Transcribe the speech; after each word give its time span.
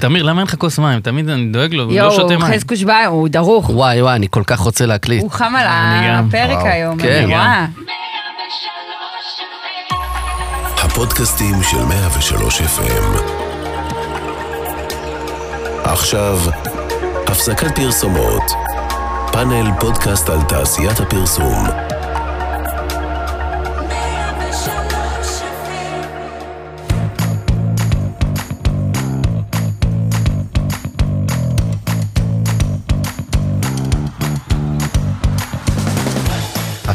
תמיר, 0.00 0.22
למה 0.22 0.40
אין 0.40 0.48
לך 0.48 0.54
כוס 0.54 0.78
מים? 0.78 1.00
תמיד 1.00 1.28
אני 1.28 1.46
דואג 1.46 1.74
לו, 1.74 1.82
הוא 1.84 1.92
לא 1.92 1.96
יואו, 1.96 2.12
שותה 2.12 2.36
מים. 2.38 2.54
חזקוש 2.54 2.82
בא, 2.82 3.04
הוא 3.06 3.28
דרוך. 3.28 3.70
וואי 3.70 4.02
וואי, 4.02 4.14
אני 4.16 4.26
כל 4.30 4.42
כך 4.46 4.58
רוצה 4.58 4.86
להקליט. 4.86 5.22
הוא 5.22 5.30
חם 5.30 5.52
על. 5.56 5.66
הפרק 6.26 6.58
היום, 6.64 6.98
כן. 6.98 7.22
אני 7.24 7.34
רואה. 7.34 7.66
הפודקאסטים 10.84 11.54
של 11.62 11.84
103 11.84 12.60
FM. 12.60 13.20
עכשיו, 15.84 16.38
הפסקת 17.26 17.74
פרסומות. 17.76 18.42
פאנל 19.32 19.70
פודקאסט 19.80 20.28
על 20.28 20.42
תעשיית 20.42 21.00
הפרסום. 21.00 21.85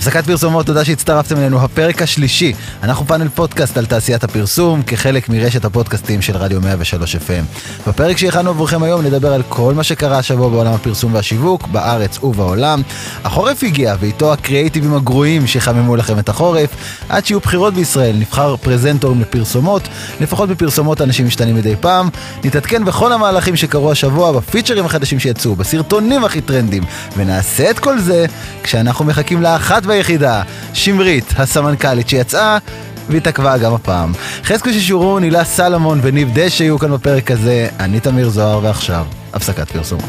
הפסקת 0.02 0.26
פרסומות, 0.26 0.66
תודה 0.66 0.86
שהצטרפתם 0.86 1.38
אלינו. 1.38 1.62
הפרק 1.62 2.02
השלישי, 2.02 2.54
אנחנו 2.84 3.06
פאנל 3.08 3.30
פודקאסט 3.30 3.78
על 3.78 3.86
תעשיית 3.86 4.24
הפרסום, 4.24 4.84
כחלק 4.84 5.30
מרשת 5.30 5.66
הפודקאסטים 5.66 6.22
של 6.22 6.38
רדיו 6.38 6.62
103 6.62 7.16
FM. 7.16 7.60
בפרק 7.88 8.18
שהכנו 8.18 8.50
עבורכם 8.50 8.84
היום 8.84 9.02
נדבר 9.02 9.34
על 9.34 9.44
כל 9.50 9.74
מה 9.74 9.84
שקרה 9.84 10.18
השבוע 10.18 10.50
בעולם 10.50 10.74
הפרסום 10.74 11.14
והשיווק, 11.14 11.68
בארץ 11.68 12.24
ובעולם. 12.24 12.82
החורף 13.24 13.64
הגיע, 13.64 13.96
ואיתו 14.00 14.34
הקריאייטיבים 14.34 14.96
הגרועים 14.96 15.48
שחממו 15.48 15.96
לכם 15.96 16.20
את 16.20 16.30
החורף. 16.30 16.70
עד 17.10 17.26
שיהיו 17.26 17.40
בחירות 17.40 17.74
בישראל, 17.74 18.16
נבחר 18.16 18.56
פרזנטורים 18.56 19.22
לפרסומות, 19.22 19.88
לפחות 20.20 20.50
בפרסומות 20.50 21.02
אנשים 21.02 21.28
משתנים 21.28 21.56
מדי 21.56 21.76
פעם. 21.82 22.10
נתעדכן 22.44 22.86
בכל 22.86 23.14
המהלכים 23.14 23.56
שקרו 23.56 23.92
השבוע, 23.92 24.32
בפיצ'רים 24.32 24.86
החדשים 24.86 25.20
שיצאו, 25.20 25.56
בסרטונים 25.56 26.24
הכי 26.24 26.42
טרנדים, 26.42 26.84
ונעשה 27.18 27.70
את 27.70 27.80
כל 27.80 28.00
זה 28.00 28.26
כשאנחנו 28.64 29.06
מחכים 29.06 29.42
לאחת 29.42 29.84
והיחידה, 29.92 30.42
שמרית, 30.74 31.34
הסמנכ"לית 31.38 32.10
שיצאה. 32.10 32.58
והתעכבה 33.10 33.58
גם 33.58 33.74
הפעם. 33.74 34.14
חזקוש 34.44 34.70
שורון, 34.74 35.24
הילה 35.24 35.44
סלמון 35.44 36.00
וניב 36.02 36.30
דשא 36.34 36.64
יהיו 36.64 36.80
כאן 36.80 36.92
בפרק 36.94 37.32
הזה. 37.32 37.68
אני 37.80 38.00
תמיר 38.00 38.30
זוהר, 38.30 38.60
ועכשיו, 38.64 39.06
הפסקת 39.34 39.72
פרסומות. 39.72 40.06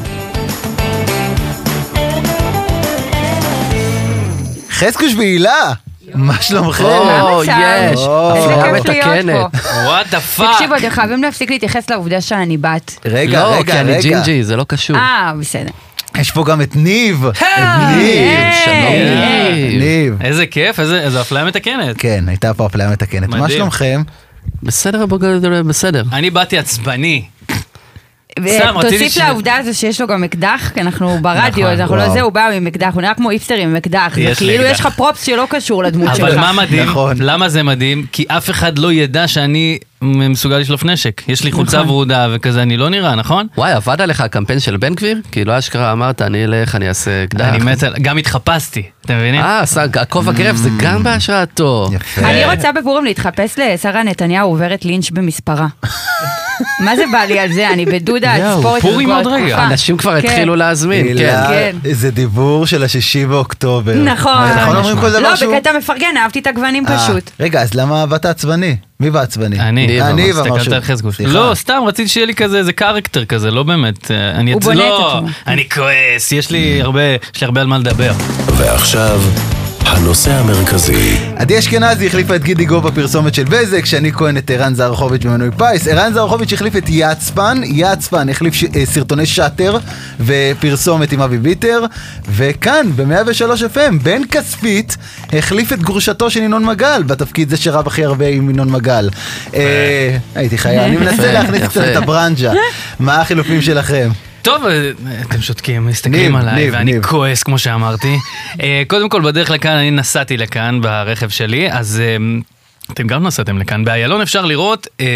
חזקוש 4.70 5.14
והילה! 5.18 5.72
מה 6.14 6.42
שלומכם? 6.42 6.84
או? 6.84 7.44
יש, 7.44 7.50
אפליה 7.52 8.74
כיף 8.74 8.88
להיות 8.88 9.06
מתקנת. 9.06 9.36
what 9.84 10.06
the 10.10 10.20
fuck. 10.20 10.54
תקשיבו, 10.54 10.76
אתם 10.76 10.90
חייבים 10.90 11.22
להפסיק 11.22 11.50
להתייחס 11.50 11.90
לעובדה 11.90 12.20
שאני 12.20 12.56
בת. 12.56 12.98
רגע, 13.04 13.40
לא, 13.42 13.54
רגע, 13.54 13.72
כי 13.72 13.80
אני 13.80 13.92
רגע. 13.92 14.00
ג'ינג'י, 14.00 14.44
זה 14.44 14.56
לא 14.56 14.64
קשור. 14.68 14.96
אה, 14.96 15.32
בסדר. 15.40 15.70
יש 16.18 16.30
פה 16.30 16.44
גם 16.44 16.62
את 16.62 16.76
ניב. 16.76 17.24
ניב. 17.96 18.40
שלום. 18.64 18.92
ניב. 19.78 20.22
איזה 20.22 20.46
כיף, 20.46 20.80
איזה 20.80 21.20
אפליה 21.20 21.44
מתקנת. 21.44 21.96
כן, 21.98 22.24
הייתה 22.28 22.54
פה 22.54 22.66
אפליה 22.66 22.90
מתקנת. 22.90 23.28
מה. 23.28 23.48
שלומכם? 23.48 24.02
בסדר, 24.62 25.06
בסדר. 25.66 26.02
אני 26.12 26.30
באתי 26.30 26.58
עצבני. 26.58 27.24
תוסיף 28.80 29.16
לעובדה 29.16 29.56
הזו 29.56 29.78
שיש 29.78 30.00
לו 30.00 30.06
גם 30.06 30.24
אקדח, 30.24 30.70
כי 30.74 30.80
אנחנו 30.80 31.18
ברדיו, 31.22 31.50
נכון, 31.50 31.64
אז 31.64 31.80
אנחנו 31.80 31.96
לא. 31.96 32.08
זה, 32.08 32.20
הוא 32.20 32.32
בא 32.32 32.48
עם 32.48 32.66
אקדח, 32.66 32.94
הוא 32.94 33.02
נראה 33.02 33.14
כמו 33.14 33.30
איפסטר 33.30 33.54
עם 33.54 33.76
אקדח. 33.76 34.12
כאילו. 34.36 34.64
יש 34.64 34.80
לך 34.80 34.86
פרופס 34.96 35.22
שלא 35.26 35.46
קשור 35.48 35.82
לדמות 35.84 36.16
שלך. 36.16 36.28
אבל 36.28 36.38
מה 36.38 36.52
מדהים? 36.52 36.82
נכון. 36.88 37.16
למה 37.20 37.48
זה 37.48 37.62
מדהים? 37.62 38.06
כי 38.12 38.24
אף 38.28 38.50
אחד 38.50 38.78
לא 38.78 38.92
ידע 38.92 39.28
שאני 39.28 39.78
מסוגל 40.02 40.58
לשלוף 40.58 40.84
נשק. 40.84 41.22
יש 41.28 41.44
לי 41.44 41.52
חולצה 41.52 41.76
נכון. 41.76 41.88
ורודה 41.90 42.28
וכזה, 42.32 42.62
אני 42.62 42.76
לא 42.76 42.88
נראה, 42.88 43.14
נכון? 43.14 43.46
וואי, 43.56 43.72
עבד 43.72 44.00
עליך 44.00 44.20
הקמפיין 44.20 44.60
של 44.60 44.76
בן 44.76 44.94
גביר? 44.94 45.20
כאילו 45.32 45.58
אשכרה 45.58 45.92
אמרת, 45.92 46.22
אני 46.22 46.44
אלך, 46.44 46.74
אני 46.74 46.88
אעשה 46.88 47.24
אקדח. 47.24 47.44
אני 47.44 47.58
מת. 47.58 47.82
גם 48.02 48.18
התחפשתי, 48.18 48.82
אתם 49.04 49.16
מבינים? 49.18 49.40
אה, 49.40 49.60
עשה 49.60 49.84
הכובע 50.00 50.32
גרב, 50.32 50.56
זה 50.56 50.70
גם 50.76 51.02
בהשראתו. 51.02 51.90
יפה. 51.92 52.20
אני 52.20 52.54
רוצה 52.54 52.72
בפורים 52.72 53.04
להתחפש 53.04 53.58
לשרה 53.58 54.02
נתניהו 54.02 54.48
עוברת 54.48 54.84
לינץ' 54.84 55.10
במספרה. 55.10 55.66
מה 56.84 56.96
זה 56.96 57.04
בא 57.12 57.18
לי 57.18 57.38
על 57.38 57.52
זה? 57.52 57.70
אני 57.70 57.86
בדודה 57.86 58.34
יואו, 58.38 58.58
הספורט. 58.58 58.82
פורים 58.82 59.10
עוד 59.10 59.26
רגע. 59.26 59.64
אנשים 59.64 59.96
כבר 59.96 60.20
כן. 60.20 60.28
התחילו 60.28 60.56
להזמין, 60.56 61.18
כן. 61.18 61.42
כן. 61.48 61.76
זה 61.92 62.10
דיבור 62.10 62.66
של 62.66 62.82
השישי 62.82 63.26
באוקטובר. 63.26 63.94
נכון. 63.94 64.48
נכון 64.62 64.76
אומרים 64.76 65.00
כל 65.00 65.10
דבר 65.10 65.20
לא, 65.20 65.36
שהוא... 65.36 65.56
בקטע 65.56 65.70
מפרגן, 65.78 66.16
אהבתי 66.16 66.38
את 66.38 66.46
הגוונים 66.46 66.86
אה, 66.86 66.98
פשוט. 66.98 67.30
רגע, 67.40 67.62
אז 67.62 67.74
למה 67.74 68.06
באת 68.06 68.24
עצבני? 68.24 68.76
מי 69.00 69.10
בא 69.10 69.20
עצבני? 69.20 69.60
אני. 69.60 70.00
הסתכלת. 70.30 70.72
על 70.72 70.80
חזקוש. 70.80 71.16
סליחה. 71.16 71.32
לא, 71.32 71.54
סתם 71.54 71.82
רציתי 71.86 72.08
שיהיה 72.08 72.26
לי 72.26 72.34
כזה 72.34 72.58
איזה 72.58 72.72
קרקטר 72.72 73.24
כזה, 73.24 73.50
לא 73.50 73.62
באמת. 73.62 74.10
אה, 74.10 74.30
אני 74.30 74.52
הוא 74.52 74.60
בונה 74.60 74.84
את 74.84 74.88
לא, 74.88 75.16
עצמו. 75.16 75.28
אני 75.46 75.68
כועס, 75.68 76.32
יש 76.32 76.50
לי 76.50 76.82
הרבה, 76.82 77.00
יש 77.34 77.40
לי 77.40 77.44
הרבה 77.44 77.60
על 77.60 77.66
מה 77.66 77.78
לדבר. 77.78 78.12
ועכשיו, 78.56 78.91
הנושא 79.86 80.32
המרכזי. 80.32 81.16
עדי 81.36 81.58
אשכנזי 81.58 82.06
החליפה 82.06 82.36
את 82.36 82.44
גידי 82.44 82.64
גו 82.64 82.80
בפרסומת 82.80 83.34
של 83.34 83.44
בזק, 83.44 83.84
שני 83.84 84.12
כהן 84.12 84.36
את 84.36 84.50
ערן 84.50 84.74
זרחוביץ' 84.74 85.24
במנוי 85.24 85.50
פיס. 85.58 85.88
ערן 85.88 86.12
זרחוביץ' 86.12 86.52
החליף 86.52 86.76
את 86.76 86.84
יצפן, 86.88 87.60
יצפן 87.64 88.28
החליף 88.28 88.54
ש... 88.54 88.64
אה, 88.64 88.86
סרטוני 88.86 89.26
שאטר 89.26 89.78
ופרסומת 90.20 91.12
עם 91.12 91.20
אבי 91.20 91.38
ביטר, 91.38 91.84
וכאן, 92.28 92.86
ב-103 92.96 93.76
FM, 93.76 93.92
בן 94.02 94.22
כספית 94.30 94.96
החליף 95.32 95.72
את 95.72 95.82
גרושתו 95.82 96.30
של 96.30 96.40
ינון 96.40 96.64
מגל, 96.64 97.02
בתפקיד 97.06 97.50
זה 97.50 97.56
שרב 97.56 97.86
הכי 97.86 98.04
הרבה 98.04 98.26
עם 98.26 98.50
ינון 98.50 98.70
מגל. 98.70 99.10
אה, 99.54 100.16
הייתי 100.34 100.58
חייב, 100.58 100.82
אני 100.82 100.96
מנסה 100.96 101.32
להכניס 101.32 101.62
קצת. 101.62 101.84
את 101.92 101.96
הברנז'ה. 101.96 102.52
מה 103.00 103.20
החילופים 103.20 103.62
שלכם? 103.62 104.10
טוב, 104.42 104.66
אה, 104.66 104.90
אתם 105.22 105.40
שותקים, 105.40 105.86
מסתכלים 105.86 106.36
ניב, 106.36 106.36
עליי, 106.36 106.64
ניב, 106.64 106.74
ואני 106.74 106.92
ניב. 106.92 107.06
כועס, 107.06 107.42
כמו 107.42 107.58
שאמרתי. 107.58 108.16
אה, 108.62 108.82
קודם 108.86 109.08
כל, 109.08 109.20
בדרך 109.20 109.50
לכאן, 109.50 109.70
אני 109.76 109.90
נסעתי 109.90 110.36
לכאן 110.36 110.80
ברכב 110.80 111.28
שלי, 111.28 111.72
אז 111.72 112.02
אה, 112.04 112.16
אתם 112.92 113.06
גם 113.06 113.26
נסעתם 113.26 113.58
לכאן. 113.58 113.84
באיילון 113.84 114.20
אפשר 114.20 114.44
לראות 114.44 114.86
אה, 115.00 115.06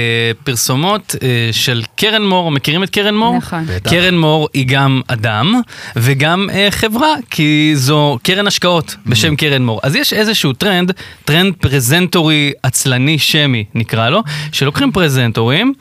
פרסומות 0.44 1.14
אה, 1.22 1.48
של 1.53 1.82
קרן 1.97 2.26
מור, 2.26 2.50
מכירים 2.50 2.82
את 2.82 2.91
קרן 2.91 3.14
מור? 3.16 3.37
נכון. 3.37 3.66
קרן 3.91 4.19
מור 4.19 4.48
היא 4.54 4.66
גם 4.69 5.00
אדם 5.09 5.60
וגם 5.97 6.50
אה, 6.50 6.69
חברה, 6.70 7.14
כי 7.31 7.72
זו 7.75 8.19
קרן 8.22 8.47
השקעות 8.47 8.97
בשם 9.06 9.37
קרן 9.37 9.62
מור. 9.62 9.81
אז 9.82 9.97
יש 9.97 10.12
איזשהו 10.12 10.53
טרנד, 10.53 10.93
טרנד 11.25 11.54
פרזנטורי 11.54 12.53
עצלני 12.62 13.19
שמי 13.19 13.64
נקרא 13.75 14.08
לו, 14.08 14.22
שלוקחים 14.53 14.93
פרזנטורים. 14.93 15.72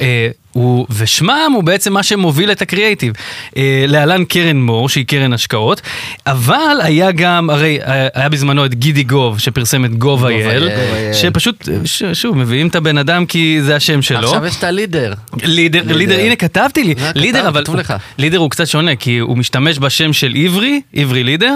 אה, 0.00 0.28
הוא, 0.54 0.86
ושמם 0.90 1.52
הוא 1.54 1.64
בעצם 1.64 1.92
מה 1.92 2.02
שמוביל 2.02 2.52
את 2.52 2.62
הקריאייטיב. 2.62 3.12
אה, 3.56 3.84
להלן 3.88 4.24
קרן 4.24 4.56
מור, 4.56 4.88
שהיא 4.88 5.06
קרן 5.06 5.32
השקעות, 5.32 5.80
אבל 6.26 6.76
היה 6.82 7.12
גם, 7.12 7.50
הרי 7.50 7.78
אה, 7.82 8.08
היה 8.14 8.28
בזמנו 8.28 8.64
את 8.64 8.74
גידי 8.74 9.02
גוב, 9.02 9.38
שפרסם 9.38 9.84
את 9.84 9.90
אייל. 10.24 10.68
שפשוט, 11.12 11.68
ש, 11.84 12.02
שוב, 12.12 12.36
מביאים 12.38 12.68
את 12.68 12.74
הבן 12.74 12.98
אדם 12.98 13.26
כי 13.26 13.58
זה 13.62 13.76
השם 13.76 14.02
שלו. 14.02 14.18
עכשיו 14.18 14.46
יש 14.46 14.56
את 14.56 14.64
הלידר. 14.64 15.12
לידר, 15.42 15.82
לידר, 15.86 16.18
הנה 16.18 16.36
כתבתי 16.36 16.84
לי, 16.84 16.94
אה, 16.98 17.10
לידר 17.14 17.38
כתב, 17.38 17.46
אבל. 17.46 17.96
לידר 18.18 18.38
הוא 18.38 18.50
קצת 18.50 18.66
שונה, 18.66 18.96
כי 18.96 19.18
הוא 19.18 19.38
משתמש 19.38 19.78
בשם 19.78 20.12
של 20.12 20.34
עברי, 20.44 20.80
עברי 20.94 21.24
לידר, 21.24 21.54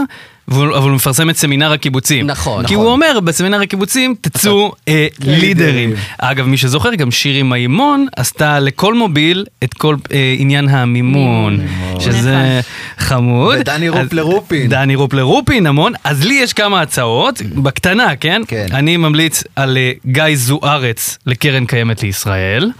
אבל 0.50 0.66
הוא 0.68 0.90
מפרסם 0.90 1.30
את 1.30 1.36
סמינר 1.36 1.72
הקיבוצים. 1.72 2.26
נכון, 2.26 2.66
כי 2.66 2.74
נכון. 2.74 2.86
הוא 2.86 2.92
אומר, 2.92 3.18
בסמינר 3.24 3.60
הקיבוצים 3.60 4.14
תצאו 4.20 4.72
אה, 4.88 5.06
לידרים. 5.24 5.92
אגב, 6.18 6.46
מי 6.46 6.56
שזוכר, 6.56 6.94
גם 6.94 7.10
שירי 7.10 7.42
מימון 7.42 8.06
עשתה 8.16 8.60
לכל 8.60 8.94
מוביל 8.94 9.44
את 9.64 9.74
כל 9.74 9.96
אה, 10.12 10.34
עניין 10.38 10.68
המימון, 10.68 11.60
שזה 12.00 12.60
חמוד. 12.98 13.56
ודני 13.60 13.88
אז- 13.88 13.94
רופלר 13.94 14.22
רופין. 14.22 14.68
דני 14.68 14.94
רופלר 14.94 15.22
רופין, 15.22 15.66
המון. 15.66 15.92
אז 16.04 16.24
לי 16.24 16.34
יש 16.34 16.52
כמה 16.52 16.80
הצעות, 16.82 17.42
בקטנה, 17.42 18.16
כן? 18.16 18.42
כן. 18.48 18.66
אני 18.72 18.96
ממליץ 18.96 19.44
על 19.56 19.76
אה, 19.76 19.92
גיא 20.06 20.24
זוארץ 20.34 21.18
לקרן 21.26 21.66
קיימת 21.66 22.02
לישראל. 22.02 22.70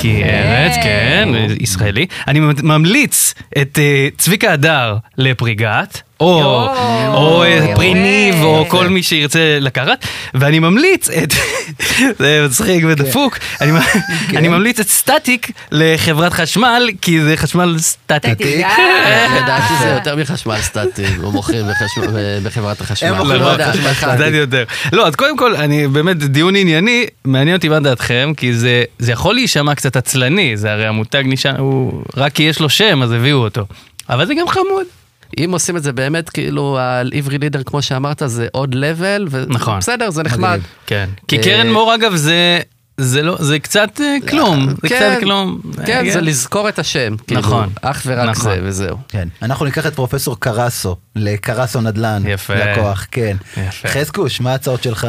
כי 0.00 0.08
יפה. 0.08 0.28
ארץ, 0.30 0.74
כן, 0.82 1.28
ישראלי. 1.60 2.06
אני 2.28 2.40
ממליץ 2.62 3.34
את 3.60 3.78
אה, 3.78 4.08
צביקה 4.18 4.52
הדר 4.52 4.96
לפריגת. 5.18 6.02
או, 6.20 6.66
או 7.14 7.42
אה, 7.42 7.48
יפה. 7.48 7.74
פרי 7.76 7.94
ניב, 7.94 8.42
או 8.42 8.64
כל 8.68 8.88
מי 8.88 9.02
שירצה 9.02 9.58
לקחת, 9.60 10.06
ואני 10.34 10.58
ממליץ 10.58 11.10
את, 11.10 11.32
זה 12.18 12.44
מצחיק 12.46 12.84
ודפוק, 12.88 13.38
אני 13.60 13.70
אני 14.38 14.48
ממליץ 14.48 14.80
את 14.80 14.88
סטטיק 14.88 15.50
לחברת 15.70 16.32
חשמל, 16.32 16.88
כי 17.02 17.20
זה 17.22 17.36
חשמל 17.36 17.76
סטטיק. 17.78 18.32
סטטיק. 18.32 18.64
אה. 18.66 19.40
לדעתי 19.42 19.74
זה 19.82 19.88
יותר 19.88 20.16
מחשמל 20.16 20.60
סטטי, 20.60 21.04
או 21.22 21.32
מוכרים 21.32 21.64
בחשמל- 21.66 22.06
בחברת 22.42 22.80
החשמל. 22.80 23.08
הם 23.08 23.16
מוכרים 23.16 23.40
לא 23.42 23.46
יודע, 23.46 23.72
חשמל 23.72 24.34
יותר. 24.34 24.64
לא, 24.92 25.06
אז 25.06 25.14
קודם 25.16 25.36
כל, 25.36 25.56
אני 25.56 25.88
באמת, 25.88 26.16
דיון 26.16 26.56
ענייני, 26.56 27.06
מעניין 27.24 27.56
אותי 27.56 27.68
מה 27.68 27.80
דעתכם, 27.80 28.32
כי 28.36 28.54
זה, 28.54 28.84
זה 28.98 29.12
יכול 29.12 29.34
להישמע 29.34 29.74
קצת 29.74 29.96
עצלני, 29.96 30.56
זה 30.56 30.72
הרי 30.72 30.86
המותג 30.86 31.22
נשאר, 31.26 31.58
הוא, 31.58 32.02
רק 32.16 32.32
כי 32.32 32.42
יש 32.42 32.60
לו 32.60 32.68
שם, 32.68 33.02
אז 33.02 33.12
הביאו 33.12 33.38
אותו. 33.38 33.62
אבל 34.10 34.26
זה 34.26 34.34
גם 34.34 34.48
חמוד. 34.48 34.97
אם 35.44 35.50
עושים 35.52 35.76
את 35.76 35.82
זה 35.82 35.92
באמת 35.92 36.30
כאילו 36.30 36.78
על 36.78 37.10
עברי 37.14 37.38
לידר 37.38 37.62
כמו 37.62 37.82
שאמרת 37.82 38.22
זה 38.26 38.48
עוד 38.52 38.74
לבל, 38.74 39.28
נכון. 39.48 39.78
בסדר 39.78 40.10
זה 40.10 40.22
נחמד. 40.22 40.48
מגניב. 40.48 40.66
כן. 40.86 41.08
כי 41.28 41.38
אה, 41.38 41.42
קרן 41.42 41.72
מור, 41.72 41.94
אגב, 41.94 42.14
זה 42.14 42.60
זה 43.00 43.22
לא, 43.22 43.36
זה 43.40 43.58
קצת 43.58 44.00
אה, 44.00 44.16
כלום, 44.28 44.68
זה 44.82 44.88
כן, 44.88 44.96
קצת 45.14 45.20
כלום. 45.22 45.60
כן, 45.86 46.06
אה, 46.06 46.12
זה 46.12 46.20
לזכור 46.20 46.68
את 46.68 46.78
השם. 46.78 47.14
כאילו, 47.26 47.40
נכון, 47.40 47.68
אך 47.82 48.02
ורק 48.06 48.28
נכון. 48.28 48.42
זה, 48.54 48.60
וזהו. 48.62 48.96
כן. 49.08 49.28
אנחנו 49.42 49.64
ניקח 49.64 49.86
את 49.86 49.94
פרופסור 49.94 50.36
קרסו 50.40 50.96
לקרסו 51.16 51.80
נדל"ן. 51.80 52.22
יפה. 52.26 52.54
לקוח, 52.54 53.06
כן. 53.10 53.36
יפה. 53.68 53.88
חזקוש, 53.88 54.40
מה 54.40 54.52
ההצעות 54.52 54.82
שלך? 54.82 55.06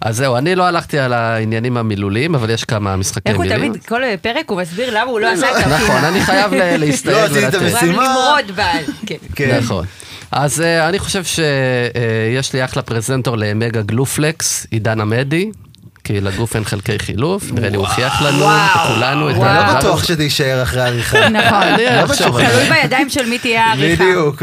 אז 0.00 0.16
זהו, 0.16 0.36
אני 0.36 0.54
לא 0.54 0.64
הלכתי 0.64 0.98
על 0.98 1.12
העניינים 1.12 1.76
המילוליים, 1.76 2.34
אבל 2.34 2.50
יש 2.50 2.64
כמה 2.64 2.96
משחקי 2.96 3.28
איך 3.28 3.36
הוא 3.36 3.44
מילים. 3.44 3.58
תמיד, 3.72 3.84
כל 3.86 4.02
פרק 4.22 4.50
הוא 4.50 4.60
מסביר 4.60 4.90
למה 4.90 5.10
הוא 5.10 5.20
לא 5.20 5.32
עשה 5.32 5.50
את 5.50 5.56
הפינה. 5.56 5.78
נכון, 5.78 6.04
אני 6.04 6.20
חייב 6.20 6.54
ל- 6.54 6.56
לא 6.70 6.76
להסתייג 6.76 7.16
עשיתי 7.16 7.46
את 7.48 7.54
המשימה. 7.54 7.82
למרוד 7.92 8.56
בה. 8.56 8.72
כן. 9.06 9.14
כן. 9.34 9.58
נכון. 9.62 9.86
אז 10.32 10.60
אה, 10.60 10.88
אני 10.88 10.98
חושב 10.98 11.24
שיש 11.24 12.52
לי 12.52 12.64
אחלה 12.64 12.82
פרזנטור 12.82 13.36
למגה 13.38 13.82
גלופלקס, 13.82 14.66
עידן 14.70 15.00
עמדי, 15.00 15.50
כי 16.08 16.20
לגוף 16.20 16.56
אין 16.56 16.64
חלקי 16.64 16.98
חילוף, 16.98 17.52
נראה 17.52 17.68
לי 17.68 17.76
הוא 17.76 17.86
הוכיח 17.86 18.22
לנו, 18.22 18.38
וואו. 18.38 18.92
לכולנו, 18.92 19.30
את 19.30 19.34
וואו. 19.34 19.48
אני 19.50 19.58
הדבר 19.58 19.72
לא 19.72 19.78
בטוח. 19.78 20.04
שזה 20.04 20.22
יישאר 20.22 20.62
אחרי 20.62 20.82
העריכה. 20.82 21.28
נכון. 21.28 21.62
לא. 21.78 22.38
תלוי 22.48 22.70
בידיים 22.70 23.08
של 23.08 23.26
מי 23.26 23.38
תהיה 23.38 23.64
העריכה. 23.64 24.04
בדיוק. 24.04 24.42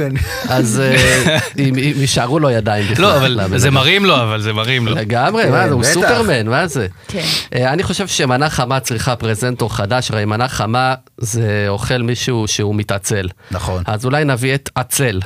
אז 0.49 0.81
אה, 0.83 1.37
אם 1.59 1.73
יישארו 1.77 2.39
לו 2.39 2.49
ידיים 2.49 2.87
בכלל. 2.91 3.05
לא, 3.05 3.15
אבל 3.45 3.57
זה. 3.57 3.71
מרים 3.71 4.05
לו, 4.05 4.15
אבל 4.15 4.41
זה 4.41 4.53
מרים 4.53 4.87
לו. 4.87 4.95
לגמרי, 4.95 5.43
כן, 5.43 5.51
מה 5.51 5.67
זה, 5.67 5.73
הוא 5.73 5.81
בטח. 5.81 5.93
סופרמן, 5.93 6.47
מה 6.47 6.67
זה? 6.67 6.87
כן. 7.07 7.23
אה, 7.55 7.73
אני 7.73 7.83
חושב 7.83 8.07
שמנה 8.07 8.49
חמה 8.49 8.79
צריכה 8.79 9.15
פרזנטור 9.15 9.75
חדש, 9.75 10.11
הרי 10.11 10.25
מנה 10.25 10.47
חמה 10.47 10.93
זה 11.17 11.65
אוכל 11.67 11.97
מישהו 11.97 12.47
שהוא 12.47 12.75
מתעצל. 12.75 13.27
נכון. 13.51 13.83
אז 13.85 14.05
אולי 14.05 14.25
נביא 14.25 14.55
את 14.55 14.69
עצל. 14.75 15.19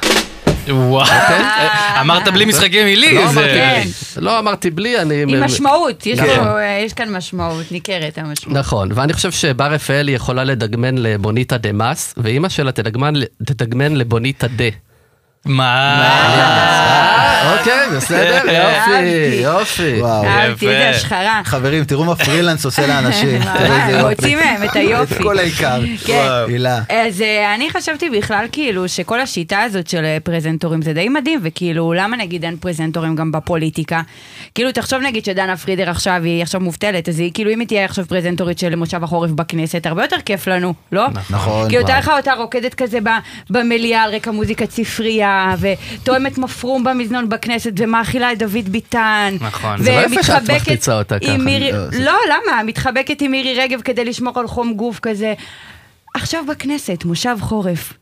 וואו, 0.67 1.01
אה. 1.11 2.01
אמרת 2.01 2.27
בלי 2.27 2.45
משחקי 2.45 2.83
מילים. 2.83 3.15
לא 3.15 3.29
אמרתי 3.29 3.50
כן. 3.50 3.81
בלי, 3.83 4.23
לא 4.25 4.39
אמרתי 4.39 4.69
בלי, 4.69 5.01
אני... 5.01 5.21
עם 5.21 5.44
משמעות, 5.44 6.06
יש 6.06 6.19
נכון. 6.19 6.47
אה, 6.47 6.81
יש 6.85 6.94
כאן 6.94 7.09
משמעות, 7.09 7.71
ניכרת 7.71 8.17
המשמעות. 8.17 8.59
נכון, 8.59 8.89
ואני 8.95 9.13
חושב 9.13 9.31
שבר 9.31 9.71
רפאלי 9.71 10.11
יכולה 10.11 10.44
לדגמן 10.44 10.97
לבוניטה 10.97 11.57
דה 11.57 11.71
מס, 11.71 12.13
ואימא 12.17 12.50
שלה 12.50 12.71
תדגמן 13.45 13.95
לבוניטה 13.95 14.47
דה. 14.47 14.69
מה? 15.45 16.95
אוקיי, 17.44 17.89
בסדר, 17.97 18.41
יופי. 18.59 19.36
יופי. 19.44 20.01
וואו. 20.01 20.25
אהבתי, 20.25 20.65
יפה. 20.65 20.74
איזה 20.75 20.89
השחרה. 20.89 21.41
חברים, 21.45 21.83
תראו 21.83 22.03
מה 22.06 22.15
פרילנס 22.15 22.65
עושה 22.65 22.88
לאנשים. 22.88 23.39
מוציא 24.09 24.36
מהם 24.36 24.63
את 24.63 24.75
היופי. 24.75 25.13
את 25.18 25.21
כל 25.21 25.39
העיקר. 25.39 25.81
כן. 26.06 26.27
הילה. 26.47 26.80
אז 26.89 27.21
אה, 27.21 27.56
אני 27.56 27.69
חשבתי 27.69 28.09
בכלל 28.09 28.45
כאילו 28.51 28.89
שכל 28.89 29.21
השיטה 29.21 29.62
הזאת 29.62 29.88
של 29.88 30.06
אה, 30.06 30.18
פרזנטורים 30.24 30.81
זה 30.81 30.94
די 30.94 31.09
מדהים, 31.09 31.39
וכאילו 31.44 31.94
למה 31.94 32.18
נגיד 32.18 32.45
אין 32.45 32.57
פרזנטורים 32.57 33.15
גם 33.15 33.31
בפוליטיקה? 33.31 34.01
כאילו 34.56 34.71
תחשוב 34.71 35.00
נגיד 35.01 35.25
שדנה 35.25 35.57
פרידר 35.57 35.89
עכשיו 35.89 36.21
היא 36.24 36.42
עכשיו 36.44 36.62
מובטלת, 36.62 37.09
אז 37.09 37.19
היא 37.19 37.31
כאילו 37.33 37.51
אם 37.51 37.59
היא 37.59 37.68
תהיה 37.68 37.85
עכשיו 37.85 38.06
פרזנטורית 38.07 38.59
של 38.59 38.75
מושב 38.75 39.03
החורף 39.03 39.31
בכנסת, 39.31 39.85
הרבה 39.85 40.03
יותר 40.03 40.18
כיף 40.25 40.47
לנו, 40.47 40.74
לא? 40.92 41.06
נכון. 41.30 41.69
כאילו 41.69 41.83
וואו. 41.83 41.94
תאר 41.94 42.00
לך 42.00 42.12
אותה 42.18 42.33
רוקדת 42.33 42.74
כזה 42.74 43.00
ב- 43.03 43.09
במליאה 43.50 44.03
על 44.03 44.15
רקע 44.15 44.31
מוזיקת 44.31 44.71
ספרייה, 44.71 45.56
וטועמת 45.59 46.38
מפרום 46.38 46.83
במזנון 46.83 47.29
בכנסת, 47.30 47.72
ומאכילה 47.78 48.31
את 48.31 48.38
דוד 48.38 48.70
ביטן. 48.70 49.36
נכון. 49.42 49.84
זה 49.84 49.92
לא 49.92 50.16
יפה 50.16 50.24
שאת 50.24 50.50
מחפיצה 50.50 50.98
אותה 50.98 51.20
ככה. 51.20 51.38
מירי- 51.38 51.72
לא, 51.72 51.90
זה- 51.92 52.00
לא, 52.06 52.18
למה? 52.30 52.64
מתחבקת 52.64 53.22
עם 53.22 53.31
מירי 53.31 53.60
רגב 53.60 53.81
כדי 53.81 54.06
לשמור 54.06 54.40
על 54.40 54.48
חום 54.48 54.74
גוף 54.74 55.00
כזה. 55.00 55.34
עכשיו 56.16 56.44
בכנסת, 56.48 57.06
מושב 57.06 57.38
חורף. 57.42 57.94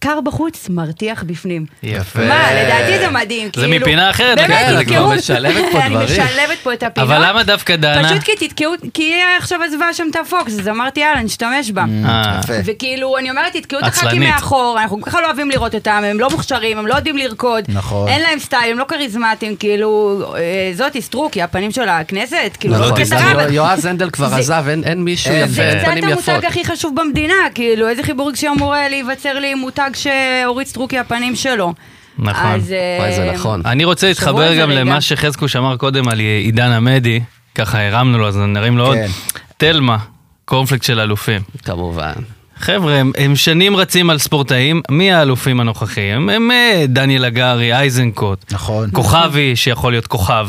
קר- 0.00 0.20
בחוץ, 0.24 0.68
מרתיח 0.68 1.22
בפנים. 1.26 1.66
יפה. 1.82 2.18
מה, 2.18 2.48
לדעתי 2.54 2.98
זה 2.98 3.10
מדהים, 3.10 3.46
זה 3.56 3.66
כאילו... 3.66 3.76
מפנה 3.86 4.10
אחרת 4.10 4.38
באמת. 4.38 4.50
את 4.50 4.66
כבר 4.66 4.82
תתקעו... 4.82 5.08
משלבת 5.08 5.64
פה 5.72 5.78
אני 5.80 5.94
דברים. 5.94 6.06
משלבת 6.22 6.58
פה 6.62 6.72
את 6.72 6.82
הפינות. 6.82 7.10
אבל 7.10 7.28
למה 7.28 7.42
דווקא 7.42 7.76
דנה? 7.76 8.08
פשוט 8.08 8.22
כי 8.22 8.48
תתקעו, 8.48 8.72
כי 8.94 9.02
היא 9.02 9.22
עכשיו 9.38 9.60
עזבה 9.62 9.92
שם 9.94 10.06
את 10.10 10.16
הפוקס, 10.16 10.58
אז 10.60 10.68
אמרתי, 10.68 11.00
יאללה, 11.00 11.22
נשתמש 11.22 11.70
בה. 11.70 11.84
אה, 12.04 12.40
יפה. 12.44 12.52
וכאילו, 12.64 13.18
אני 13.18 13.30
אומרת, 13.30 13.52
תתקעו 13.56 13.78
את 13.78 13.84
הח"כים. 13.84 14.22
מאחור, 14.22 14.78
אנחנו 14.82 15.00
כל 15.00 15.10
כך 15.10 15.14
לא 15.14 15.26
אוהבים 15.26 15.50
לראות 15.50 15.74
אותם, 15.74 16.02
הם 16.10 16.20
לא 16.20 16.30
מוכשרים, 16.30 16.78
הם 16.78 16.86
לא 16.86 16.94
יודעים 16.94 17.16
לרקוד. 17.16 17.64
נכון. 17.68 18.08
אין 18.08 18.20
להם 18.22 18.38
סטייל, 18.38 18.70
הם 18.72 18.78
לא 18.78 18.84
כריזמטיים, 18.88 19.56
כאילו, 19.56 20.20
אה, 20.36 20.40
זאתי 20.74 21.02
סטרוק, 21.02 21.34
היא 21.34 21.44
הפנים 21.44 21.70
של 21.70 21.88
הכנסת, 21.88 22.56
כאילו. 22.60 22.74
לא. 22.78 22.88
אבל- 23.32 23.52
יועז 23.52 23.84
הנדל 23.86 24.10
כבר 24.10 24.28
זה- 24.28 24.36
עזב, 24.36 24.64
אין- 24.68 25.02
מישהו. 25.02 25.34
יפה, 25.34 25.46
זה 25.46 25.74
קצת 25.78 25.88
פנים 25.90 26.08
יפות. 26.08 26.28
המותג 26.28 26.44
הכי 26.46 26.64
חשוב 26.64 27.00
במדינה, 27.00 27.34
כאילו, 27.54 27.88
איזה 27.88 28.02
חיבור 28.02 28.28
רגשי 28.28 28.48
אמור 28.48 28.74
היה 28.74 28.88
להיווצר 28.88 29.38
לי 29.38 29.54
מותג 29.56 29.90
שאורית 29.94 30.68
סטרוק 30.68 30.90
היא 30.90 31.00
הפנים 31.00 31.36
שלו. 31.36 31.74
נכון. 32.18 32.46
אז, 32.46 32.72
אה, 32.72 32.96
וואי, 33.00 33.14
זה 33.14 33.32
נכון. 33.34 33.62
אני 33.64 33.84
רוצה 33.84 34.08
להתחבר 34.08 34.60
גם. 34.60 34.70
למה 34.70 35.00
שחזקוש 35.00 35.56
אמר 35.56 35.76
קודם 35.76 36.08
על 36.08 36.18
עידן 36.18 36.70
עמדי, 36.70 37.20
ככה 37.54 37.86
הרמנו 37.86 38.18
לו, 38.18 38.28
אז 38.28 38.36
נרים 38.36 38.78
לו 38.78 38.86
עוד. 38.86 38.96
כן. 38.96 39.08
תלמה, 39.56 39.96
קורנפלקס 40.44 40.86
של 40.86 41.00
אלופים. 41.00 41.40
כמובן. 41.64 42.12
חבר'ה, 42.58 42.94
הם, 42.94 43.12
הם 43.18 43.36
שנים 43.36 43.76
רצים 43.76 44.10
על 44.10 44.18
ספורטאים, 44.18 44.82
מי 44.90 45.12
האלופים 45.12 45.60
הנוכחיים? 45.60 46.28
הם 46.28 46.50
אה, 46.50 46.84
דניאל 46.88 47.24
הגרי, 47.24 47.74
אייזנקוט, 47.74 48.52
נכון. 48.52 48.88
כוכבי 48.92 49.56
שיכול 49.56 49.92
להיות 49.92 50.06
כוכב. 50.06 50.48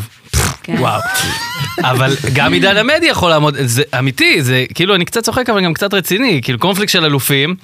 כן. 0.63 0.75
וואו. 0.79 1.01
אבל 1.83 2.15
גם 2.33 2.53
עידן 2.53 2.77
עמדי 2.77 3.05
יכול 3.05 3.29
לעמוד, 3.29 3.55
זה 3.59 3.83
אמיתי, 3.99 4.41
זה 4.41 4.65
כאילו 4.73 4.95
אני 4.95 5.05
קצת 5.05 5.23
צוחק 5.23 5.49
אבל 5.49 5.63
גם 5.63 5.73
קצת 5.73 5.93
רציני, 5.93 6.39
כאילו 6.43 6.59
קונפליקט 6.59 6.91
של 6.91 7.05
אלופים, 7.05 7.55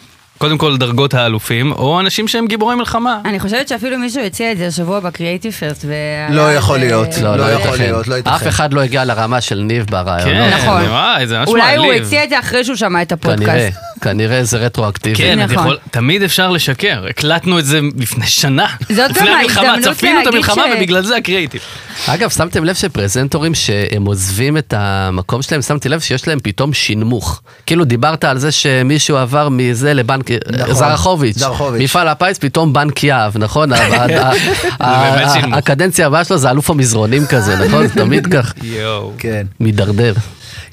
קודם 0.43 0.57
כל 0.57 0.77
דרגות 0.77 1.13
האלופים, 1.13 1.71
או 1.71 1.99
אנשים 1.99 2.27
שהם 2.27 2.47
גיבורי 2.47 2.75
מלחמה. 2.75 3.19
אני 3.25 3.39
חושבת 3.39 3.67
שאפילו 3.67 3.97
מישהו 3.99 4.23
הציע 4.23 4.51
את 4.51 4.57
זה 4.57 4.67
השבוע 4.67 4.99
בקריאיטיב 4.99 5.51
פרסט. 5.53 5.85
לא 6.29 6.53
יכול 6.53 6.79
להיות. 6.79 7.07
לא, 7.21 7.35
לא 7.35 7.37
לא 7.37 7.51
יכול. 7.51 7.77
להיות, 7.77 8.07
לא 8.07 8.15
ייתכן. 8.15 8.33
אף 8.33 8.47
אחד 8.47 8.73
לא 8.73 8.81
הגיע 8.81 9.05
לרמה 9.05 9.41
של 9.41 9.59
ניב 9.59 9.85
ברעיונות. 9.89 10.49
כן, 10.53 10.57
נכון. 10.57 10.81
וואי, 10.81 11.27
זה 11.27 11.37
ממש 11.39 11.47
אולי 11.49 11.75
הוא 11.75 11.85
מעליב. 11.87 12.03
הציע 12.03 12.23
את 12.23 12.29
זה 12.29 12.39
אחרי 12.39 12.63
שהוא 12.63 12.75
שמע 12.75 13.01
את 13.01 13.13
כנראה, 13.13 13.33
הפודקאסט. 13.35 13.77
כנראה 14.01 14.43
זה 14.43 14.57
רטרואקטיבי. 14.57 15.15
כן, 15.15 15.39
נכון. 15.39 15.75
תמיד 15.91 16.23
אפשר 16.23 16.49
לשקר, 16.51 17.05
הקלטנו 17.09 17.59
את 17.59 17.65
זה 17.65 17.79
לפני 17.97 18.27
שנה. 18.27 18.65
זאת 18.89 19.11
גם 19.17 19.27
ההזדמנות 19.27 19.79
צפינו 19.95 20.19
את 20.19 20.25
להגיד 20.25 20.33
המלחמה 20.33 20.63
ש- 20.73 20.77
ובגלל 20.77 21.03
זה 21.03 21.15
הקריאיטיב. 21.17 21.61
אגב, 22.07 22.29
שמתם 22.29 22.63
לב 22.63 22.75
שפרזנטורים 22.75 23.55
שהם 23.55 24.05
עוזבים 24.05 24.57
את 24.57 24.73
המקום 24.77 25.41
שלהם, 25.41 25.61
שמתי 25.61 25.89
לב 25.89 25.99
שיש 25.99 26.27
להם 26.27 26.39
פתאום 26.43 26.73
שינמוך. 26.73 27.41
כאילו 27.65 27.85
דיברת 27.85 28.23
על 28.23 28.37
זה 28.37 28.51
שמישהו 28.51 29.17
עבר 29.17 29.49
מזה 29.49 29.93
לבנק, 29.93 30.31
נכון, 30.51 30.73
זרחוביץ', 30.75 31.37
זרחוביץ'. 31.37 31.81
מפעל 31.81 32.07
הפיס, 32.07 32.37
פתאום 32.37 32.73
בנק 32.73 33.03
יהב, 33.03 33.37
נכון? 33.37 33.69
הקדנציה 35.57 36.07
הבאה 36.07 36.23
שלו 36.23 36.37
זה 36.37 36.49
אלוף 36.49 36.69
המזרונים 36.69 37.25
כזה, 37.25 37.55
נכון? 37.55 37.87
זה 37.87 37.93
תמיד 38.03 38.27
כך 38.33 38.53
יואו. 38.63 39.11
כן. 39.17 39.45
מידרדר. 39.59 40.13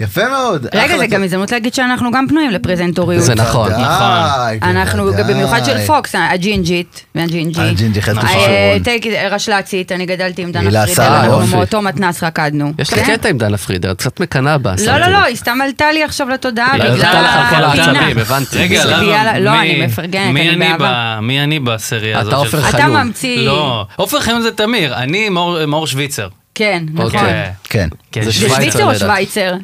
יפה 0.00 0.28
מאוד. 0.28 0.66
רגע, 0.74 0.98
זה 0.98 1.06
גם 1.06 1.24
הזדמנות 1.24 1.52
להגיד 1.52 1.74
שאנחנו 1.74 2.10
גם 2.10 2.26
פנויים 2.28 2.50
לפרזנטוריות. 2.50 3.22
זה 3.22 3.34
נכון. 3.34 3.72
ודאי, 3.72 4.58
אנחנו. 4.62 5.10
במיוחד 5.28 5.64
של 5.64 5.86
פוקס, 5.86 6.14
הג'ינג'ית, 6.14 7.04
והג'ינג'י. 7.14 7.60
הג'ינג'י, 7.60 8.02
חזקה 8.02 8.26
אה, 8.26 8.76
איט, 8.86 9.06
רשל"צית, 9.30 9.92
אני 9.92 10.06
גדלתי 10.06 10.42
עם 10.42 10.52
דנה 10.52 10.86
פרידר, 10.86 11.06
אנחנו. 11.06 11.56
מאותו 11.56 11.82
מתנ"ס 11.82 12.22
רקדנו. 12.22 12.72
יש 12.78 12.92
לי 12.94 13.04
כן? 13.04 13.16
קטע 13.16 13.28
עם 13.28 13.38
דנה 13.38 13.56
פרידר, 13.56 13.90
את 13.90 13.98
קצת 13.98 14.20
מקנאה 14.20 14.58
בה. 14.58 14.74
לא, 14.86 14.92
לא, 14.92 15.06
לב. 15.06 15.12
לא, 15.12 15.18
היא 15.24 15.36
סתם 15.36 15.58
עלתה 15.64 15.92
לי 15.92 16.04
עכשיו 16.04 16.28
לתודעה 16.28 16.72
היא 16.72 16.82
בגלל 16.82 16.92
עלתה 16.92 17.22
לך 17.22 17.52
על 17.52 17.58
כל 17.58 17.64
הפינה. 17.64 18.00
העצבים, 18.00 18.18
הבנתי. 18.18 18.58
רגע, 18.58 19.38
לא, 19.38 19.60
אני 19.60 19.86
מפרגנת, 19.86 20.34
מי 20.34 20.50
אני 20.50 20.58
באהבה. 20.58 21.18
מי 21.22 21.40
אני 21.40 21.58
בסריה 21.58 22.20
אתה 22.20 22.20
הזאת? 22.20 22.34
עופר 22.34 22.60
שלך? 22.60 22.74
אתה. 22.74 22.86
ממציא... 22.86 23.38
לא, 23.38 23.86
עופר 23.96 24.20
חיון 24.20 24.42
זה 24.42 24.50
תמיר, 24.50 24.94
אני 24.94 25.28
מאור 25.66 25.86
שוויצר. 25.86 26.28
כן, 26.60 26.84
נכון. 26.92 27.04
אוקיי. 27.04 27.52
כן. 27.64 27.88
כן, 28.12 28.22
זה 28.22 28.32
שוויצר 28.32 28.54
שוויצר 28.56 28.84
או 28.84 28.88
לדעת. 28.90 29.00
שווייצר? 29.00 29.54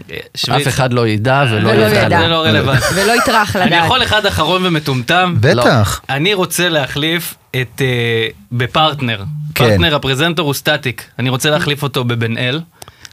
אף 0.57 0.69
אחד 0.69 0.93
לא 0.93 1.09
ידע 1.09 1.45
ולא 1.51 1.71
ידע. 1.71 2.21
זה 2.21 2.29
לא 2.29 2.45
רלוונטי. 2.45 2.85
ולא 2.97 3.13
יטרח 3.13 3.57
אני 3.57 3.67
לדעת. 3.67 3.85
יכול 3.85 4.03
אחד 4.03 4.27
אחרון 4.27 4.67
ומטומטם? 4.67 5.35
בטח. 5.41 6.01
אני 6.11 6.35
רוצה 6.35 6.69
להחליף 6.69 7.35
את... 7.51 7.83
אה, 7.83 8.29
בפרטנר. 8.53 9.25
כן. 9.55 9.69
פרטנר 9.69 9.95
הפרזנטור 9.95 10.47
הוא 10.47 10.55
סטטיק. 10.55 11.05
אני 11.19 11.29
רוצה 11.29 11.51
להחליף 11.51 11.83
אותו 11.83 12.05
בבן 12.05 12.39
אל. 12.39 12.61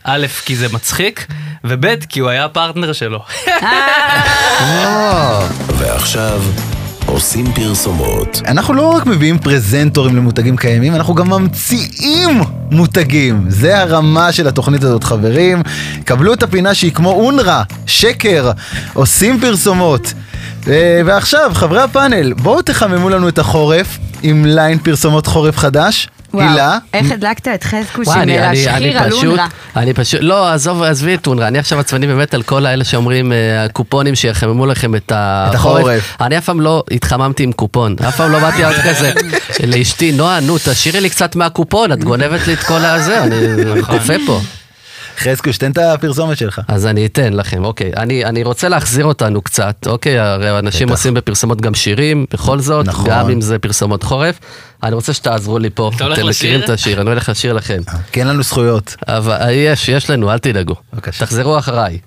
א', 0.03 0.27
כי 0.45 0.55
זה 0.55 0.67
מצחיק, 0.73 1.25
וב', 1.63 1.95
כי 2.09 2.19
הוא 2.19 2.29
היה 2.29 2.45
הפרטנר 2.45 2.93
שלו. 2.93 3.23
ועכשיו, 5.77 6.41
עושים 7.13 7.53
פרסומות. 7.53 8.41
אנחנו 8.48 8.74
לא 8.74 8.88
רק 8.88 9.05
מביאים 9.05 9.39
פרזנטורים 9.39 10.15
למותגים 10.15 10.58
קיימים, 10.58 10.96
אנחנו 10.96 11.15
גם 11.15 11.29
ממציאים 11.29 12.41
מותגים. 12.72 13.46
זה 13.50 13.82
הרמה 13.82 14.32
של 14.32 14.48
התוכנית 14.48 14.84
הזאת, 14.84 15.03
חברים. 15.03 15.63
קבלו 16.05 16.34
את 16.34 16.43
הפינה 16.43 16.74
שהיא 16.74 16.91
כמו 16.91 17.12
אונר"א, 17.12 17.63
שקר, 17.86 18.51
עושים 18.93 19.39
פרסומות. 19.39 20.13
אה, 20.67 21.01
ועכשיו, 21.05 21.51
חברי 21.53 21.82
הפאנל, 21.82 22.34
בואו 22.34 22.62
תחממו 22.62 23.10
לנו 23.10 23.27
את 23.27 23.39
החורף 23.39 23.98
עם 24.24 24.46
ליין 24.46 24.77
פרסומות 24.77 25.27
חורף 25.27 25.58
חדש. 25.58 26.08
הילה, 26.41 26.77
איך 26.93 27.11
הדלקת 27.11 27.47
את 27.47 27.65
אני- 27.73 28.39
אני 28.39 28.55
להשחיר 28.55 28.97
על 29.03 29.11
אונר"א. 29.13 29.45
אני 29.75 29.93
פשוט, 29.93 30.19
לא, 30.23 30.49
עזוב, 30.53 30.83
עזבי 30.83 31.15
את 31.15 31.27
אונר"א, 31.27 31.47
אני 31.47 31.59
עכשיו 31.59 31.79
עצבני 31.79 32.07
באמת 32.07 32.33
על 32.33 32.41
כל 32.43 32.65
האלה 32.65 32.83
שאומרים, 32.83 33.31
אה, 33.31 33.63
הקופונים 33.63 34.15
שיחממו 34.15 34.65
לכם 34.65 34.95
את 34.95 35.11
החורף. 35.15 36.15
אני 36.21 36.37
אף 36.37 36.45
פעם 36.45 36.61
לא 36.61 36.83
התחממתי 36.91 37.43
עם 37.43 37.51
קופון, 37.51 37.95
אף 38.07 38.15
פעם 38.17 38.31
לא 38.31 38.39
באתי 38.39 38.63
עוד 38.63 38.75
כזה 38.89 39.11
לאשתי, 39.67 40.11
נועה, 40.11 40.39
נו, 40.39 40.57
תשאירי 40.57 41.01
לי 41.01 41.09
קצת 41.09 41.35
מהקופון, 41.35 41.91
את 41.91 42.03
גונבת 42.03 42.47
לי 42.47 42.53
את 42.53 42.63
כל 42.63 42.85
הזה, 42.85 43.23
אני 43.23 43.35
נכון. 43.79 43.97
כופה 43.99 44.13
פה. 44.25 44.41
חזקוש, 45.17 45.58
תן 45.58 45.72
את 45.72 45.77
הפרסומת 45.77 46.38
שלך. 46.38 46.62
אז 46.67 46.86
אני 46.86 47.05
אתן 47.05 47.34
לכם, 47.34 47.65
אוקיי. 47.65 47.91
אני, 47.98 48.25
אני 48.25 48.43
רוצה 48.43 48.70
להחזיר 48.70 49.05
אותנו 49.05 49.41
קצת, 49.41 49.88
אוקיי? 49.88 50.20
הרי 50.20 50.60
אנשים 50.60 50.88
בטח. 50.88 50.98
עושים 50.98 51.13
בפרסומות 51.13 51.62
גם 51.62 51.74
שירים, 51.74 52.25
בכל 52.34 52.60
זאת, 52.60 52.86
נכון. 52.86 53.10
גם 53.10 53.29
אם 53.29 53.41
זה 53.41 53.60
פרסומות 53.60 54.03
חורף. 54.03 54.39
אני 54.84 54.96
רוצה 54.96 55.13
שתעזרו 55.13 55.60
לי 55.60 55.70
פה. 55.70 55.91
אתה 55.96 56.03
הולך 56.03 56.20
אתם 56.20 56.27
לשיר? 56.27 56.50
מכירים 56.50 56.65
את 56.65 56.70
השיר, 56.70 57.01
אני 57.01 57.10
הולך 57.10 57.29
לשיר 57.29 57.53
לכם. 57.53 57.82
כי 58.12 58.20
אין 58.20 58.27
לנו 58.27 58.43
זכויות. 58.43 58.96
אבל 59.08 59.38
אה, 59.41 59.51
יש, 59.51 59.89
יש 59.89 60.10
לנו, 60.10 60.32
אל 60.32 60.38
תדאגו. 60.38 60.75
בבקשה. 60.93 61.25
תחזרו 61.25 61.60
אחריי. 61.60 61.98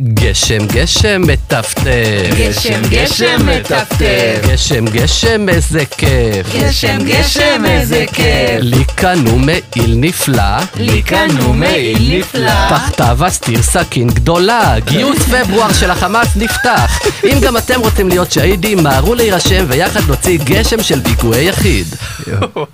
גשם, 0.00 0.66
גשם 0.66 1.22
מטפטף. 1.26 2.30
גשם, 2.38 2.80
גשם 2.90 3.46
מטפטף. 3.46 4.46
גשם, 4.52 4.84
גשם, 4.84 5.48
איזה 5.48 5.84
כיף. 5.84 6.56
גשם, 6.56 6.98
גשם, 7.04 7.64
איזה 7.66 8.04
כיף. 8.12 8.60
לי 8.60 8.84
קנו 8.94 9.38
מעיל 9.38 9.94
נפלא. 9.96 10.42
לי 10.76 11.02
קנו 11.02 11.52
מעיל 11.52 12.18
נפלא. 12.18 12.68
תחתיו 12.70 13.18
אסתיר 13.26 13.62
סכין 13.62 14.06
גדולה, 14.08 14.74
גיוס 14.84 15.18
פברואר 15.22 15.72
של 15.72 15.90
החמאס 15.90 16.36
נפתח. 16.36 17.00
אם 17.24 17.40
גם 17.40 17.56
אתם 17.56 17.80
רוצים 17.80 18.08
להיות 18.08 18.32
שהידים, 18.32 18.82
מהרו 18.82 19.14
להירשם 19.14 19.64
ויחד 19.68 20.00
נוציא 20.08 20.38
גשם 20.44 20.82
של 20.82 21.00
פיגועי 21.02 21.44
יחיד. 21.48 21.86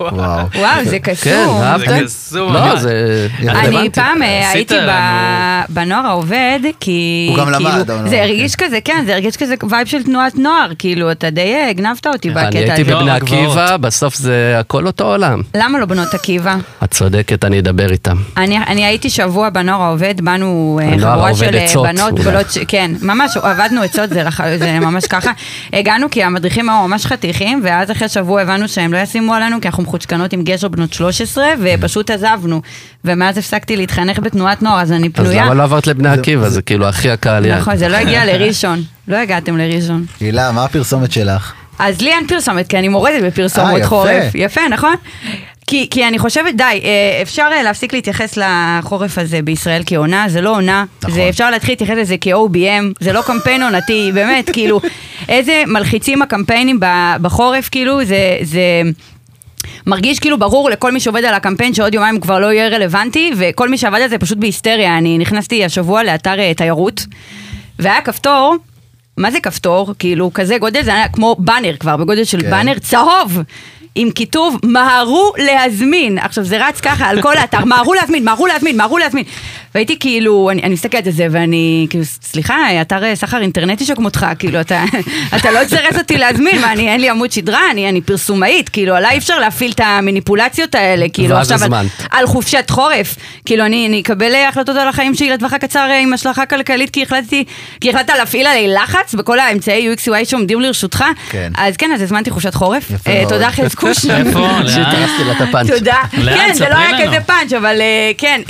וואו. 0.00 0.46
וואו, 0.54 0.84
זה 0.84 0.98
כן, 0.98 1.14
קסום. 1.14 1.62
אהבתם? 1.62 2.04
קסום. 2.04 2.52
לא, 2.52 2.72
אני- 2.72 2.80
זה 2.80 3.16
אני. 3.48 3.90
פעם 3.90 4.22
אה, 4.22 4.50
הייתי 4.50 4.74
בנוער 5.68 6.06
העובד, 6.06 6.60
כי... 6.80 7.09
הוא 7.28 7.36
גם 7.38 7.50
למד, 7.50 7.70
כאילו, 7.70 7.98
אבל 8.00 8.08
זה 8.08 8.16
לא, 8.16 8.20
הרגיש 8.20 8.54
כזה, 8.56 8.78
כן, 8.84 9.02
זה 9.06 9.12
הרגיש 9.14 9.36
כזה 9.36 9.54
vibe 9.70 9.86
של 9.86 10.02
תנועת 10.02 10.38
נוער, 10.38 10.70
כאילו, 10.78 11.10
אתה 11.12 11.30
די 11.30 11.40
אה, 11.54 11.68
הגנבת 11.70 12.06
אותי 12.06 12.30
בקטע 12.30 12.48
אני 12.48 12.62
הזה. 12.62 12.72
הייתי 12.74 12.84
בבני 12.94 13.10
הגבעות. 13.10 13.44
עקיבא, 13.44 13.76
בסוף 13.76 14.14
זה 14.14 14.56
הכל 14.58 14.86
אותו 14.86 15.04
עולם. 15.04 15.40
למה 15.54 15.78
לא 15.78 15.86
בנות 15.86 16.14
עקיבא? 16.14 16.56
את 16.84 16.90
צודקת, 16.90 17.44
אני 17.44 17.58
אדבר 17.58 17.90
איתם. 17.92 18.16
אני, 18.36 18.58
אני 18.58 18.84
הייתי 18.84 19.10
שבוע 19.10 19.50
בנוער 19.50 19.82
העובד, 19.82 20.14
באנו 20.20 20.80
אה, 20.82 20.98
חבורה 20.98 21.34
של 21.34 21.54
אה, 21.56 21.64
עצות, 21.64 21.86
בנות. 21.86 22.14
גדולות, 22.14 22.50
ש- 22.50 22.58
כן, 22.68 22.90
ממש 23.02 23.36
עבדנו 23.36 23.82
עצות, 23.82 24.10
זה, 24.10 24.22
לח- 24.22 24.56
זה 24.58 24.78
ממש 24.80 25.06
ככה. 25.06 25.30
הגענו 25.72 26.10
כי 26.10 26.22
המדריכים 26.22 26.68
היו 26.70 26.88
ממש 26.88 27.06
חתיכים, 27.06 27.60
ואז 27.64 27.90
אחרי 27.90 28.08
שבוע 28.08 28.40
הבנו 28.40 28.68
שהם 28.68 28.92
לא 28.92 28.98
ישימו 28.98 29.34
עלינו, 29.34 29.60
כי 29.60 29.68
אנחנו 29.68 29.82
מחוצ'קנות 29.82 30.32
עם 30.32 30.42
גשר 30.42 30.68
בנות 30.68 30.92
13, 30.92 31.44
ופשוט 31.62 32.10
עזבנו. 32.10 32.60
ומאז 33.04 33.38
הפסקתי 33.38 33.76
להתחנך 33.76 34.18
בתנועת 34.18 34.62
נוער, 34.62 34.80
אז 34.80 34.92
אני 34.92 35.06
אז 35.06 35.12
פנויה. 35.12 35.44
למה 35.44 35.54
לא 35.54 35.62
עברת 35.62 35.86
לבני 35.86 36.08
עקיבא? 36.08 36.48
זה 36.48 36.62
כאילו 36.62 36.88
הכי 36.88 36.99
הקהל 37.08 37.46
יעד. 37.46 37.60
נכון, 37.60 37.76
זה 37.76 37.88
לא 37.88 37.96
הגיע 37.96 38.24
לראשון. 38.24 38.82
לא 39.08 39.16
הגעתם 39.16 39.56
לראשון. 39.56 40.06
הילה, 40.20 40.52
מה 40.52 40.64
הפרסומת 40.64 41.12
שלך? 41.12 41.52
אז 41.78 42.00
לי 42.00 42.12
אין 42.12 42.26
פרסומת, 42.26 42.68
כי 42.68 42.78
אני 42.78 42.88
מורדת 42.88 43.22
אה, 43.22 43.26
בפרסומות 43.30 43.78
יפה. 43.78 43.86
חורף. 43.88 44.34
יפה, 44.34 44.60
נכון? 44.70 44.94
כי, 45.66 45.88
כי 45.90 46.08
אני 46.08 46.18
חושבת, 46.18 46.54
די, 46.54 46.62
אה, 46.84 47.22
אפשר 47.22 47.48
אה, 47.52 47.62
להפסיק 47.62 47.92
להתייחס 47.92 48.36
לחורף 48.36 49.18
הזה 49.18 49.42
בישראל 49.42 49.82
כעונה, 49.86 50.28
זה 50.28 50.40
לא 50.40 50.50
עונה. 50.50 50.84
נכון. 51.02 51.14
זה 51.14 51.26
אפשר 51.28 51.50
להתחיל 51.50 51.72
להתייחס 51.72 51.94
לזה 51.96 52.16
כ-OBM, 52.20 52.84
זה 53.00 53.12
לא 53.12 53.22
קמפיין 53.22 53.62
עונתי, 53.62 54.10
באמת, 54.14 54.50
כאילו, 54.54 54.80
איזה 55.28 55.62
מלחיצים 55.66 56.22
הקמפיינים 56.22 56.80
בחורף, 57.22 57.68
כאילו, 57.68 58.04
זה... 58.04 58.36
זה 58.42 58.60
מרגיש 59.86 60.18
כאילו 60.18 60.38
ברור 60.38 60.70
לכל 60.70 60.92
מי 60.92 61.00
שעובד 61.00 61.24
על 61.24 61.34
הקמפיין 61.34 61.74
שעוד 61.74 61.94
יומיים 61.94 62.14
הוא 62.14 62.22
כבר 62.22 62.40
לא 62.40 62.52
יהיה 62.52 62.68
רלוונטי, 62.68 63.32
וכל 63.36 63.68
מי 63.68 63.78
שעבד 63.78 64.00
על 64.00 64.08
זה 64.08 64.18
פשוט 64.18 64.38
בהיסטריה. 64.38 64.98
אני 64.98 65.18
נכנסתי 65.18 65.64
השבוע 65.64 66.02
לאתר 66.02 66.38
אה, 66.38 66.54
תיירות, 66.54 67.06
והיה 67.78 68.00
כפתור, 68.00 68.56
מה 69.16 69.30
זה 69.30 69.40
כפתור? 69.40 69.94
כאילו, 69.98 70.30
כזה 70.34 70.58
גודל, 70.58 70.82
זה 70.82 70.94
היה 70.94 71.08
כמו 71.08 71.36
באנר 71.38 71.76
כבר, 71.76 71.96
בגודל 71.96 72.24
של 72.24 72.40
כן. 72.40 72.50
באנר 72.50 72.78
צהוב. 72.78 73.38
עם 73.94 74.10
כיתוב, 74.10 74.56
מהרו 74.64 75.32
להזמין. 75.38 76.18
עכשיו, 76.18 76.44
זה 76.44 76.66
רץ 76.66 76.80
ככה 76.80 77.06
על 77.06 77.22
כל 77.22 77.36
האתר, 77.36 77.64
מהרו 77.64 77.94
להזמין, 77.94 78.24
מהרו 78.24 78.46
להזמין, 78.46 78.76
מהרו 78.76 78.98
להזמין. 78.98 79.24
והייתי 79.74 79.98
כאילו, 79.98 80.50
אני, 80.50 80.62
אני 80.62 80.72
מסתכלת 80.74 81.06
על 81.06 81.12
זה, 81.12 81.26
ואני, 81.30 81.86
כאילו, 81.90 82.04
סליחה, 82.04 82.80
אתר 82.80 83.04
אה, 83.04 83.16
סחר 83.16 83.40
אינטרנטי 83.40 83.84
שכמותך, 83.84 84.26
כאילו, 84.38 84.60
אתה, 84.60 84.84
אתה 85.36 85.50
לא 85.50 85.64
תזרז 85.64 85.98
אותי 85.98 86.18
להזמין, 86.18 86.60
מה, 86.60 86.72
אני, 86.72 86.88
אין 86.88 87.00
לי 87.00 87.08
עמוד 87.10 87.32
שדרה, 87.32 87.70
אני, 87.70 87.88
אני 87.88 88.00
פרסומאית, 88.00 88.68
כאילו, 88.68 88.94
עליי 88.94 89.12
אי 89.12 89.18
אפשר 89.18 89.38
להפעיל 89.38 89.70
את 89.70 89.80
המניפולציות 89.84 90.74
האלה, 90.74 91.06
כאילו, 91.12 91.36
עכשיו, 91.36 91.74
על. 91.74 91.86
על 92.10 92.26
חופשת 92.26 92.70
חורף. 92.70 93.16
כאילו, 93.44 93.66
אני, 93.66 93.86
אני 93.86 94.00
אקבל 94.00 94.34
אה, 94.34 94.48
החלטות 94.48 94.76
על 94.76 94.88
החיים 94.88 95.14
שלי 95.14 95.30
לטווח 95.30 95.52
הקצר 95.52 95.86
אה, 95.90 95.98
עם 95.98 96.12
השלכה 96.12 96.46
כלכלית, 96.46 96.90
כי 96.90 97.02
החלטתי, 97.02 97.44
כי 97.80 97.90
החלטת 97.90 98.14
להפעיל 98.18 98.46
עליי 98.46 98.68
לחץ 98.68 99.14
בכל 99.14 99.38
האמצעי 99.38 99.94
UX/UI 99.94 100.24
שעומדים 100.24 100.60
לרשותך. 100.60 101.04
כן. 101.30 101.52
אז 101.56 101.76
כן, 101.76 101.92
אז 101.94 102.02
הזמנתי 102.02 102.30
חופשת 102.30 102.54
חורף. 102.54 102.90
יפה 102.90 103.10
מאוד. 103.10 103.28
תודה 103.28 103.48
את 105.36 105.40
הפאנץ'. 105.40 105.70
תודה. 105.70 105.96
כן, 106.10 106.50
זה 106.54 106.68
לא 106.68 106.76
היה. 106.76 107.06
כזה 107.06 107.20
פאנץ', 107.20 107.52
אבל 107.52 107.80
כן, 108.18 108.40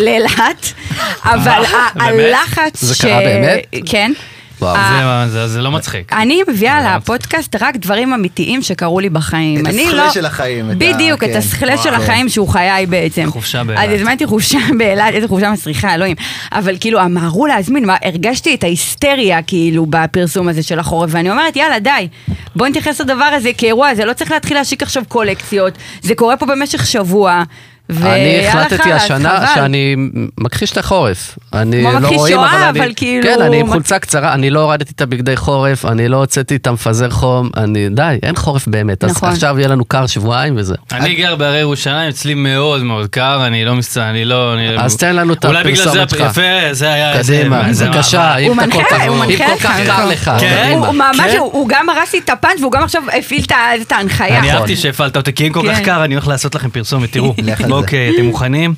לאילת. 0.00 0.69
אבל 1.24 1.64
ה- 1.64 1.98
באמת? 1.98 2.34
הלחץ 2.38 2.80
זה 2.84 2.94
ש... 2.94 3.00
קרה 3.00 3.20
באמת? 3.20 3.60
כן. 3.86 4.12
וואו. 4.60 4.76
ה- 4.76 5.24
זה- 5.28 5.32
זה- 5.32 5.48
זה 5.48 5.60
לא 5.62 5.70
מצחיק. 5.70 6.12
אני 6.12 6.42
מביאה 6.48 6.82
זה 6.82 6.88
לא 6.88 6.96
לפודקאסט 6.96 7.56
רק 7.60 7.76
דברים 7.76 8.12
אמיתיים 8.14 8.62
שקרו 8.62 9.00
לי 9.00 9.08
בחיים. 9.08 9.60
את 9.60 9.66
אני 9.66 9.84
הסכלה 9.84 10.04
לא- 10.06 10.12
של 10.12 10.26
החיים, 10.26 10.70
בדיוק, 10.78 11.24
את 11.24 11.28
כן. 11.28 11.36
הסכלה 11.38 11.76
של. 11.78 11.94
החיים 11.94 12.28
שהוא 12.28 12.48
חיי 12.48 12.86
בעצם. 12.86 13.30
חופשה 13.30 13.64
באילת. 13.64 13.84
אז 13.84 14.00
הזמנתי 14.00 14.26
חופשה 14.26 14.58
באילת, 14.78 15.14
איזה 15.14 15.28
חופשה 15.28 15.50
מסריחה, 15.50 15.94
אלוהים. 15.94 16.16
אבל 16.52 16.76
כאילו, 16.80 17.00
אמרו 17.04 17.46
להזמין, 17.46 17.86
מה, 17.86 17.96
הרגשתי 18.04 18.54
את 18.54 18.64
ההיסטריה 18.64 19.42
כאילו 19.42 19.86
בפרסום 19.90 20.48
הזה 20.48 20.62
של 20.62 20.78
החורף, 20.78 21.10
ואני 21.12 21.30
אומרת, 21.30 21.56
יאללה, 21.56 21.78
די, 21.78 22.08
בוא 22.56 22.68
נתייחס 22.68 23.00
לדבר 23.00 23.24
הזה 23.24 23.50
כאירוע, 23.58 23.94
זה 23.94 24.04
לא 24.04 24.12
צריך 24.12 24.30
להתחיל 24.30 24.56
להשיק 24.56 24.82
עכשיו 24.82 25.02
קולקציות, 25.08 25.74
זה 26.02 26.14
קורה 26.14 26.36
פה 26.36 26.46
במשך 26.46 26.86
שבוע. 26.86 27.42
אני 27.90 28.46
החלטתי 28.48 28.92
השנה 28.92 29.36
חבל. 29.36 29.46
שאני 29.54 29.96
מכחיש 30.38 30.72
את 30.72 30.76
החורף. 30.78 31.38
אני 31.52 31.80
כמו 31.82 31.92
לא 31.92 31.98
מכחיש 32.00 32.16
רואים, 32.18 32.34
שואה, 32.36 32.52
אבל 32.54 32.64
אני... 32.68 32.80
אבל 32.80 32.92
כאילו- 32.96 33.22
כן, 33.26 33.42
אני 33.42 33.60
עם 33.60 33.66
מק- 33.66 33.72
חולצה 33.72 33.98
קצרה, 33.98 34.32
אני 34.34 34.50
לא 34.50 34.60
הורדתי 34.60 34.92
את 34.96 35.00
הבגדי 35.00 35.36
חורף, 35.36 35.84
אני 35.84 36.08
לא 36.08 36.16
הוצאתי 36.16 36.56
את 36.56 36.66
המפזר 36.66 37.10
חום, 37.10 37.50
אני... 37.56 37.88
די, 37.88 38.18
אין 38.22 38.36
חורף 38.36 38.66
באמת. 38.68 39.04
אז 39.04 39.10
נכון. 39.10 39.28
עכשיו 39.28 39.58
יהיה 39.58 39.68
לנו 39.68 39.84
קר 39.84 40.06
שבועיים 40.06 40.54
וזה. 40.58 40.74
אני 40.92 41.14
גר 41.14 41.36
בהרי 41.36 41.58
ירושלים, 41.58 42.08
אצלי 42.08 42.34
מאוד 42.34 42.82
מאוד 42.82 43.06
קר, 43.06 43.46
אני 43.46 43.64
לא 43.64 43.74
מסתכל, 43.74 44.00
אני 44.00 44.24
לא... 44.24 44.54
אני- 44.54 44.78
אז 44.78 44.96
תן 44.96 45.16
לנו 45.16 45.32
את 45.32 45.44
אולי 45.44 45.64
בגלל 45.64 45.76
זה, 45.76 46.02
הפרסומת 46.02 46.10
שלך. 46.10 46.20
יפה, 46.30 46.42
זה 46.74 46.92
היה... 46.92 47.22
זה- 47.22 47.38
קדימה, 47.40 47.72
זה 47.72 47.86
בבקשה. 47.90 48.36
אם 48.36 48.46
הוא 48.52 48.62
אתה 48.62 48.70
כל 48.72 48.78
מנחה, 48.78 48.88
כך- 48.90 49.06
הוא 49.08 49.16
מנחה 49.16 49.44
כל 49.46 49.52
אותך, 49.52 49.62
כך 49.62 49.76
קר 49.86 49.92
נכון. 49.98 50.08
לך, 50.08 50.30
כן. 50.40 50.68
הוא- 50.72 50.78
הוא 50.78 50.86
קדימה. 50.86 51.10
ממש, 51.12 51.30
כן. 51.32 51.36
הוא 51.38 51.52
הוא 51.52 51.68
גם 51.68 51.88
הרס 51.90 52.12
לי 52.12 52.18
את 52.18 52.30
הפאנץ' 52.30 52.60
והוא 52.60 52.72
גם 52.72 52.82
עכשיו 52.82 53.02
הפעיל 53.18 53.42
את 53.82 53.92
ההנחיה. 53.92 54.38
אני 54.38 54.52
אהבתי 54.52 54.76
שהפעלת 54.76 55.16
אותי, 55.16 55.32
כי 55.32 55.46
אם 55.46 55.52
כל 55.52 55.68
כך 55.70 55.78
כן. 55.78 55.84
קר, 55.84 56.04
אני 56.04 56.14
הולך 56.14 56.28
לעשות 56.28 56.54
לכם 56.54 56.70
פרסומת, 56.70 57.12
תראו. 57.12 57.34
אוקיי, 57.80 58.14
אתם 58.14 58.24
מוכנים? 58.24 58.74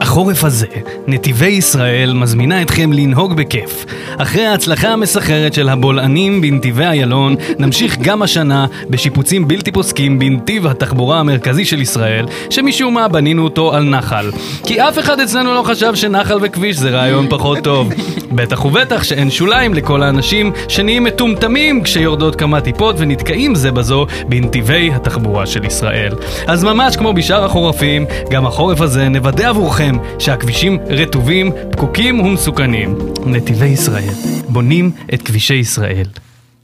החורף 0.00 0.44
הזה, 0.44 0.66
נתיבי 1.06 1.46
ישראל 1.46 2.12
מזמינה 2.12 2.62
אתכם 2.62 2.92
לנהוג 2.92 3.36
בכיף. 3.36 3.84
אחרי 4.18 4.46
ההצלחה 4.46 4.88
המסחררת 4.88 5.54
של 5.54 5.68
הבולענים 5.68 6.40
בנתיבי 6.40 6.84
איילון, 6.84 7.36
נמשיך 7.58 7.98
גם 7.98 8.22
השנה 8.22 8.66
בשיפוצים 8.90 9.48
בלתי 9.48 9.72
פוסקים 9.72 10.18
בנתיב 10.18 10.66
התחבורה 10.66 11.20
המרכזי 11.20 11.64
של 11.64 11.80
ישראל, 11.80 12.26
שמשום 12.50 12.94
מה 12.94 13.08
בנינו 13.08 13.44
אותו 13.44 13.74
על 13.74 13.84
נחל. 13.84 14.30
כי 14.64 14.80
אף 14.80 14.98
אחד 14.98 15.20
אצלנו 15.20 15.54
לא 15.54 15.62
חשב 15.62 15.94
שנחל 15.94 16.38
וכביש 16.42 16.76
זה 16.76 16.90
רעיון 16.90 17.26
פחות 17.28 17.58
טוב. 17.58 17.92
בטח 18.32 18.64
ובטח 18.64 19.02
שאין 19.02 19.30
שוליים 19.30 19.74
לכל 19.74 20.02
האנשים 20.02 20.52
שנהיים 20.68 21.04
מטומטמים 21.04 21.82
כשיורדות 21.82 22.36
כמה 22.36 22.60
טיפות 22.60 22.96
ונתקעים 22.98 23.54
זה 23.54 23.72
בזו 23.72 24.06
בנתיבי 24.28 24.90
התחבורה 24.94 25.46
של 25.46 25.64
ישראל. 25.64 26.12
אז 26.46 26.64
ממש 26.64 26.96
כמו 26.96 27.12
בשאר 27.12 27.44
החורפים, 27.44 28.06
גם 28.30 28.46
החורף 28.46 28.80
הזה 28.80 29.08
נוודא 29.08 29.48
עבורכם 29.48 29.85
שהכבישים 30.18 30.78
רטובים, 30.88 31.52
פקוקים 31.72 32.20
ומסוכנים. 32.20 32.98
נתיבי 33.26 33.66
ישראל, 33.66 34.12
בונים 34.48 34.90
את 35.14 35.22
כבישי 35.22 35.54
ישראל 35.54 36.06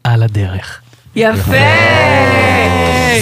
על 0.04 0.22
הדרך. 0.22 0.80
יפה! 1.16 1.52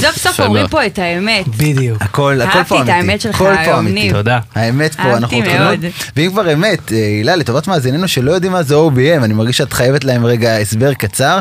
סוף 0.00 0.16
סוף 0.18 0.32
יפה 0.34 0.46
אומרים. 0.46 0.68
פה 0.68 0.86
את 0.86 0.98
האמת. 0.98 1.48
בדיוק. 1.48 2.02
הכל, 2.02 2.40
הכל 2.40 2.58
אהבתי 2.58 2.68
פה 2.68 2.74
את 2.76 2.80
אמיתי. 2.80 2.92
האמת 2.92 3.20
שלך 3.20 3.34
הכל 3.34 3.54
פה 3.54 3.60
היום. 3.60 3.88
ניב. 3.88 4.12
תודה. 4.12 4.38
האמת 4.54 4.94
פה, 4.94 5.02
אהבתי 5.02 5.16
אנחנו 5.16 5.36
הולכים 5.36 5.58
מאוד. 5.60 5.84
ואם 6.16 6.30
כבר 6.30 6.52
אמת, 6.52 6.92
אה, 6.92 6.96
הילה, 6.98 7.36
לטובת 7.36 7.68
מאזיננו 7.68 8.08
שלא 8.08 8.30
יודעים 8.32 8.52
מה 8.52 8.62
זה 8.62 8.74
OBM, 8.74 9.24
אני 9.24 9.34
מרגיש 9.34 9.56
שאת 9.56 9.72
חייבת 9.72 10.04
להם 10.04 10.26
רגע 10.26 10.56
הסבר 10.56 10.94
קצר, 10.94 11.38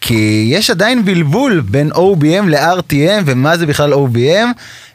כי 0.00 0.48
יש 0.52 0.70
עדיין 0.70 1.04
בלבול 1.04 1.60
בין 1.60 1.90
OBM 1.92 2.46
ל-RTM, 2.48 3.22
ומה 3.26 3.56
זה 3.56 3.66
בכלל 3.66 3.92
OBM. 3.94 4.46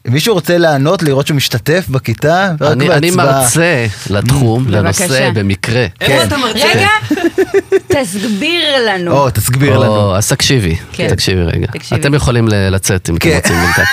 מישהו 0.08 0.34
רוצה 0.34 0.58
לענות, 0.58 1.04
לראות 1.04 1.28
שהוא 1.28 1.38
משתתף 1.38 1.86
בכיתה? 1.90 2.52
אני. 2.62 3.12
מרצה 3.12 3.86
לתחום, 4.10 4.66
לנושא. 4.68 5.30
במקרה. 5.34 5.86
איפה 6.02 6.24
אתה 6.24 6.38
מרצה? 6.38 6.60
רגע, 6.76 6.88
תסביר 7.88 8.86
לנו. 8.88 9.12
או, 9.12 9.30
תסביר 9.30 9.78
לנו. 9.78 10.16
אז 10.16 10.30
תקשיבי, 10.30 10.76
כן. 10.92 11.10
תקשיבי 11.10 11.42
רגע. 11.42 11.68
אתם 11.96 12.14
יכולים 12.14 12.48
לצאת 12.48 13.10
אם 13.10 13.16
אתם 13.16 13.30
כן. 13.30 13.36
רוצים 13.36 13.56
בינתיים. 13.56 13.88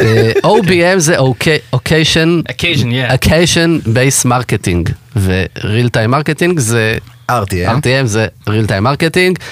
אה, 0.00 0.32
OBM 0.50 0.98
זה 0.98 1.18
Occasion 1.18 2.52
Occasion, 2.52 2.84
yeah. 2.84 3.24
Occasion 3.24 3.86
Based 3.86 4.26
Marketing, 4.26 4.92
ו-Real 5.16 5.88
Time 5.88 6.12
Marketing 6.12 6.60
זה 6.60 6.98
RTM. 7.30 7.68
RTM 7.82 8.06
זה 8.06 8.26
real 8.48 8.68
time 8.68 8.84
marketing. 8.84 9.42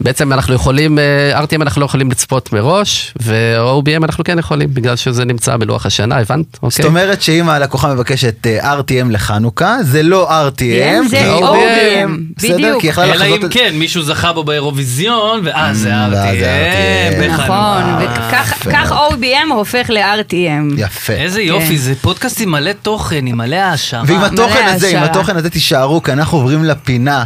בעצם 0.00 0.32
אנחנו 0.32 0.54
יכולים, 0.54 0.98
אה, 0.98 1.42
RTM 1.44 1.62
אנחנו 1.62 1.80
לא 1.80 1.86
יכולים 1.86 2.10
לצפות 2.10 2.52
מראש, 2.52 3.14
ו-OBM 3.22 4.04
אנחנו 4.04 4.24
כן 4.24 4.38
יכולים, 4.38 4.74
בגלל 4.74 4.96
שזה 4.96 5.24
נמצא 5.24 5.56
בלוח 5.56 5.86
השנה, 5.86 6.16
הבנת? 6.18 6.46
אוקיי. 6.54 6.70
זאת 6.70 6.84
אומרת 6.84 7.22
שאם 7.22 7.48
הלקוחה 7.48 7.94
מבקשת 7.94 8.46
אה, 8.46 8.78
RTM 8.78 9.10
לחנוכה, 9.10 9.76
זה 9.82 10.02
לא 10.02 10.30
RTM, 10.48 11.08
זה 11.08 11.34
OBM? 11.38 12.10
בדיוק. 12.42 12.84
אלא 12.98 13.24
אם 13.24 13.44
את- 13.46 13.50
כן, 13.52 13.70
מישהו 13.74 14.02
זכה 14.02 14.32
בו 14.32 14.44
באירוויזיון, 14.44 15.40
ואז 15.44 15.78
זה 15.78 15.88
ואז 16.12 16.38
זה 16.38 17.10
RTM. 17.20 17.30
נכון, 17.30 17.46
בחנוכה. 17.46 18.38
וכך. 18.66 18.92
OBM 18.92 19.52
הופך 19.52 19.90
ל-RTM. 19.90 20.74
יפה. 20.76 21.12
איזה 21.12 21.42
יופי, 21.42 21.78
זה 21.78 21.94
פודקאסט 22.00 22.40
עם 22.40 22.50
מלא 22.50 22.72
תוכן, 22.82 23.26
עם 23.26 23.38
מלא 23.38 23.56
העשרה. 23.56 24.02
ועם 24.06 24.20
התוכן 24.24 24.64
הזה, 24.68 24.88
עם. 24.98 25.02
התוכן 25.02 25.36
הזה 25.36 25.50
תישארו, 25.50 26.02
כי 26.02 26.12
אנחנו 26.12 26.38
עוברים 26.38 26.64
לפינה. 26.64 27.24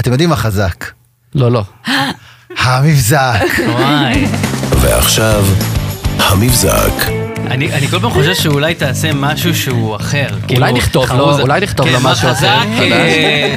אתם 0.00 0.12
יודעים 0.12 0.30
מה 0.30 0.36
חזק? 0.36 0.84
לא, 1.34 1.50
לא. 1.52 1.62
המבזק. 2.58 3.40
וואי. 3.68 4.24
ועכשיו, 4.80 5.44
המבזק. 6.18 6.92
אני, 7.50 7.72
אני 7.72 7.88
כל 7.88 7.98
פעם 8.00 8.10
חושב 8.10 8.34
שאולי 8.34 8.74
תעשה 8.74 9.12
משהו 9.14 9.54
שהוא 9.54 9.96
אחר. 9.96 10.26
כאילו, 10.48 10.66
נכתוב 10.70 11.02
לו- 11.04 11.08
חרוז- 11.08 11.40
אולי 11.40 11.60
נכתוב 11.60 11.86
כן, 11.86 11.92
לו 11.92 12.00
מה 12.00 12.12
משהו 12.12 12.28
אחר, 12.28 12.34
חזק, 12.36 12.46
חדש. 12.76 12.82
אה, 12.82 13.54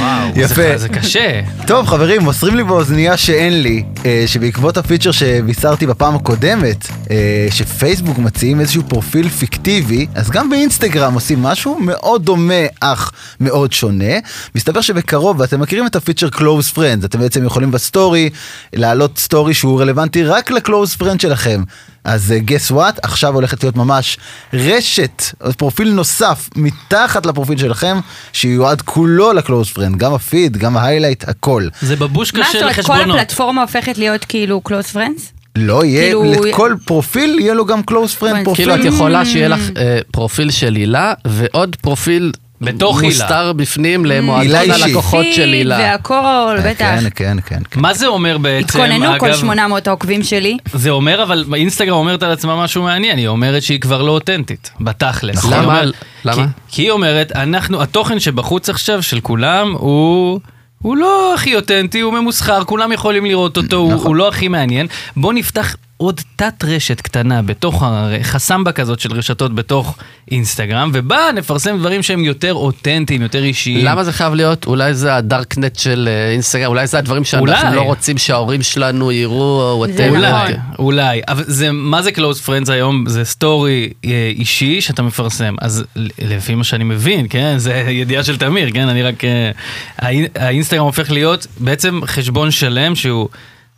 וואו, 0.00 0.28
יפה. 0.36 0.54
זה, 0.54 0.76
זה 0.78 0.88
קשה. 0.88 1.40
טוב 1.66 1.86
חברים, 1.86 2.22
מוסרים 2.22 2.56
לי 2.56 2.64
באוזנייה 2.64 3.16
שאין 3.16 3.62
לי, 3.62 3.82
שבעקבות 4.26 4.76
הפיצ'ר 4.76 5.12
שבישרתי 5.12 5.86
בפעם 5.86 6.14
הקודמת, 6.16 6.86
אה, 7.10 7.46
שפייסבוק 7.50 8.18
מציעים 8.18 8.60
איזשהו 8.60 8.82
פרופיל 8.88 9.28
פיקטיבי, 9.28 10.06
אז 10.14 10.30
גם 10.30 10.50
באינסטגרם 10.50 11.14
עושים 11.14 11.42
משהו 11.42 11.78
מאוד 11.80 12.24
דומה 12.24 12.66
אך 12.80 13.12
מאוד 13.40 13.72
שונה. 13.72 14.14
מסתבר 14.54 14.80
שבקרוב, 14.80 15.40
ואתם 15.40 15.60
מכירים 15.60 15.86
את 15.86 15.96
הפיצ'ר 15.96 16.28
Close 16.28 16.76
Friends, 16.76 17.04
אתם 17.04 17.18
בעצם 17.18 17.44
יכולים 17.44 17.70
בסטורי 17.70 18.30
להעלות 18.72 19.18
סטורי 19.18 19.54
שהוא 19.54 19.80
רלוונטי 19.80 20.24
רק 20.24 20.50
ל-Close 20.50 21.02
Friend 21.02 21.22
שלכם. 21.22 21.62
אז 22.04 22.34
uh, 22.36 22.50
guess 22.50 22.74
what, 22.74 22.98
עכשיו 23.02 23.34
הולכת 23.34 23.62
להיות 23.62 23.76
ממש 23.76 24.18
רשת, 24.52 25.22
פרופיל 25.56 25.92
נוסף 25.92 26.48
מתחת 26.56 27.26
לפרופיל 27.26 27.58
שלכם, 27.58 28.00
שיועד 28.32 28.82
כולו 28.82 29.32
ל-Close 29.32 29.76
Friend, 29.76 29.96
גם 29.96 30.14
הפיד, 30.14 30.56
גם 30.56 30.76
ה 30.76 30.81
highlight, 30.81 31.28
הכל. 31.28 31.68
זה 31.80 31.96
בבושקה 31.96 32.38
מה 32.38 32.44
זאת 32.44 32.52
של 32.52 32.58
אומרת, 32.58 32.76
כל 32.76 32.82
חשבונות. 32.82 33.16
הפלטפורמה 33.16 33.62
הופכת 33.62 33.87
להיות 33.96 34.24
כאילו 34.24 34.62
close 34.68 34.94
friends? 34.94 35.20
לא 35.56 35.84
יהיה, 35.84 36.02
כאילו- 36.02 36.42
לכל 36.44 36.74
פרופיל 36.84 37.38
יהיה 37.40 37.54
לו 37.54 37.66
גם 37.66 37.80
close 37.90 38.22
friend 38.22 38.44
פרופיל. 38.44 38.54
כאילו 38.54 38.74
את 38.74 38.84
יכולה 38.94 39.24
שיהיה 39.24 39.48
לך 39.48 39.60
אה, 39.76 39.98
פרופיל 40.12 40.50
של 40.50 40.74
הילה, 40.74 41.12
ועוד 41.26 41.76
פרופיל 41.76 42.32
בתוך 42.60 43.00
הילה. 43.02 43.14
מוסתר 43.14 43.52
בפנים 43.52 44.04
למועדון. 44.06 44.70
הלקוחות 44.70 45.26
של 45.32 45.52
הילה. 45.52 45.78
והכל, 45.78 46.56
בטח. 46.64 46.78
כן, 47.00 47.04
כן, 47.14 47.36
כן. 47.46 47.60
כן. 47.70 47.80
מה 47.80 47.94
זה 47.94 48.06
אומר 48.06 48.38
בעצם? 48.38 48.64
התכוננו 48.64 49.18
כל 49.18 49.26
אגב, 49.26 49.36
800 49.36 49.86
העוקבים 49.88 50.22
שלי. 50.22 50.56
זה 50.72 50.90
אומר, 50.90 51.22
אבל 51.22 51.44
אינסטגרם 51.54 51.96
אומרת 51.96 52.22
על 52.22 52.30
עצמה 52.32 52.62
משהו 52.64 52.82
מעניין, 52.82 53.18
היא 53.18 53.28
אומרת 53.28 53.62
שהיא 53.62 53.80
כבר 53.80 54.02
לא 54.02 54.10
אותנטית, 54.10 54.70
בתכלס. 54.80 55.36
נכון. 55.36 55.52
למה? 55.52 55.82
למה? 56.24 56.34
כי, 56.34 56.42
כי 56.68 56.82
היא 56.82 56.90
אומרת, 56.90 57.32
אנחנו, 57.32 57.82
התוכן 57.82 58.20
שבחוץ 58.20 58.68
עכשיו 58.68 59.02
של 59.02 59.20
כולם 59.20 59.72
הוא... 59.72 60.40
הוא 60.82 60.96
לא 60.96 61.34
הכי 61.34 61.56
אותנטי, 61.56 62.00
הוא 62.00 62.12
ממוסחר, 62.12 62.64
כולם 62.64 62.92
יכולים 62.92 63.24
לראות 63.24 63.56
אותו, 63.56 63.76
הוא, 63.76 63.92
נכון. 63.92 64.06
הוא 64.06 64.16
לא 64.16 64.28
הכי 64.28 64.48
מעניין. 64.48 64.86
בוא 65.16 65.32
נפתח 65.32 65.76
עוד 66.00 66.20
תת 66.36 66.64
רשת 66.64 67.00
קטנה 67.00 67.42
בתוך 67.42 67.82
החסמבה 67.86 68.72
כזאת 68.72 69.00
של 69.00 69.12
רשתות 69.12 69.54
בתוך 69.54 69.98
אינסטגרם, 70.30 70.90
ובה 70.94 71.20
נפרסם 71.34 71.78
דברים 71.78 72.02
שהם 72.02 72.24
יותר 72.24 72.54
אותנטיים, 72.54 73.22
יותר 73.22 73.42
אישיים. 73.44 73.84
למה 73.84 74.04
זה 74.04 74.12
חייב 74.12 74.34
להיות? 74.34 74.66
אולי 74.66 74.94
זה 74.94 75.14
הדארקנט 75.16 75.76
של 75.78 76.08
אה, 76.10 76.30
אינסטגרם, 76.32 76.68
אולי 76.70 76.86
זה 76.86 76.98
הדברים 76.98 77.24
שאנחנו 77.24 77.48
אולי. 77.48 77.76
לא 77.76 77.80
רוצים 77.80 78.18
שההורים 78.18 78.62
שלנו 78.62 79.12
יראו, 79.12 79.60
או 79.72 79.86
זה 79.86 80.06
whatever. 80.06 80.10
אולי, 80.10 80.30
נכון. 80.32 80.52
אולי, 80.78 81.20
אבל 81.28 81.44
זה, 81.46 81.72
מה 81.72 82.02
זה 82.02 82.10
close 82.10 82.46
friends 82.46 82.72
היום? 82.72 83.04
זה 83.08 83.24
סטורי 83.24 83.88
אה, 84.04 84.10
אישי 84.36 84.80
שאתה 84.80 85.02
מפרסם. 85.02 85.54
אז 85.60 85.84
לפי 86.18 86.54
מה 86.54 86.64
שאני 86.64 86.84
מבין, 86.84 87.26
כן, 87.30 87.54
זה 87.58 87.72
ידיעה 87.74 88.24
של 88.24 88.36
תמיר, 88.36 88.70
כן, 88.72 88.88
אני 88.88 89.02
רק... 89.02 89.24
אה, 89.24 89.50
האינ- 89.98 90.38
האינסטגרם 90.38 90.84
הופך 90.84 91.10
להיות 91.10 91.46
בעצם 91.60 92.00
חשבון 92.06 92.50
שלם 92.50 92.94
שהוא... 92.94 93.28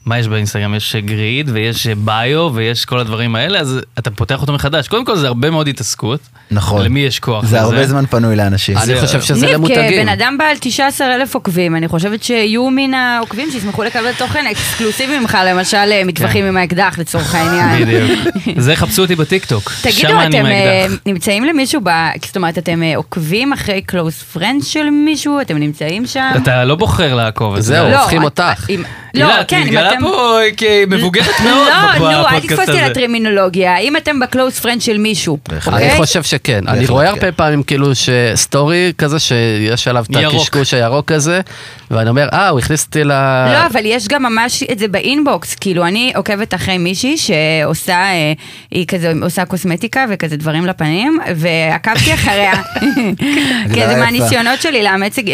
מה 0.06 0.18
יש 0.18 0.28
באינסטגרם? 0.28 0.74
יש 0.74 0.96
גריד 0.96 1.50
ויש 1.52 1.86
ביו 1.86 2.50
ויש 2.54 2.84
כל 2.84 2.98
הדברים 2.98 3.34
האלה, 3.36 3.58
אז 3.60 3.80
אתה 3.98 4.10
פותח 4.10 4.40
אותו 4.40 4.52
מחדש. 4.52 4.88
קודם 4.88 5.04
כל 5.04 5.16
זה 5.16 5.26
הרבה 5.26 5.50
מאוד 5.50 5.68
התעסקות. 5.68 6.20
נכון. 6.50 6.84
למי 6.84 7.00
יש 7.00 7.18
כוח 7.20 7.44
זה 7.44 7.56
לזה? 7.56 7.60
הרבה 7.64 7.86
זמן 7.86 8.06
פנוי 8.06 8.36
לאנשים. 8.36 8.76
אני 8.76 8.86
זה- 8.86 9.00
חושב 9.00 9.20
שזה 9.20 9.52
למותגים. 9.52 9.90
כבן 10.02 10.08
אדם 10.08 10.36
בעל 10.38 10.56
19 10.60 11.14
אלף 11.14 11.34
עוקבים, 11.34 11.76
אני 11.76 11.88
חושבת 11.88 12.22
שיהיו 12.22 12.70
מן 12.70 12.94
העוקבים 12.94 13.50
שישמחו 13.50 13.82
לקבל 13.84 14.12
תוכן 14.12 14.46
אקסקלוסיבי 14.46 15.18
ממך, 15.18 15.38
למשל 15.46 15.76
אה, 15.76 16.02
מטווחים 16.04 16.44
עם 16.44 16.56
האקדח 16.56 16.98
לצורך 16.98 17.34
העניין. 17.34 17.84
בדיוק. 17.86 18.34
זה 18.64 18.76
חפשו 18.76 19.02
אותי 19.02 19.16
בטיקטוק. 19.16 19.72
תגידו, 19.82 19.98
שמה 19.98 20.26
אני 20.26 20.38
עם 20.38 20.46
אתם 20.46 20.52
אה. 20.52 20.86
נמצאים 21.06 21.44
למישהו, 21.44 21.80
ב... 21.84 21.90
זאת 22.26 22.36
אומרת, 22.36 22.58
אתם 22.58 22.82
אה, 22.82 22.96
עוקבים 22.96 23.52
אחרי 23.52 23.82
close 23.82 24.22
friend 24.22 24.62
של 24.64 24.90
מישהו? 24.90 25.40
אתם 25.40 25.56
נמצאים 25.58 26.06
שם? 26.06 26.30
אתה 26.42 26.64
לא 26.64 26.74
בוחר 26.74 27.14
לעקוב. 27.14 27.60
זהו. 27.60 27.88
לא, 27.90 28.00
הופכים 28.00 28.22
אותך. 28.24 28.66
אם- 29.16 29.22
הילה, 29.22 29.36
לא, 29.36 29.40
את 29.40 29.48
כן, 29.48 29.62
אם 29.68 29.78
אתם... 29.78 30.00
פה 30.00 30.38
כמבוגרת 30.56 31.40
מאוד 31.44 31.68
לא, 31.68 31.98
נו, 31.98 32.06
אל 32.06 32.22
בפודקאסט 32.22 32.42
תתפוס 32.42 32.58
אותי 32.60 32.70
הזה. 32.70 32.84
על 32.84 32.90
הטרמינולוגיה. 32.90 33.74
האם 33.74 33.96
אתם 33.96 34.20
ב 34.20 34.27
close 34.27 34.60
friend 34.60 34.82
של 34.82 34.98
מישהו? 34.98 35.38
אוקיי? 35.66 35.90
אני 35.90 35.96
חושב 35.96 36.22
שכן, 36.22 36.68
אני 36.68 36.86
רואה 36.86 37.06
כן. 37.06 37.12
הרבה 37.12 37.32
פעמים 37.32 37.62
כאילו 37.62 37.90
שסטורי 37.94 38.92
כזה 38.98 39.18
שיש 39.18 39.88
עליו 39.88 40.04
את. 40.10 40.16
הקשקוש 40.34 40.74
הירוק 40.74 41.12
הזה, 41.12 41.40
ואני 41.90 42.10
אומר, 42.10 42.28
אה, 42.32 42.48
הוא 42.48 42.58
הכניס 42.58 42.86
אותי 42.86 43.04
ל... 43.04 43.08
לא, 43.52 43.66
אבל 43.66 43.80
יש 43.84 44.08
גם 44.08 44.22
ממש 44.22 44.62
את 44.72 44.78
זה 44.78 44.88
באינבוקס, 44.88 45.54
כאילו 45.54 45.86
אני 45.86 46.12
עוקבת 46.16 46.54
אחרי 46.54 46.78
מישהי 46.78 47.16
שעושה, 47.16 47.92
אה, 47.96 48.32
היא 48.70 48.86
כזה 48.86 49.12
עושה 49.22 49.44
קוסמטיקה 49.44 50.04
וכזה 50.10 50.36
דברים 50.36 50.66
לפנים, 50.66 51.18
ועקבתי 51.36 52.14
אחריה, 52.14 52.52
כי 53.74 53.86
זה 53.86 53.92
יפה. 53.92 53.96
מהניסיונות 53.96 54.62
שלי 54.62 54.82
לאמץ 54.82 55.18
אה, 55.18 55.24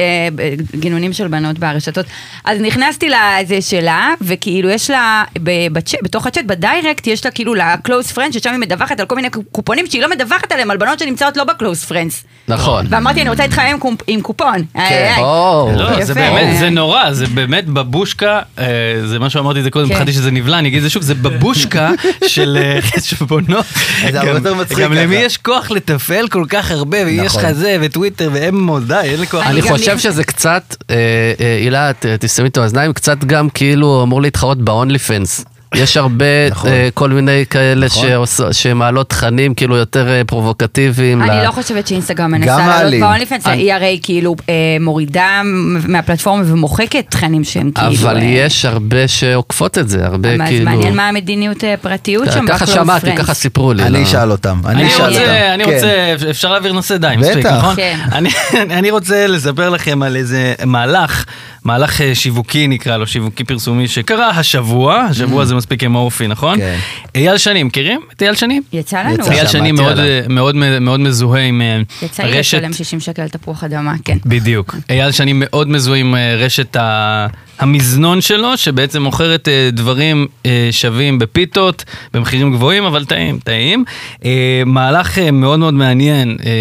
גינונים 0.77 1.12
של 1.12 1.29
בנות 1.29 1.59
ברשתות. 1.59 2.07
אז 2.45 2.61
נכנסתי 2.61 3.09
לזה 3.09 3.61
שלה, 3.71 4.15
וכאילו 4.21 4.71
יש 4.71 4.91
לה, 4.91 5.23
ב- 5.43 5.69
בצ'אט- 5.73 5.99
בתוך 6.03 6.27
הצ'אט, 6.27 6.45
בדיירקט, 6.45 7.07
יש 7.07 7.25
לה 7.25 7.31
כאילו 7.31 7.55
ל-close 7.55 8.13
friends, 8.17 8.33
ששם 8.33 8.51
היא 8.51 8.59
מדווחת 8.61 9.01
על 9.01 9.07
כל 9.07 9.17
מיני 9.17 9.29
קופונים 9.53 9.87
שהיא 9.87 10.03
לא 10.03 10.11
מדווחת 10.11 10.53
עליהם, 10.53 10.71
על 10.71 10.77
בנות 10.77 10.99
שנמצאות 10.99 11.37
לא 11.37 11.45
ב-close 11.45 11.91
friends. 11.91 12.27
נכון. 12.49 12.87
ואמרתי, 12.91 13.21
אני 13.21 13.31
רוצה 13.31 13.43
להתחמם 13.43 13.65
עם 13.67 13.79
קופ- 13.81 14.03
עם 14.07 14.21
קופון. 14.21 14.65
כן. 14.75 15.15
לא, 15.19 15.71
זה 16.03 16.13
יפה. 16.13 16.15
באמת, 16.21 16.59
זה 16.59 16.71
נורא, 16.71 17.13
זה 17.13 17.27
באמת 17.27 17.67
בבושקה, 17.67 18.41
אה, 18.59 18.65
זה 19.07 19.19
מה 19.19 19.31
שאמרתי 19.31 19.59
את 19.59 19.65
זה 19.65 19.71
קודם, 19.71 19.89
כן. 19.89 19.95
פחדתי 19.95 20.13
שזה 20.13 20.31
נבלע, 20.31 20.59
אני 20.59 20.69
אגיד 20.69 20.77
את 20.77 20.83
זה 20.83 20.91
שוב, 20.91 21.03
זה 21.03 21.15
בבושקה 21.15 21.91
של 22.27 22.59
אה, 22.61 22.79
חשבונות. 22.83 23.67
זה 24.13 24.19
הרבה 24.21 24.31
גם- 24.31 24.37
יותר 24.37 24.55
מצחיק 24.55 24.79
גם 24.85 24.93
למי. 24.93 25.17
יש 25.17 25.37
כוח 25.39 25.71
לתפעל 25.71 26.29
כל 26.29 26.45
כך 26.49 26.71
הרבה, 26.71 26.99
ויש 27.07 27.27
נכון. 27.37 27.45
לך 27.45 27.53
זה, 27.53 27.77
וטוויטר, 27.81 28.31
ואמו, 28.33 28.81
די, 28.81 28.95
אין 29.05 29.21
לי 29.21 29.27
כוח. 29.27 29.47
אני 29.47 29.63
חושב 29.63 29.99
שזה 29.99 30.25
קצת, 30.25 30.77
אה, 30.91 30.95
אה, 31.41 31.57
הילה, 31.57 31.93
ת- 31.93 32.07
תסתמי 32.07 32.49
את 32.49 32.57
האוזניים, 32.57 32.93
קצת 32.93 33.25
גם 33.25 33.49
כאילו 33.57 34.03
אמור 34.03 34.23
להתחרות 34.23 34.59
ב-only. 34.59 35.56
יש 35.75 35.97
הרבה 35.97 36.25
נכון. 36.51 36.71
אה, 36.71 36.89
כל 36.95 37.11
מיני 37.11 37.45
כאלה 37.51 37.87
נכון. 37.87 38.09
שעוש- 38.09 38.41
שמעלות 38.53 39.09
תכנים 39.11 39.55
כאילו 39.55 39.77
יותר 39.77 40.09
אה, 40.09 40.23
פרובוקטיביים. 40.27 41.23
ל- 41.23 41.31
אני 41.31 41.47
לא 41.47 41.51
חושבת 41.51 41.87
שאינסטגרם 41.87 42.31
מנסה 42.31 42.67
לעלות. 42.69 43.01
באונליפנס, 43.01 43.47
אני- 43.47 43.63
היא 43.63 43.73
הרי 43.73 44.01
כאילו 44.03 44.37
אה, 44.49 44.55
מורידה 44.81 45.43
מהפלטפורמה 45.89 46.43
ומוחקת 46.47 47.05
תכנים 47.11 47.45
שהם 47.45 47.71
כאילו... 47.71 47.91
אבל 48.03 48.17
אה, 48.17 48.23
יש 48.25 48.65
הרבה 48.65 49.09
שעוקפות 49.09 49.79
את 49.79 49.89
זה, 49.89 50.07
הרבה 50.07 50.29
אז 50.35 50.41
כאילו... 50.49 50.65
מעניין 50.65 50.97
מה 50.97 51.09
המדיניות 51.09 51.65
אה, 51.65 51.75
פרטיות 51.83 52.33
שם 52.33 52.47
ככה 52.49 52.67
שמעתי. 52.67 53.17
ככה 53.17 53.35
סיפרו 53.35 53.73
לי. 53.73 53.83
אני 53.83 53.99
לא. 53.99 54.03
אשאל 54.03 54.31
אותם. 54.31 54.61
אני 54.67 54.89
אשאל 54.89 55.05
אותם. 55.05 55.19
רוצה, 55.21 55.55
אני 55.55 55.65
כן. 55.65 55.73
רוצה, 55.75 55.89
אפשר 56.31 56.53
להעביר 56.53 56.73
נושא 56.73 56.97
די, 56.97 57.07
בטח. 57.19 57.29
מספיק, 57.29 57.47
נכון? 57.47 57.77
כן. 57.77 57.99
אני- 58.13 58.31
אני 58.79 58.91
רוצה 58.91 59.27
לספר 59.27 59.69
לכם 59.71 60.03
על 60.03 60.17
איזה 60.17 60.55
מהלך, 60.65 61.25
מהלך 61.65 62.01
אה, 62.01 62.15
שיווקי 62.15 62.67
נקרא 62.69 62.97
לו, 62.97 63.07
שיווקי 63.07 63.45
פרסומי, 63.45 63.89
שקרה 63.89 64.29
השבוע, 64.31 64.97
השבוע 65.11 65.45
זה 65.45 65.55
מספיק 65.57 65.85
אמורפי, 65.85 66.27
נכון? 66.27 66.59
כן. 66.59 66.79
אייל 67.14 67.38
שני, 67.38 67.62
מכירים 67.62 68.01
את 68.16 68.23
אייל 68.23 68.35
שני? 68.35 68.61
יצא 68.73 69.03
לנו. 69.03 69.14
יצא. 69.14 69.33
אייל 69.33 69.47
שני 69.47 69.73
מאוד, 69.73 69.99
עליו. 69.99 70.23
מאוד, 70.29 70.55
מאוד 70.81 71.01
מזוהה 71.01 71.42
עם 71.42 71.62
אה, 71.62 71.81
יצא 72.03 72.23
לי 72.23 72.38
רשת, 72.38 72.59
לשלם 72.59 72.73
60 72.73 73.01
שקל 73.01 73.23
על 73.23 73.29
תפוח 73.29 73.64
אדמה, 73.64 73.95
כן. 74.05 74.19
בדיוק. 74.27 74.75
אייל 74.90 75.12
שני 75.12 75.33
מאוד 75.35 75.69
מזוהה 75.69 75.99
עם 76.01 76.14
אה, 76.16 76.37
רשת 76.37 76.77
ה- 76.77 77.27
המזנון 77.59 78.21
שלו, 78.21 78.57
שבעצם 78.57 79.03
מוכרת 79.03 79.49
אה, 79.49 79.69
דברים 79.73 80.27
אה, 80.47 80.69
שווים 80.71 81.19
בפיתות, 81.19 81.85
במחירים 82.14 82.53
גבוהים, 82.53 82.85
אבל 82.85 83.05
טעים, 83.05 83.38
טעים. 83.45 83.85
אה, 84.25 84.62
מהלך 84.66 85.19
אה, 85.19 85.31
מאוד 85.31 85.59
מאוד 85.59 85.75
מעניין 85.75 86.37
אה, 86.47 86.53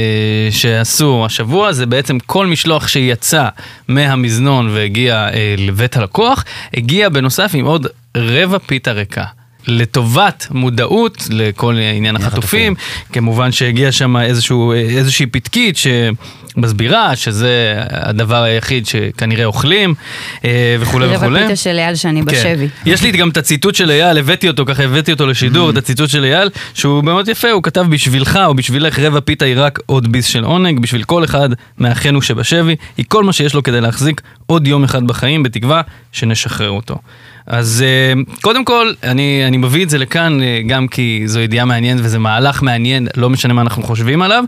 שעשו 0.51 1.23
השבוע, 1.25 1.71
זה 1.73 1.85
בעצם 1.85 2.17
כל 2.25 2.47
משלוח 2.47 2.87
שיצא 2.87 3.47
מהמזנון 3.87 4.69
והגיע 4.73 5.15
אה, 5.33 5.55
לבית 5.57 5.97
הלקוח, 5.97 6.45
הגיע 6.73 7.09
בנוסף 7.09 7.51
עם 7.53 7.65
עוד 7.65 7.87
רבע 8.15 8.57
פיתה 8.57 8.91
ריקה. 8.91 9.25
לטובת 9.67 10.47
מודעות 10.51 11.27
לכל 11.29 11.77
עניין 11.95 12.15
החטופים, 12.15 12.75
כמובן 13.13 13.51
שהגיע 13.51 13.91
שם 13.91 14.17
איזשהו, 14.17 14.73
איזושהי 14.73 15.25
פתקית 15.25 15.77
שמסבירה 15.77 17.15
שזה 17.15 17.73
הדבר 17.89 18.43
היחיד 18.43 18.85
שכנראה 18.85 19.45
אוכלים 19.45 19.93
אה, 20.45 20.75
וכולי 20.79 21.05
רבע 21.05 21.15
וכולי. 21.15 21.41
פיתה 21.41 21.55
של 21.55 21.77
אייל 21.77 21.95
שאני 21.95 22.19
כן. 22.19 22.25
בשבי. 22.25 22.67
יש 22.85 23.03
לי 23.03 23.11
גם 23.11 23.29
את 23.29 23.37
הציטוט 23.37 23.75
של 23.75 23.91
אייל, 23.91 24.17
הבאתי 24.17 24.47
אותו, 24.47 24.65
ככה 24.65 24.83
הבאתי 24.83 25.11
אותו 25.11 25.27
לשידור, 25.27 25.69
את 25.69 25.77
הציטוט 25.77 26.09
של 26.09 26.23
אייל, 26.23 26.49
שהוא 26.73 27.03
מאוד 27.03 27.27
יפה, 27.27 27.51
הוא 27.51 27.63
כתב 27.63 27.85
בשבילך 27.89 28.39
או 28.45 28.53
בשבילך 28.53 28.99
רבע 28.99 29.19
פיתה 29.19 29.45
היא 29.45 29.55
רק 29.57 29.79
עוד 29.85 30.11
ביס 30.11 30.25
של 30.25 30.43
עונג, 30.43 30.79
בשביל 30.79 31.03
כל 31.03 31.23
אחד 31.23 31.49
מאחינו 31.79 32.21
שבשבי, 32.21 32.75
היא 32.97 33.05
כל 33.07 33.23
מה 33.23 33.33
שיש 33.33 33.53
לו 33.53 33.63
כדי 33.63 33.81
להחזיק 33.81 34.21
עוד 34.45 34.67
יום 34.67 34.83
אחד 34.83 35.07
בחיים, 35.07 35.43
בתקווה 35.43 35.81
שנשחרר 36.11 36.69
אותו. 36.69 36.95
אז 37.47 37.83
אה, 37.87 38.13
קודם 38.41 38.65
כל, 38.65 38.91
אני, 39.03 39.43
אני 39.47 39.57
מביא 39.57 39.83
את 39.83 39.89
זה 39.89 39.97
לכאן 39.97 40.43
אה, 40.43 40.61
גם 40.67 40.87
כי 40.87 41.23
זו 41.25 41.39
ידיעה 41.39 41.65
מעניינת 41.65 42.01
וזה 42.03 42.19
מהלך 42.19 42.61
מעניין, 42.63 43.07
לא 43.17 43.29
משנה 43.29 43.53
מה 43.53 43.61
אנחנו 43.61 43.83
חושבים 43.83 44.21
עליו, 44.21 44.43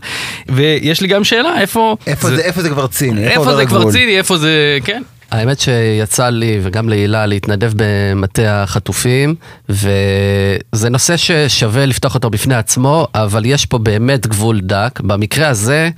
ויש 0.48 1.00
לי 1.00 1.08
גם 1.08 1.24
שאלה, 1.24 1.60
איפה... 1.60 1.96
איפה 2.06 2.30
זה- 2.30 2.40
איפה 2.42 2.62
זה 2.62 2.68
כבר 2.70 2.86
ציני? 2.86 3.24
איפה 3.24 3.40
עובר 3.40 3.56
זה 3.56 3.66
כבר? 3.66 3.90
ציני, 3.90 4.18
איפה 4.18 4.38
זה... 4.38 4.78
כן. 4.84 5.02
האמת 5.30 5.60
שיצא 5.60 6.28
לי 6.28 6.58
וגם 6.62 6.88
להילה 6.88 7.26
להתנדב 7.26 7.72
במטה 7.76 8.62
החטופים 8.62 9.34
וזה 9.68 10.88
נושא 10.90 11.16
ששווה 11.16 11.86
לפתוח 11.86 12.14
אותו 12.14 12.30
בפני 12.30 12.54
עצמו 12.54 13.06
אבל 13.14 13.42
יש 13.46 13.66
פה 13.66 13.78
באמת 13.78 14.26
גבול 14.26 14.60
דק. 14.60 15.00
במקרה 15.02 15.48
הזה 15.48 15.90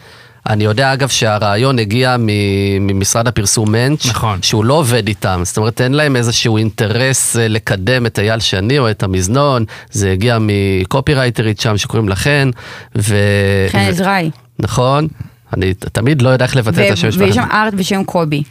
אני 0.50 0.64
יודע 0.64 0.92
אגב 0.92 1.08
שהרעיון 1.08 1.78
הגיע 1.78 2.16
מ- 2.18 2.86
ממשרד 2.86 3.28
הפרסום 3.28 3.72
מענץ' 3.72 4.06
נכון. 4.06 4.42
שהוא 4.42 4.64
לא 4.64 4.74
עובד 4.74 5.08
איתם 5.08 5.40
זאת 5.44 5.56
אומרת 5.56 5.80
אין 5.80 5.92
להם 5.92 6.16
איזשהו 6.16 6.56
אינטרס 6.56 7.36
אה, 7.36 7.48
לקדם 7.48 8.06
את 8.06 8.18
אייל 8.18 8.40
שני 8.40 8.78
או 8.78 8.90
את 8.90 9.02
המזנון 9.02 9.64
זה 9.90 10.10
הגיע 10.12 10.38
מקופירייטרית 10.40 11.60
שם 11.60 11.76
שקוראים 11.76 12.08
לה 12.08 12.16
חן. 12.16 12.50
ו... 12.98 13.16
חן 13.72 13.78
עזראי. 13.78 14.30
נכון. 14.58 15.08
אני 15.56 15.74
תמיד 15.74 16.22
לא 16.22 16.28
יודע 16.28 16.44
איך 16.44 16.56
לבטא 16.56 16.86
את 16.86 16.92
השם 16.92 17.12
שלכם. 17.12 17.24
ויש 17.24 17.34
שם 17.34 17.48
ארט 17.52 17.74
בשם 17.74 18.04
קובי. 18.04 18.42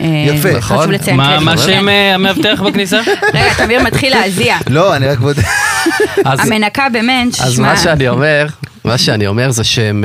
אה, 0.00 0.06
יפה. 0.06 0.60
חשוב 0.60 0.78
נכון. 0.78 0.90
לציין. 0.90 1.16
מה 1.16 1.36
כן. 1.38 1.44
מה 1.44 1.58
שם 1.58 1.88
אה, 1.88 2.14
המאבטח 2.14 2.62
בכניסה? 2.66 3.00
רגע, 3.34 3.54
תמיר 3.54 3.82
מתחיל 3.82 4.12
להזיע. 4.12 4.56
לא, 4.70 4.96
אני 4.96 5.06
רק 5.06 5.18
בודק. 5.18 5.42
המנקה 6.24 6.86
במנץ', 6.92 7.40
אז 7.40 7.58
מה 7.58 7.76
שאני 7.76 8.08
אומר, 8.08 8.46
מה 8.84 8.98
שאני 8.98 9.26
אומר 9.26 9.50
זה 9.50 9.64
שהם, 9.64 10.04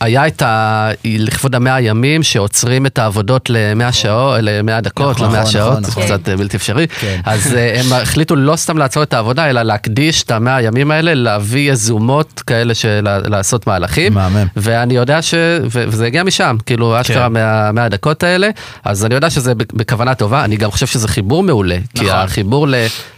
היה 0.00 0.26
את 0.26 0.42
ה... 0.42 0.90
לכבוד 1.04 1.54
המאה 1.54 1.80
ימים 1.80 2.22
שעוצרים 2.22 2.86
את 2.86 2.98
העבודות 2.98 3.50
למאה 3.50 3.92
שעות, 3.92 4.36
למאה 4.42 4.80
דקות, 4.80 5.10
נכון, 5.16 5.28
למאה 5.28 5.40
נכון, 5.40 5.52
שעות, 5.52 5.70
נכון, 5.72 5.82
זה 5.84 5.90
נכון. 5.90 6.02
קצת 6.04 6.28
אה, 6.28 6.36
בלתי 6.36 6.56
אפשרי. 6.56 6.86
כן. 6.88 7.20
אז 7.24 7.54
אה, 7.54 7.80
הם 7.80 7.92
החליטו 7.92 8.36
לא 8.36 8.56
סתם 8.56 8.78
לעצור 8.78 9.02
את 9.02 9.14
העבודה, 9.14 9.50
אלא 9.50 9.62
להקדיש 9.62 10.22
את 10.22 10.30
המאה 10.30 10.56
הימים 10.56 10.90
האלה, 10.90 11.14
להביא 11.14 11.72
יזומות 11.72 12.42
כאלה 12.46 12.74
של 12.74 13.08
לעשות 13.26 13.66
מהלכים. 13.66 14.14
מהמם. 14.14 14.46
ואני 14.56 14.94
יודע 14.96 15.22
ש... 15.22 15.34
וזה 15.70 16.06
הגיע 16.06 16.24
משם, 16.24 16.56
כאילו 16.66 17.00
אשכרה 17.00 17.26
כן. 17.26 17.32
מה- 17.32 17.72
מהדקות 17.72 18.22
האלה, 18.22 18.48
אז 18.84 19.04
אני 19.04 19.14
יודע 19.14 19.30
שזה 19.30 19.52
בכוונה 19.54 20.14
טובה, 20.14 20.44
אני 20.44 20.56
גם 20.56 20.70
חושב 20.70 20.86
שזה 20.86 21.08
חיבור 21.08 21.42
מעולה, 21.42 21.76
כי 21.94 22.04
נכון. 22.04 22.16
החיבור 22.16 22.66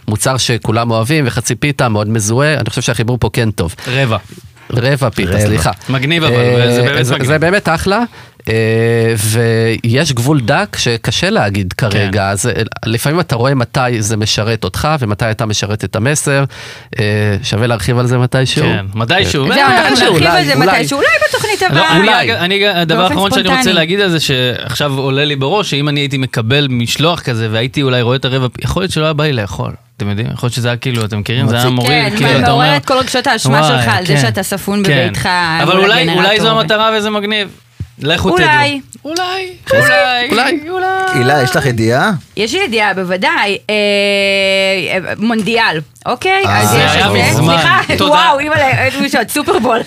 למוצר 0.07 0.37
שכולם 0.37 0.91
אוהבים 0.91 1.23
וחצי 1.27 1.55
פיתה 1.55 1.89
מאוד 1.89 2.09
מזוהה, 2.09 2.53
אני 2.53 2.69
חושב 2.69 2.81
שהחיבור 2.81 3.17
פה 3.19 3.29
כן 3.33 3.51
טוב. 3.51 3.75
רבע. 3.87 4.17
רבע 4.73 5.09
פיתה. 5.09 5.39
סליחה. 5.39 5.71
מגניב 5.89 6.23
אבל, 6.23 6.35
אה, 6.35 6.71
זה 6.75 6.81
באמת 6.83 7.05
זה- 7.05 7.13
מגניב. 7.13 7.27
זה 7.27 7.39
באמת 7.39 7.69
אחלה. 7.69 8.03
אה, 8.49 9.13
ויש 9.83 10.13
גבול 10.13 10.41
דק 10.41 10.77
שקשה 10.79 11.29
להגיד 11.29 11.73
כרגע, 11.73 12.29
אז 12.29 12.47
אה, 12.47 12.51
לפעמים 12.85 13.19
אתה 13.19 13.35
רואה 13.35 13.55
מתי 13.55 13.79
זה 14.01 14.17
משרת 14.17 14.63
אותך 14.63 14.87
ומתי 14.99 15.31
אתה 15.31 15.45
משרת 15.45 15.83
את 15.83 15.95
המסר, 15.95 16.43
אה, 16.99 17.05
שווה 17.43 17.67
להרחיב 17.67 17.97
על 17.97 18.07
זה 18.07 18.17
מתישהו. 18.17 18.63
כן, 18.63 18.85
מתישהו. 18.95 19.43
זהו, 19.47 19.51
אה, 19.51 19.67
אנחנו 19.67 19.91
מתישהו, 19.91 20.13
נרחיב 20.13 20.27
על 20.27 20.31
אולי, 20.31 20.45
זה 20.45 20.53
אולי. 20.53 20.67
מתישהו, 20.67 20.97
אולי 20.97 21.07
בתוכנית 21.29 21.61
לא, 21.61 21.67
הבאה. 21.67 21.91
אני, 21.91 21.99
אולי. 21.99 22.33
אני, 22.37 22.67
הדבר 22.67 23.03
האחרון 23.03 23.31
שאני 23.31 23.49
רוצה. 23.57 23.71
להגיד 23.73 23.99
על 23.99 24.09
זה, 24.09 24.19
שעכשיו 24.19 24.97
עולה 24.97 25.25
לי 25.25 25.35
בראש, 25.35 25.69
שאם 25.69 25.89
אני 25.89 25.99
הייתי 25.99 26.17
מקבל 26.17 26.67
משלוח 26.69 27.19
כזה 27.21 27.47
והייתי 27.51 27.81
אולי 27.81 28.01
רואה 28.01 28.15
את 28.15 28.25
הרבע, 28.25 28.47
יכול 28.61 28.83
להיות 28.83 28.91
שלא 28.91 29.03
היה 29.03 29.13
בא 29.13 29.23
לי 29.23 29.33
לאכול. 29.33 29.71
אתם 30.01 30.09
יודעים? 30.09 30.27
יכול 30.33 30.47
להיות 30.47 30.53
שזה 30.53 30.67
היה 30.67 30.77
כאילו, 30.77 31.05
אתם 31.05 31.19
מכירים? 31.19 31.47
זה 31.47 31.57
היה. 31.57 31.69
מוריד, 31.69 31.89
כן, 31.89 32.17
כאילו, 32.17 32.29
אתה 32.29 32.37
אומר... 32.37 32.47
מעורר 32.47 32.77
את 32.77 32.85
כל 32.85 32.93
רגשות 32.93 33.27
האשמה 33.27 33.63
שלך 33.63 33.87
על 33.87 34.05
זה 34.05 34.13
כן, 34.13 34.21
שאתה 34.21 34.43
ספון 34.43 34.83
כן. 34.85 35.05
בביתך. 35.07 35.29
אבל 35.63 35.77
אולי, 35.77 36.09
אולי 36.13 36.39
זו. 36.39 36.49
המטרה 36.49 36.91
וזה 36.97 37.09
מגניב. 37.09 37.49
לכו 38.01 38.31
תדעו. 38.31 38.47
אולי. 38.47 38.81
אולי. 39.05 39.51
אולי. 39.73 40.29
אולי. 40.29 40.69
אולי. 40.69 40.87
הילה, 41.13 41.43
יש 41.43 41.55
לך 41.55 41.65
ידיעה? 41.65 42.11
יש 42.37 42.53
לי 42.53 42.59
ידיעה, 42.63 42.93
בוודאי, 42.93 43.57
אה, 43.69 43.75
אה, 44.93 45.13
מונדיאל, 45.17 45.79
אוקיי? 46.05 46.43
אה, 46.45 46.61
אז 46.61 46.73
יש 46.73 47.05
את 47.05 47.11
זה. 47.11 47.41
סליחה. 47.87 48.05
וואו, 48.05 48.39
אימא'לה, 48.39 48.85
איזה 48.85 49.01
מישהו, 49.01 49.21
סופרבול. 49.29 49.79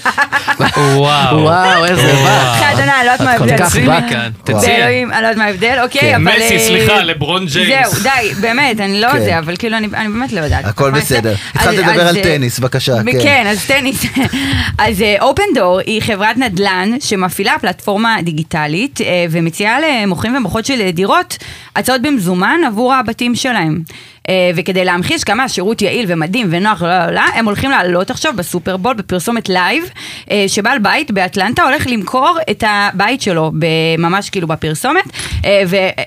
וואו. 0.76 1.38
וואו, 1.42 1.84
איזה 1.84 2.14
וואו. 2.14 2.52
אחי 2.52 2.72
אדוני, 2.72 2.92
אני 3.00 3.06
לא 3.06 3.12
יודעת 3.12 3.20
מה 3.20 3.38
כל 3.38 3.48
ההבדל. 3.48 3.58
כך 3.58 3.70
תצאי. 3.70 3.82
מכאן. 3.88 4.30
תצאי. 4.44 4.56
באלוהים, 4.56 5.12
אני 5.12 5.22
לא 5.22 5.26
יודעת 5.26 5.36
מה 5.36 5.44
ההבדל, 5.44 5.78
אוקיי, 5.82 6.00
כן. 6.00 6.14
אבל... 6.14 6.36
מסי, 6.36 6.58
סליחה, 6.58 7.02
לברון 7.02 7.46
ג'יימס. 7.46 7.90
זהו, 7.90 8.02
די, 8.02 8.34
באמת, 8.40 8.80
אני 8.80 9.00
לא 9.00 9.08
כן. 9.12 9.24
זה, 9.24 9.38
אבל 9.38 9.56
כאילו, 9.56 9.76
אני 9.76 9.88
אני 9.94 10.08
באמת 10.08 10.32
לא 10.32 10.40
יודעת. 10.40 10.64
הכל 10.64 10.90
בסדר. 10.90 11.34
התחלת 11.54 11.78
לדבר 11.78 12.08
אז, 12.08 12.16
על 12.16 12.22
טניס, 12.22 12.58
בבקשה, 12.58 12.94
כן. 13.06 13.22
כן, 13.22 13.46
אז 13.46 13.66
טניס. 13.66 14.04
אז 14.86 15.04
Opendoor 15.20 15.80
היא 15.86 16.02
חברת 16.02 16.36
נדל"ן 16.36 16.90
שמפעילה 17.00 17.54
פלטפורמה 17.60 18.03
דיגיטלית 18.22 19.00
אה, 19.00 19.26
ומציעה 19.30 19.78
למוכרים 19.80 20.36
ומוכרות 20.36 20.64
של 20.64 20.90
דירות 20.90 21.38
הצעות 21.76 22.02
במזומן 22.02 22.60
עבור 22.66 22.94
הבתים 22.94 23.34
שלהם. 23.34 23.82
אה, 24.28 24.50
וכדי 24.54 24.84
להמחיש 24.84 25.24
כמה 25.24 25.44
השירות 25.44 25.82
יעיל 25.82 26.04
ומדהים 26.08 26.46
ונוח, 26.50 26.82
לא, 26.82 26.88
לא, 26.88 27.10
לא, 27.10 27.20
הם 27.34 27.44
הולכים 27.44 27.70
לעלות 27.70 28.10
עכשיו 28.10 28.32
בסופרבול 28.36 28.94
בפרסומת 28.94 29.48
לייב, 29.48 29.84
אה, 30.30 30.44
שבעל 30.48 30.78
בית 30.78 31.10
באטלנטה 31.10 31.62
הולך 31.62 31.86
למכור 31.86 32.38
את 32.50 32.64
הבית 32.66 33.20
שלו, 33.20 33.52
ממש 33.98 34.30
כאילו 34.30 34.46
בפרסומת, 34.46 35.04
אה, 35.44 35.62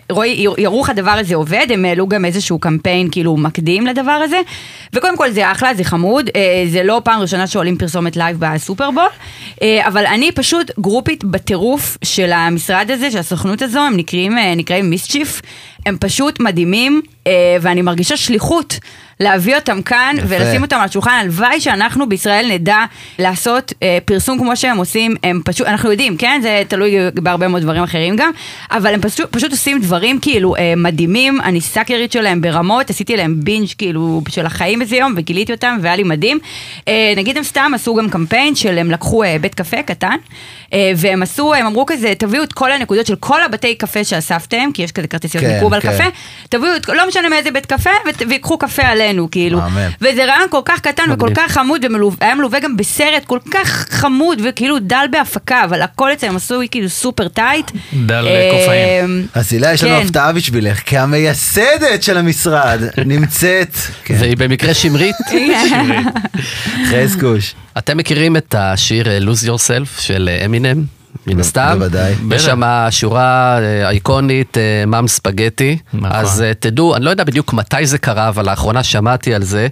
ורועי, 0.10 0.46
יראו 0.58 0.82
איך 0.82 0.90
הדבר 0.90 1.12
הזה 1.12 1.36
עובד, 1.36 1.68
הם 1.70 1.86
העלו 1.86 2.08
גם 2.08 2.26
איזשהו 2.26 2.60
קמפיין 2.60 3.10
כאילו 3.12 3.38
מקדים 3.38 3.88
לדבר 3.88 4.12
הזה, 4.12 4.38
וקודם 4.94 5.18
כל 5.18 5.32
זה 5.32 5.52
אחלה, 5.52 5.74
זה 5.74 5.84
חמוד, 5.84 6.30
זה 6.72 6.84
לא 6.84 7.02
פעם 7.04 7.22
ראשונה 7.22 7.48
שעולים 7.48 7.78
פרסומת 7.78 8.18
לייב 8.18 8.38
בסופרבול, 8.40 9.10
אבל 9.64 10.06
אני 10.06 10.32
פשוט 10.32 10.72
גרופית 10.80 11.24
בטירוף 11.24 11.98
של 12.04 12.32
המשרד 12.32 12.92
הזה, 12.92 13.12
של 13.12 13.18
הסוכנות 13.18 13.62
הזו, 13.62 13.80
הם 13.80 13.98
נקראים, 13.98 14.38
נקראים 14.56 14.90
MSCHF, 14.90 15.42
הם 15.88 15.98
פשוט 16.00 16.40
מדהימים, 16.40 17.02
אה, 17.28 17.58
ואני 17.62 17.82
מרגישה 17.82 18.18
שליחות 18.18 18.80
להביא 19.20 19.56
אותם 19.56 19.82
כאן 19.82 20.16
יפה. 20.18 20.26
ולשים 20.30 20.62
אותם 20.62 20.76
על 20.76 20.84
השולחן. 20.86 21.12
הלוואי 21.22 21.62
שאנחנו 21.62 22.10
בישראל 22.10 22.52
נדע 22.52 22.86
לעשות 23.20 23.74
אה, 23.84 23.98
פרסום 24.06 24.40
כמו 24.40 24.56
שהם 24.56 24.78
עושים, 24.78 25.16
הם 25.24 25.42
פשוט, 25.46 25.68
אנחנו 25.68 25.92
יודעים, 25.92 26.18
כן? 26.18 26.40
זה 26.44 26.64
תלוי 26.68 26.96
בהרבה 27.14 27.48
מאוד 27.48 27.62
דברים 27.62 27.84
אחרים 27.84 28.16
גם, 28.16 28.32
אבל 28.72 28.94
הם 28.94 29.02
פשוט, 29.02 29.32
פשוט 29.32 29.52
עושים 29.52 29.82
דברים 29.82 30.20
כאילו 30.20 30.56
אה, 30.56 30.74
מדהימים, 30.78 31.42
אני 31.42 31.62
סאקרית 31.62 32.12
שלהם 32.12 32.42
ברמות, 32.42 32.90
עשיתי 32.90 33.18
להם 33.18 33.36
בינג' 33.44 33.68
כאילו 33.78 34.22
של 34.30 34.46
החיים 34.46 34.82
איזה 34.82 34.96
יום 34.96 35.14
וגיליתי 35.18 35.52
אותם 35.52 35.78
והיה 35.82 35.96
לי 35.96 36.04
מדהים. 36.04 36.40
אה, 36.88 37.14
נגיד 37.18 37.38
הם 37.38 37.44
סתם 37.44 37.72
עשו 37.76 37.96
גם 37.96 38.10
קמפיין 38.10 38.56
של 38.56 38.78
הם 38.78 38.92
לקחו 38.92 39.24
אה, 39.24 39.36
בית 39.42 39.56
קפה 39.56 39.84
קטן, 39.84 40.16
אה, 40.74 40.92
והם 40.96 41.24
עשו, 41.24 41.54
הם 41.54 41.66
אמרו 41.66 41.86
כזה, 41.86 42.14
תביאו 42.18 42.44
את 42.44 42.54
כל 42.54 42.72
הנקודות 42.72 43.06
של 43.06 43.16
כל 43.16 43.44
הבתי 43.44 43.76
קפה 43.76 44.04
שאספתם, 44.04 44.70
כי 44.74 44.84
יש 44.84 44.92
כזה 44.92 45.08
כרטיסיות 45.08 45.44
כן, 45.44 45.54
ניקוב 45.54 45.74
על 45.74 45.82
כן. 45.82 45.92
קפה, 45.94 46.04
תביאו 46.50 46.76
את, 46.76 46.90
לא 46.90 47.08
משנה 47.08 47.30
מאיזה 47.30 47.52
בית 47.52 47.66
קפה, 47.66 47.90
ות- 48.10 48.22
ויקחו 48.30 48.58
קפה 48.58 48.84
עלינו, 49.08 49.32
כאילו. 49.32 49.58
מהמם. 49.58 49.90
וזה 50.02 50.26
רעיון 50.26 50.48
כל 50.50 50.62
כך 50.66 50.80
קטן 50.80 51.04
וכל 51.12 51.30
מגניב. 51.30 51.48
כך 51.48 51.52
חמוד, 51.52 51.86
והיה 52.20 52.36
מלווה 52.36 52.60
גם 52.60 52.78
בסרט 52.78 53.26
כל 53.26 53.40
כך 53.52 53.86
חמוד, 53.90 54.42
וכאילו 54.44 54.80
דל 54.80 55.06
בהפקה, 55.12 55.64
אבל 55.64 55.82
הכל 55.82 56.14
אצלם 56.14 56.36
עשו 56.36 56.62
כאילו 56.72 56.90
סופר 56.90 57.28
טייט. 57.28 57.72
דל 58.06 58.28
אה, 58.28 58.50
קופאים. 58.52 59.28
אז 59.34 59.54
הילה, 59.54 59.74
יש 59.74 59.84
לנו 59.84 60.00
כן. 60.00 60.06
הפתעה 60.06 60.34
בשבילך, 60.34 60.80
כי 60.80 60.98
המייסדת 60.98 62.04
של 62.04 62.18
המשרד 62.18 62.80
נמצאת... 63.06 63.76
כן, 64.04 64.16
והיא 64.20 64.38
במקרה 64.38 64.74
שמרית. 64.82 65.16
חזקוש. 66.92 67.54
אתם 67.78 67.98
מכירים 67.98 68.38
את 68.38 68.56
השיר 68.58 69.10
אה, 69.10 69.18
Lose 69.20 69.48
Yourself 69.48 70.02
של 70.02 70.30
אה, 70.32 70.46
אמינם? 70.46 70.97
מן 71.28 71.40
הסתם. 71.40 71.76
בוודאי. 71.80 72.14
יש 72.32 72.46
שם 72.46 72.62
שורה 72.90 73.60
אה, 73.60 73.90
אייקונית, 73.90 74.58
אה, 74.58 74.86
מאם 74.88 75.08
ספגטי. 75.08 75.78
נכון. 75.94 76.12
אז 76.12 76.42
אה, 76.42 76.54
תדעו, 76.60 76.96
אני 76.96 77.06
לא 77.06 77.10
יודע 77.10 77.24
בדיוק 77.24 77.54
מתי 77.54 77.86
זה 77.86 77.98
קרה, 77.98 78.30
אבל 78.30 78.50
לאחרונה 78.50 78.84
שמעתי 78.84 79.34
על 79.34 79.44
זה. 79.44 79.68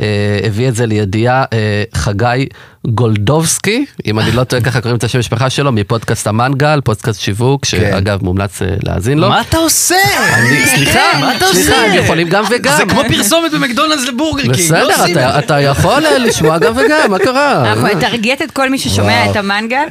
אה, 0.00 0.40
הביא 0.44 0.68
את 0.68 0.74
זה 0.74 0.86
לידיעה 0.86 1.44
אה, 1.52 1.82
חגי 1.94 2.46
גולדובסקי, 2.86 3.84
אם 4.06 4.18
אני 4.18 4.32
לא 4.32 4.44
טועה 4.44 4.62
ככה 4.62 4.80
קוראים 4.80 4.96
את 4.96 5.04
השם 5.04 5.18
המשפחה 5.18 5.50
שלו, 5.50 5.72
מפודקאסט 5.72 6.26
המנגל, 6.26 6.80
פודקאסט 6.84 7.20
שיווק, 7.20 7.64
שאגב 7.64 8.24
מומלץ 8.24 8.62
אה, 8.62 8.68
להאזין 8.82 9.18
לו. 9.18 9.28
מה 9.28 9.40
אתה 9.40 9.56
עושה? 9.56 9.94
אני, 10.34 10.66
סליחה, 10.66 11.00
מה 11.20 11.36
אתה 11.36 11.46
סליחה, 11.52 11.72
עושה? 11.72 11.86
הם 11.86 12.04
יכולים 12.04 12.28
גם 12.28 12.44
וגם. 12.50 12.76
זה 12.76 12.84
כמו 12.86 13.02
פרסומת 13.08 13.52
במקדונלדס 13.52 14.08
לבורגר 14.08 14.42
קינג. 14.42 14.72
לא 14.72 14.88
בסדר, 14.88 15.38
את 15.38 15.44
אתה, 15.44 15.60
יכול 15.60 16.06
אה, 16.06 16.18
לשמוע 16.18 16.58
גם 16.58 16.72
וגם, 16.76 17.10
מה 17.10 17.18
קרה? 17.18 17.72
אנחנו 17.72 17.86
נטרגט 17.86 18.42
את 18.42 18.50
כל 18.50 18.70
מי 18.70 18.78
ששומע. 18.78 19.30
את 19.30 19.36
המנגל. 19.36 19.84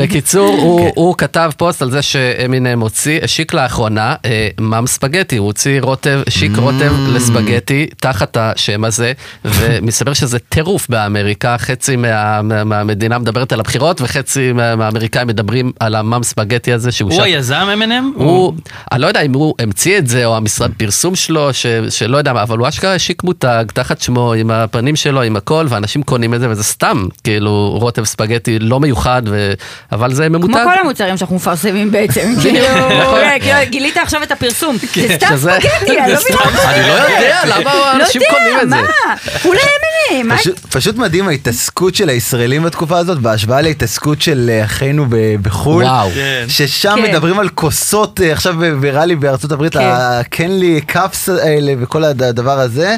בקיצור, 0.00 0.56
הוא, 0.62 0.90
הוא 0.94 1.14
כתב 1.18 1.50
פוסט 1.56 1.82
על 1.82 1.90
זה 1.90 2.02
שאמינם 2.02 2.80
הוציא, 2.80 3.20
השיק 3.22 3.54
לאחרונה 3.54 4.14
אה, 4.24 4.48
Mom's 4.60 4.86
Spaghetti, 4.86 5.36
הוא 5.36 5.46
הוציא 5.46 5.80
רוטב, 5.80 6.20
שיק 6.28 6.56
רוטב 6.56 6.92
לספגטי 7.08 7.86
תחת 8.00 8.36
השם 8.40 8.84
הזה, 8.84 9.12
ומסתבר 9.44 10.12
שזה 10.12 10.38
טירוף 10.38 10.88
באמריקה, 10.88 11.56
חצי 11.58 11.96
מה, 11.96 12.25
מה, 12.42 12.64
מהמדינה 12.64 13.18
מדברת 13.18 13.52
על 13.52 13.60
הבחירות 13.60 14.00
וחצי 14.00 14.52
מה, 14.52 14.76
מהאמריקאים 14.76 15.26
מדברים 15.26 15.72
על 15.80 15.94
ה 15.94 15.99
Mom's 15.99 16.22
Spaghetti 16.22 16.72
הזה 16.72 16.92
שהוא 16.92 17.10
הוא 17.10 17.18
שק- 17.20 17.24
היזם 17.24 17.66
M&M? 17.82 18.18
הוא, 18.20 18.52
אני 18.92 19.02
לא 19.02 19.06
יודע 19.06 19.20
אם 19.20 19.32
הוא 19.34 19.54
המציא 19.58 19.98
את 19.98 20.06
זה 20.06 20.24
או 20.26 20.36
המשרד 20.36 20.70
פרסום 20.76 21.14
שלו, 21.16 21.54
ש, 21.54 21.66
שלא 21.90 22.16
יודע 22.16 22.32
מה, 22.32 22.42
אבל 22.42 22.58
הוא 22.58 22.68
אשכרה 22.68 22.94
השיק 22.94 23.24
מותג 23.24 23.64
תחת 23.74 24.00
שמו, 24.00 24.32
עם 24.32 24.50
הפנים 24.50 24.96
שלו, 24.96 25.22
עם 25.22 25.36
הכל, 25.36 25.66
ואנשים 25.68 26.02
קונים 26.02 26.34
את 26.34 26.40
זה, 26.40 26.50
וזה 26.50 26.64
סתם, 26.64 27.04
כאילו, 27.24 27.76
רוטב 27.80 28.04
ספגטי 28.04 28.58
לא 28.58 28.80
מיוחד, 28.80 29.22
ו... 29.26 29.52
אבל 29.92 30.12
זה 30.12 30.26
כמו 30.28 30.38
ממותג. 30.38 30.64
כל 30.64 30.78
המוצרים 30.80 31.16
שאנחנו 31.16 31.36
מפרסמים 31.36 31.90
בעצם. 31.90 32.34
כאילו, 32.42 32.58
נכון. 33.02 33.18
אה, 33.18 33.36
כאילו, 33.40 33.58
גילית 33.70 33.96
עכשיו 33.96 34.22
את 34.22 34.32
הפרסום. 34.32 34.76
זה 34.94 35.14
סתם 35.16 35.26
שזה- 35.30 35.50
ספגטי, 35.60 35.98
אני 36.00 36.12
לא 36.12 36.18
מבינה. 36.20 36.70
אני 36.74 36.88
לא 36.88 36.94
יודע 36.94 37.40
למה 37.46 37.92
אנשים 37.92 38.22
קונים 38.30 38.56
את 38.58 38.62
לא 38.62 38.68
זה. 38.70 38.76
יודע, 38.76 38.86
מה? 39.06 39.14
אולי 39.44 39.60
M&M, 39.60 40.50
פשוט 40.70 40.96
מדהים 40.96 41.28
ההתעסקות 41.28 41.94
של 41.94 42.08
הישראלים 42.16 42.62
בתקופה 42.62 42.98
הזאת 42.98 43.18
בהשוואה 43.18 43.60
להתעסקות 43.60 44.22
של 44.22 44.50
אה, 44.52 44.64
אחינו 44.64 45.06
ב- 45.08 45.36
בחו"ל. 45.42 45.84
וואו. 45.84 46.10
כן. 46.14 46.44
ששם 46.48 46.94
כן. 46.96 47.10
מדברים 47.10 47.38
על 47.38 47.48
כוסות, 47.48 48.20
אה, 48.20 48.32
עכשיו 48.32 48.54
ויראלי 48.80 49.16
בארצות 49.16 49.52
הברית, 49.52 49.72
כן. 49.72 49.80
הקנלי 49.84 50.80
קאפס 50.80 51.28
האלה 51.28 51.72
וכל 51.80 52.04
הדבר 52.04 52.58
הזה, 52.60 52.96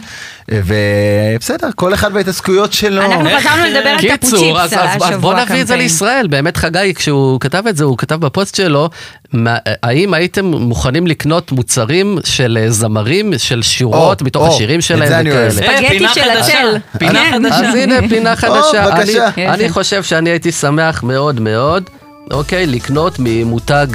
אה, 0.52 0.60
ובסדר, 1.36 1.68
כל 1.74 1.94
אחד 1.94 2.12
בהתעסקויות 2.12 2.72
שלו. 2.72 3.02
אנחנו 3.02 3.26
איך, 3.28 3.46
חזרנו 3.46 3.64
לדבר 3.64 3.88
על 3.88 3.98
קיצור, 4.00 4.16
טפוצ'יפס 4.16 4.60
אז, 4.60 4.72
על 4.72 4.88
אז, 4.88 5.14
אז 5.14 5.20
בוא 5.20 5.34
נביא 5.34 5.44
את 5.44 5.66
זה 5.66 5.72
קמפיין. 5.74 5.78
לישראל. 5.78 6.26
באמת 6.26 6.56
חגי, 6.56 6.92
כשהוא 6.94 7.40
כתב 7.40 7.62
את 7.68 7.76
זה, 7.76 7.84
הוא 7.84 7.98
כתב 7.98 8.14
בפוסט 8.14 8.54
שלו, 8.54 8.90
מה, 9.32 9.56
האם 9.82 10.14
הייתם 10.14 10.44
מוכנים 10.44 11.06
לקנות 11.06 11.52
מוצרים 11.52 12.18
של 12.24 12.58
אה, 12.60 12.70
זמרים, 12.70 13.32
של 13.36 13.62
שורות 13.62 14.20
או, 14.20 14.26
מתוך 14.26 14.42
או, 14.48 14.54
השירים 14.54 14.78
את 14.78 14.84
שלהם 14.84 15.08
זה 15.08 15.18
אני 15.20 15.30
אוהב. 15.30 15.52
וכאלה? 15.56 15.78
ספגטי 15.78 15.88
פינה 15.98 16.14
של 16.14 16.20
חדשה. 16.20 16.58
הצל. 16.58 16.98
פינה 16.98 17.12
כן. 17.12 17.42
חדשה. 17.44 17.68
אז 17.68 17.74
הנה 17.74 18.08
פינה 18.08 18.36
חדשה. 18.42 18.84
אני, 19.16 19.48
אני 19.48 19.68
חושב 19.68 20.02
שאני 20.02 20.30
הייתי 20.30 20.52
שמח 20.52 21.02
מאוד 21.02 21.40
מאוד. 21.40 21.90
אוקיי, 22.32 22.66
לקנות 22.66 23.16
ממותג 23.18 23.86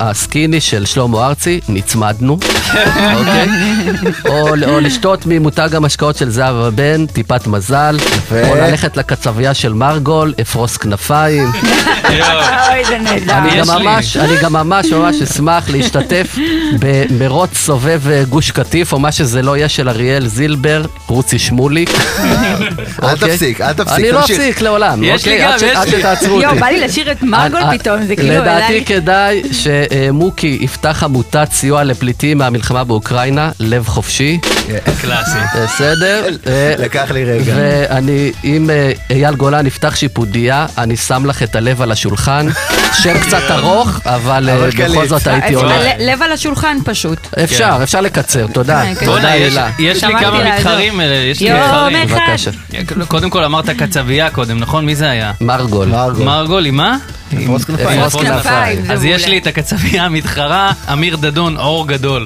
הסקיני 0.00 0.60
של 0.60 0.84
שלמה 0.84 1.26
ארצי, 1.26 1.60
נצמדנו, 1.68 2.38
אוקיי? 3.18 3.48
או, 4.28 4.48
או 4.48 4.80
לשתות 4.80 5.22
ממותג 5.26 5.68
המשקאות 5.74 6.16
של 6.16 6.30
זהבה 6.30 6.70
בן, 6.70 7.06
טיפת 7.06 7.46
מזל. 7.46 7.96
או 8.48 8.54
ללכת 8.54 8.96
לקצבייה 8.96 9.54
של 9.54 9.72
מרגול, 9.72 10.34
אפרוס 10.40 10.76
כנפיים. 10.76 11.52
אוי, 12.04 12.84
זה 12.84 12.98
נהדר. 12.98 13.38
אני 13.38 13.60
גם. 13.60 13.66
ממש, 13.66 14.16
אני 14.16 14.36
גם 14.42 14.52
ממש 14.52 14.86
אשמח 15.22 15.70
להשתתף 15.70 16.36
במרוץ 16.80 17.50
סובב 17.54 18.00
אה, 18.10 18.22
גוש 18.28 18.50
קטיף, 18.50 18.92
או 18.92 18.98
מה 18.98 19.12
שזה 19.12 19.42
לא 19.42 19.56
יהיה 19.56 19.68
של 19.68 19.88
אריאל 19.88 20.26
זילבר, 20.26 20.84
רוצי 21.06 21.38
שמוליק. 21.38 21.90
אל 23.02 23.10
אוקיי? 23.12 23.28
תפסיק, 23.30 23.60
אל 23.60 23.72
תפסיק, 23.72 23.98
אני 23.98 24.12
לא. 24.12 24.20
אפסיק 24.20 24.60
לעולם, 24.60 25.04
יש 25.04 25.26
לי 25.26 25.44
אוקיי? 25.46 25.70
גם, 25.74 25.80
עד. 25.80 25.88
שתעצרו 25.88 26.40
יואו, 26.40 26.50
אותי. 26.50 26.60
בא 26.60 26.66
לי 26.66 26.80
לשיר 26.80 27.12
את 27.12 27.22
מרגול 27.22 27.55
אני- 27.62 27.78
פתאום, 27.78 28.02
זה 28.06 28.16
כאילו... 28.16 28.34
לדעתי 28.34 28.66
אליי. 28.72 28.84
כדאי 28.84 29.42
שמוקי 29.52 30.58
יפתח 30.60 31.02
עמותת 31.04 31.48
סיוע 31.52 31.84
לפליטים 31.84 32.38
מהמלחמה 32.38 32.84
באוקראינה, 32.84 33.50
לב 33.60 33.86
חופשי, 33.86 34.38
קלאסי. 35.00 35.38
בסדר? 35.64 36.24
לקח 36.78 37.10
לי 37.10 37.24
רגע. 37.24 37.52
ואני, 37.56 38.32
אם 38.44 38.70
אה, 38.70 38.92
אייל 39.10 39.34
גולן 39.34 39.66
יפתח 39.66 39.96
שיפודייה, 39.96 40.66
אני 40.78 40.96
שם 40.96 41.26
לך 41.26 41.42
את 41.42 41.56
הלב 41.56 41.82
על 41.82 41.92
השולחן. 41.92 42.46
שם 42.92 43.18
קצת 43.18 43.42
ארוך, 43.50 44.00
אבל 44.06 44.48
אה. 44.48 44.68
בכל 44.88 45.06
זאת 45.06 45.26
הייתי. 45.26 45.54
ל- 45.54 46.10
לב 46.12 46.22
על 46.22 46.32
השולחן 46.32 46.76
פשוט. 46.84 47.18
אפשר, 47.44 47.78
אפשר 47.82 48.00
לקצר, 48.00 48.46
תודה. 48.52 48.82
כן, 48.82 48.94
כן. 48.94 49.06
תודה 49.06 49.20
בוא'נה, 49.20 49.36
יש- 49.78 50.04
לי 50.04 50.12
כמה. 50.20 50.44
מתחרים, 50.56 51.00
אה, 51.00 51.04
יש 51.06 51.40
לי 51.40 51.48
יום 51.48 51.58
מתחרים. 52.04 52.36
קודם 53.08 53.30
כל 53.30 53.44
אמרת 53.44 53.70
קצבייה 53.70 54.30
קודם, 54.30 54.58
נכון? 54.58 54.86
מי 54.86 54.94
זה 54.94 55.10
היה? 55.10 55.32
מרגול. 55.40 55.88
מרגול. 56.24 56.66
עם 56.66 56.76
מה? 56.76 56.96
אפרוס 57.42 57.64
כנפיים. 57.64 58.00
אפרוס 58.00 58.24
אז. 58.90 59.04
יש 59.04 59.26
לי 59.28 59.38
את 59.38 59.46
הקצבייה 59.46 60.04
המתחרה, 60.04 60.72
אמיר 60.92 61.16
דדון, 61.16 61.56
אור 61.56 61.88
גדול. 61.88 62.24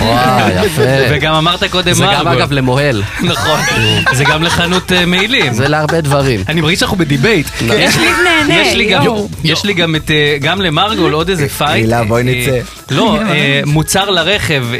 וואי, 0.00 0.52
יפה. 0.66 0.82
וגם 1.10 1.34
אמרת 1.34 1.64
קודם 1.64 1.79
זה 1.90 2.04
גם. 2.12 2.28
אגב 2.28 2.52
למוהל. 2.52 3.02
נכון. 3.22 3.60
זה 4.16 4.24
גם 4.24 4.42
לחנות 4.42 4.92
אה, 4.92 5.06
מעילים. 5.06 5.52
זה 5.52 5.68
להרבה 5.68 6.00
דברים. 6.00 6.44
אני 6.48 6.60
מרגיש 6.60 6.78
שאנחנו 6.80 6.96
ב 6.96 7.02
debate. 7.02 7.46
יש 7.60 7.96
לי- 7.96 8.06
נהנה, 8.24 8.54
יש 8.60 8.74
לי 8.76 8.90
גם, 8.90 9.02
יואו. 9.04 9.28
יש 9.44 9.64
לי 9.64 9.74
גם 9.74 9.96
את, 9.96 10.10
אה, 10.10 10.36
גם 10.40 10.60
למרגול 10.60 11.12
עוד 11.12 11.28
איזה 11.28 11.48
fight. 11.48 11.70
הילה, 11.70 12.04
בואי 12.04 12.22
אה, 12.22 12.34
נצא. 12.34 12.58
לא, 12.90 13.18
אה, 13.30 13.60
מוצר 13.66 14.10
לרכב, 14.10 14.64
אה, 14.74 14.78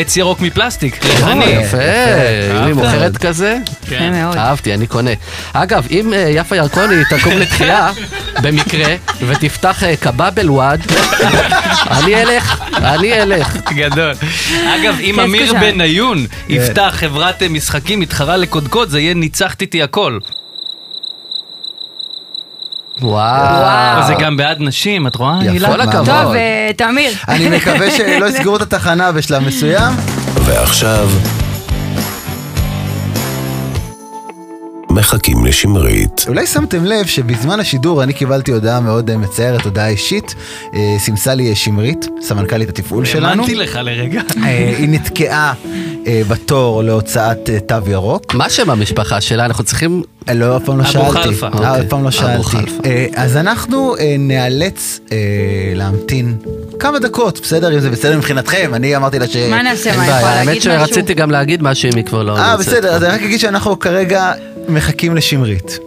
עץ 0.00 0.16
ירוק 0.16 0.40
מפלסטיק. 0.40 0.96
יפה, 0.96 1.28
אם 1.30 1.40
היא? 2.66 2.74
מוכרת 2.74 3.16
כזה, 3.16 3.56
כן. 3.88 4.12
מאוד. 4.12 4.36
אהבתי, 4.36 4.74
אני 4.74 4.86
קונה. 4.86 5.10
אגב, 5.52 5.86
אם 5.90 6.12
אה, 6.14 6.30
יפה 6.34 6.56
ירקוני 6.56 6.94
תקום 7.10 7.32
לתחייה, 7.38 7.90
במקרה, 8.42 8.94
ותפתח 9.26 9.84
אה, 9.84 9.96
קבאבל 9.96 10.50
וואד, 10.50 10.80
אני 11.90 12.22
אלך, 12.22 12.60
אני 12.76 13.22
אלך. 13.22 13.56
גדול. 13.70 14.12
אגב, 14.52 14.96
אם 15.00 15.20
אמיר. 15.20 15.54
בניון 15.60 16.26
יפתח 16.48 16.94
חברת 16.96 17.42
אה, 17.42 17.48
משחקים 17.48 18.00
מתחרה 18.00 18.36
לקודקוד, 18.36 18.88
זה 18.88 19.00
יהיה 19.00 19.14
ניצחת 19.14 19.60
איתי 19.60 19.82
הכל. 19.82 20.18
וואו. 23.02 24.06
זה 24.06 24.14
גם 24.14 24.36
בעד 24.36 24.56
נשים, 24.60 25.06
את 25.06 25.16
רואה? 25.16 25.38
יפה. 25.44 25.66
הכבוד. 25.66 26.06
טוב, 26.06 26.34
אה, 26.34 26.70
תמיר. 26.76 27.12
אני 27.28 27.48
מקווה 27.48 27.90
שלא 27.90 28.26
יסגרו 28.26 28.56
את 28.56 28.62
התחנה 28.62 29.12
בשלב 29.12 29.46
מסוים. 29.46 29.92
ועכשיו... 30.34 31.08
מחכים 35.00 35.44
לשמרית. 35.44 36.24
אולי 36.28 36.46
שמתם 36.46 36.84
לב 36.84 37.06
שבזמן 37.06 37.60
השידור 37.60 38.02
אני 38.02 38.12
קיבלתי 38.12 38.52
הודעה 38.52 38.80
מאוד 38.80 39.10
אה, 39.10 39.16
מצערת, 39.16 39.64
הודעה 39.64 39.88
אישית. 39.88 40.34
אה, 40.74 40.96
סימסה 40.98 41.34
לי 41.34 41.54
שלמרית, 41.54 42.08
סמנכ"לית 42.22 42.68
התפעול 42.68 43.04
שלנו. 43.04 43.28
האמנתי 43.28 43.54
לך 43.54 43.78
לרגע. 43.82 44.22
אה, 44.42 44.74
היא 44.78 44.88
נתקעה 44.88 45.54
אה, 46.06 46.22
בתור 46.28 46.82
להוצאת 46.82 47.50
אה, 47.50 47.60
תו 47.60 47.90
ירוק. 47.90 48.34
מה 48.34 48.50
שם 48.50 48.70
המשפחה 48.70 49.20
שלה? 49.20 49.44
אנחנו 49.44 49.64
צריכים... 49.64 50.02
אה, 50.28 50.34
לא, 50.34 50.56
אף 50.56 50.64
פעם 50.64 50.78
לא 50.78 50.82
אבו 50.82 50.92
שאלתי. 50.92 51.10
חלפה. 51.12 51.46
אה, 51.46 51.52
אוקיי. 51.52 51.80
אף 51.80 51.86
פעם 51.88 52.02
לא 52.02 52.08
אבו 52.08 52.42
שאלתי. 52.44 52.88
אה, 52.88 53.06
אז 53.14 53.36
אנחנו 53.36 53.96
אה, 53.96 54.16
ניאלץ 54.18 55.00
אה, 55.12 55.16
להמתין 55.74 56.36
כמה 56.78 56.98
דקות, 56.98 57.40
בסדר? 57.42 57.74
אם 57.74 57.80
זה 57.80 57.90
בסדר 57.90 58.16
מבחינתכם, 58.16 58.70
אני 58.74 58.96
אמרתי 58.96 59.18
לה 59.18 59.26
ש... 59.28 59.36
מה 59.36 59.62
נעשה, 59.62 59.96
מה, 59.96 60.02
יכולה 60.02 60.16
האמת 60.16 60.46
להגיד 60.46 60.58
משהו? 60.58 60.86
שרציתי 60.86 61.14
גם 61.14 61.30
להגיד 61.30 61.62
משהו 61.62 61.88
אם 61.92 61.96
היא 61.96 62.04
כבר 62.04 62.22
לא 62.22 62.38
אה. 62.38 62.56
בסדר, 62.56 62.88
אז 62.88 63.04
אני 63.04 63.14
רק 63.14 63.22
אגיד 63.22 63.40
שאנחנו 63.40 63.78
כרגע 63.78 64.32
מחכים 64.70 65.16
לשמרית. 65.16 65.78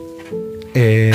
אה, 0.76 1.12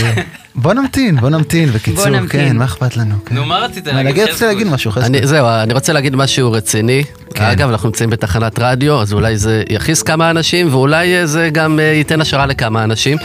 בוא 0.55 0.75
נמתין, 0.75 1.17
בוא 1.17 1.29
נמתין, 1.31 1.71
בקיצור. 1.71 2.27
כן, 2.29 2.57
מה 2.57 2.65
אכפת 2.65 2.97
לנו? 2.97 3.15
כן. 3.27 3.35
נו, 3.35 3.45
מה 3.45 3.59
רצית 3.59 3.89
אני 3.89 4.05
להגיד? 4.05 4.23
רציתי 4.23 4.33
חזקוש? 4.33 4.49
להגיד 4.49 4.67
משהו, 4.67 4.91
חסקוש. 4.91 5.07
אני, 5.07 5.27
זהו, 5.27 5.47
אני 5.63 5.75
רוצה 5.75 5.93
להגיד 5.93 6.17
משהו 6.17 6.53
רציני. 6.53 7.05
כן. 7.35 7.45
אגב, 7.45 7.69
אנחנו 7.69 7.89
נמצאים 7.89 8.11
בתחנת 8.11 8.59
רדיו, 8.59 9.01
אז 9.01 9.13
אולי 9.13 9.37
זה 9.37 9.63
יכעיס 9.71 10.03
כמה 10.03 10.31
אנשים, 10.31 10.69
ואולי 10.71 11.17
אה, 11.17 11.27
זה 11.27 11.49
גם 11.53 11.81
אה, 11.81 11.85
ייתן 11.85 12.21
השראה 12.21 12.47
לכמה 12.47 12.85
אנשים. 12.85 13.19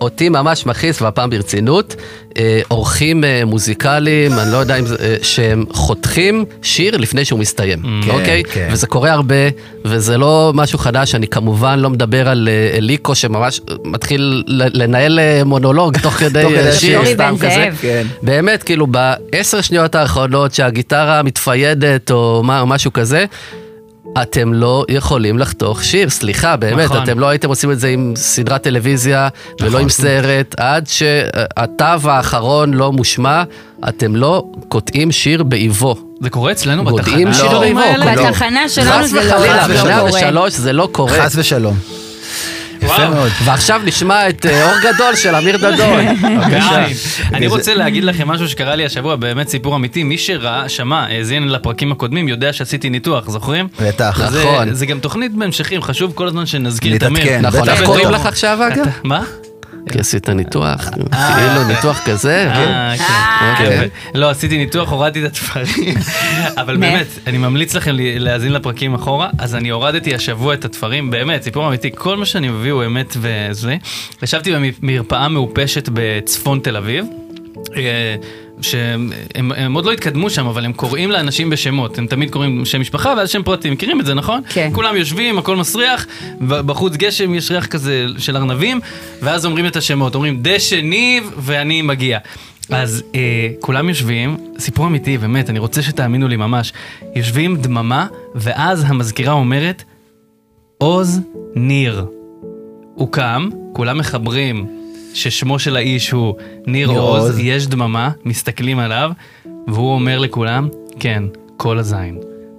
אותי 0.00 0.28
ממש 0.28 0.66
מכעיס, 0.66 1.02
והפעם 1.02 1.30
ברצינות, 1.30 1.96
אה, 2.38 2.60
אורחים 2.70 3.24
אה, 3.24 3.42
מוזיקליים, 3.46 4.32
אני 4.38 4.52
לא 4.52 4.56
יודע 4.56 4.76
אם 4.76 4.86
זה, 4.86 4.96
אה, 5.00 5.16
שהם 5.22 5.64
חותכים 5.72 6.44
שיר 6.62 6.96
לפני 6.96 7.24
שהוא 7.24 7.38
מסתיים, 7.40 7.82
כן, 8.04 8.10
אוקיי? 8.10 8.42
כן. 8.52 8.68
וזה 8.72 8.86
קורה 8.86 9.12
הרבה, 9.12 9.34
וזה 9.84 10.18
לא 10.18 10.52
משהו 10.54 10.78
חדש, 10.78 11.14
אני 11.14 11.26
כמובן 11.28 11.78
לא 11.78 11.90
מדבר 11.90 12.28
על 12.28 12.48
אה, 12.52 12.76
אליקו 12.78 13.14
שממש 13.14 13.60
מתחיל 13.84 14.42
לנהל 14.46 15.18
אה, 15.18 15.42
מונולוג 15.44 15.98
תוך 15.98 16.14
כדי 16.20 16.44
אה. 16.58 16.72
שיר, 16.72 17.00
סתם 17.14 17.34
כזה. 17.40 17.68
כן. 17.80 18.06
באמת, 18.22 18.62
כאילו, 18.62 18.86
בעשר 18.86 19.60
שניות 19.60 19.94
האחרונות 19.94 20.54
שהגיטרה 20.54 21.22
מתפיידת 21.22 22.10
או 22.10 22.42
מה- 22.44 22.60
או 22.60 22.66
משהו 22.66 22.92
כזה, 22.92 23.24
אתם 24.22 24.54
לא 24.54 24.84
יכולים 24.88 25.38
לחתוך 25.38 25.84
שיר, 25.84 26.10
סליחה, 26.10 26.56
באמת, 26.56 26.84
נכון. 26.84 27.02
אתם 27.02 27.18
לא 27.18 27.28
הייתם 27.28 27.48
עושים 27.48 27.70
את 27.70 27.80
זה 27.80 27.88
עם 27.88 28.12
סדרת 28.16 28.62
טלוויזיה 28.62 29.28
ולא 29.60 29.78
עם 29.78 29.88
סרט, 29.88 30.54
עד 30.56 30.86
שהתו 30.86 32.10
האחרון 32.10 32.74
לא 32.74 32.92
מושמע, 32.92 33.42
אתם 33.88 34.16
לא 34.16 34.44
קוטעים 34.68 35.12
שיר 35.12 35.42
באיבו. 35.42 35.96
זה 36.20 36.30
קורה 36.30 36.52
אצלנו 36.52 36.84
גודעים 36.84 37.28
בתחנה? 37.28 37.44
שידורים 37.44 37.78
האלה? 37.78 38.14
לא. 38.14 38.28
בתחנה 38.28 38.68
שלנו 38.68 39.04
חס 39.04 39.10
זה 39.10 39.16
לא 39.16 39.34
וחלילה, 39.34 39.66
לא 39.68 40.08
קורה. 40.08 40.30
ב-103 40.32 40.50
זה 40.50 40.72
לא 40.72 40.88
קורה. 40.92 41.12
חס 41.12 41.32
ושלום. 41.36 41.76
יפה 42.82 43.08
מאוד. 43.08 43.30
ועכשיו 43.44 43.80
נשמע 43.84 44.28
את 44.28 44.46
אה, 44.46 44.64
אור 44.64 44.78
גדול 44.78 45.14
של 45.16 45.34
אמיר 45.34 45.56
דדון. 45.56 46.04
בעין. 46.50 46.92
אני 47.34 47.46
רוצה 47.46 47.74
להגיד 47.74 48.04
לכם 48.04 48.28
משהו 48.28 48.48
שקרה 48.48 48.74
לי 48.74 48.84
השבוע, 48.86 49.16
באמת 49.16 49.48
סיפור 49.48 49.76
אמיתי. 49.76 50.04
מי 50.04 50.18
שראה, 50.18 50.68
שמע, 50.68 51.00
האזין 51.00 51.48
לפרקים 51.48 51.92
הקודמים, 51.92 52.28
יודע 52.28 52.52
שעשיתי 52.52 52.90
ניתוח, 52.90 53.30
זוכרים? 53.30 53.68
בטח. 53.82 54.20
נכון. 54.20 54.74
זה 54.74 54.86
גם 54.86 54.98
תוכנית 54.98 55.34
בהמשכים, 55.34 55.82
חשוב 55.82 56.12
כל 56.14 56.26
הזמן 56.26 56.46
שנזכיר 56.46 56.96
את 56.96 57.02
אמיר. 57.02 57.40
נכון. 57.40 57.68
איך 57.68 57.84
קוראים 57.84 58.10
לך 58.10 58.26
עכשיו 58.26 58.58
אגב? 58.66 58.86
מה? 59.04 59.22
כי 59.92 59.98
עשית 59.98 60.28
ניתוח, 60.28 60.90
כאילו 60.90 61.64
ניתוח 61.68 62.00
כזה. 62.06 62.50
אה, 62.50 62.94
כן. 62.98 63.50
אוקיי. 63.50 63.76
יפה. 63.86 64.18
לא, 64.18 64.30
עשיתי 64.30 64.58
ניתוח, 64.58 64.90
הורדתי 64.90 65.24
את 65.24 65.30
התפרים, 65.30 65.94
אבל? 66.60 66.76
באמת, 66.76 67.06
אני 67.26 67.38
ממליץ 67.38 67.74
לכם 67.74 67.90
להאזין 67.98 68.52
לפרקים 68.52 68.94
אחורה, 68.94 69.30
אז 69.38 69.54
אני 69.54 69.68
הורדתי 69.68 70.14
השבוע 70.14 70.54
את 70.54 70.64
התפרים, 70.64 71.10
באמת, 71.10 71.42
סיפור 71.42 71.68
אמיתי, 71.68 71.90
כל 71.94 72.16
מה 72.16 72.26
שאני 72.26 72.48
מביא 72.48 72.72
הוא 72.72 72.84
אמת 72.86 73.16
וזה. 73.16 73.76
ישבתי 74.22 74.52
במרפאה 74.80 75.28
מעופשת 75.28 75.88
בצפון 75.92 76.60
תל 76.62 76.76
אביב. 76.76 77.04
שהם 78.62 79.12
הם, 79.34 79.52
הם 79.56 79.74
עוד 79.74 79.84
לא 79.84 79.92
התקדמו 79.92 80.30
שם, 80.30 80.46
אבל 80.46 80.64
הם 80.64 80.72
קוראים 80.72 81.10
לאנשים 81.10 81.50
בשמות. 81.50 81.98
הם 81.98 82.06
תמיד 82.06 82.30
קוראים 82.30 82.64
שם 82.64 82.80
משפחה 82.80 83.14
ואז 83.16 83.30
שם 83.30 83.42
פרטי. 83.42 83.70
מכירים 83.70 84.00
את 84.00 84.06
זה, 84.06 84.14
נכון? 84.14 84.42
כן. 84.48 84.70
כולם 84.72 84.96
יושבים, 84.96 85.38
הכל 85.38 85.56
מסריח, 85.56 86.06
בחוץ 86.40 86.96
גשם, 86.96 87.34
יש 87.34 87.50
ריח 87.50 87.66
כזה 87.66 88.06
של 88.18 88.36
ארנבים, 88.36 88.80
ואז 89.22 89.46
אומרים 89.46 89.66
את 89.66 89.76
השמות. 89.76 90.14
אומרים 90.14 90.38
דשא 90.42 90.74
ניב 90.74 91.32
ואני 91.36 91.82
מגיע. 91.82 92.18
אז 92.70 93.02
אה, 93.14 93.48
כולם 93.60 93.88
יושבים, 93.88 94.36
סיפור 94.58 94.86
אמיתי, 94.86 95.18
באמת, 95.18 95.50
אני 95.50 95.58
רוצה 95.58 95.82
שתאמינו 95.82 96.28
לי 96.28 96.36
ממש. 96.36 96.72
יושבים 97.16 97.56
דממה, 97.56 98.06
ואז 98.34 98.84
המזכירה 98.88 99.32
אומרת, 99.32 99.84
עוז 100.78 101.20
ניר. 101.54 102.04
הוא 102.94 103.12
קם, 103.12 103.48
כולם 103.72 103.98
מחברים 103.98 104.79
ששמו 105.14 105.58
של 105.58 105.76
האיש 105.76 106.10
הוא 106.10 106.34
ניר 106.66 106.88
ניר 106.88 107.00
עוז, 107.00 107.24
עוז. 107.24 107.38
יש 107.38 107.66
דממה, 107.66 108.10
מסתכלים 108.24 108.78
עליו, 108.78 109.10
והוא 109.68 109.94
אומר 109.94 110.18
לכולם, 110.18 110.68
כן, 111.00 111.22
כל 111.56 111.78
הזין. 111.78 112.18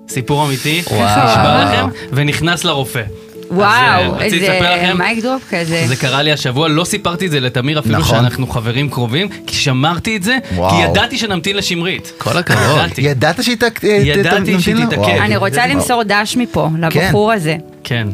סיפור 0.09 0.45
אמיתי. 0.45 0.79
נשבע 0.79 1.65
לכם, 1.65 1.87
ונכנס 2.11 2.63
לרופא. 2.63 3.03
וואו, 3.51 4.15
אה, 4.15 4.21
איזה 4.21 4.37
לכם, 4.37 4.97
מייק 4.97 5.23
דרופ 5.23 5.41
כזה. 5.49 5.83
זה 5.87 5.95
קרה 5.95 6.21
לי 6.21 6.31
השבוע, 6.31 6.67
לא 6.67 6.83
סיפרתי 6.83 7.25
את 7.25 7.31
זה 7.31 7.39
לתמיר 7.39 7.79
אפילו 7.79 7.97
נכון. 7.97 8.17
שאנחנו 8.17 8.47
חברים 8.47 8.89
קרובים, 8.89 9.27
כי 9.47 9.55
שמרתי 9.55 10.17
את 10.17 10.23
זה, 10.23 10.37
וואו. 10.55 10.69
כי 10.69 10.75
ידעתי 10.83 11.17
שנמתין 11.17 11.57
לשמרית. 11.57 12.11
כל 12.17 12.37
הכבוד. 12.37 12.61
ידעתי. 12.77 13.01
ידעת 13.01 13.43
שהיא 13.43 13.57
אה, 13.83 13.89
ידעתי 13.89 14.37
תמתין 14.37 14.59
שהיא? 14.59 14.85
תתעכב. 14.85 15.01
אני 15.01 15.37
רוצה 15.37 15.67
למסור 15.67 16.03
דש 16.03 16.35
מפה, 16.37 16.69
לבחור 16.79 17.31
הזה. 17.31 17.57
כן. 17.83 18.07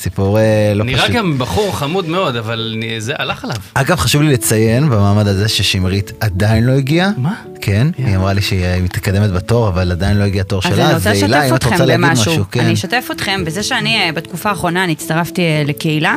סיפור 0.00 0.38
אה, 0.38 0.72
לא 0.74 0.84
נראה 0.84 1.02
פשוט. 1.02 1.16
גם 1.16 1.38
בחור 1.38 1.76
חמוד 1.76 2.08
מאוד, 2.08 2.36
אבל 2.36 2.72
אני- 2.76 3.00
זה 3.00 3.12
הלך 3.18 3.44
עליו. 3.44 3.56
אגב, 3.74 3.96
חשוב 3.96 4.22
לי 4.22 4.32
לציין 4.32 4.90
במעמד 4.90 5.26
הזה 5.26 5.48
ששמרית 5.48 6.12
עדיין 6.20 6.64
לא 6.64 6.72
הגיעה. 6.72 7.10
מה? 7.16 7.34
כן, 7.60 7.86
כן. 7.96 8.04
היא 8.06 8.16
אמרה 8.16 8.32
לי 8.32 8.42
שהיא 8.42 8.64
אה, 8.64 8.78
מתקדמת 8.80 9.30
בתור, 9.30 9.68
אבל 9.68 9.90
עדיין 9.92 10.16
לא 10.18 10.24
הגיע 10.24 10.40
התור 10.40 10.60
אז 10.64 10.72
שלה. 10.74 10.86
אני 10.86 10.94
רוצה 10.94 11.10
הילה, 11.10 11.26
לשתף 11.38 11.50
אם 11.50 11.56
את 11.56 11.64
רוצה 11.64 11.84
להגיד 11.86 12.06
במשהו. 12.06 12.32
משהו, 12.32 12.44
כן. 12.50 12.60
אני 12.60 12.72
אשתף 12.74 13.08
אתכם 13.12 13.44
בזה 13.44 13.62
שאני 13.62 13.96
אה, 14.02 14.12
בתקופה 14.12 14.48
האחרונה, 14.48 14.84
אני 14.84 14.92
הצטרפתי 14.92 15.42
אה, 15.42 15.62
לקהילה. 15.66 16.14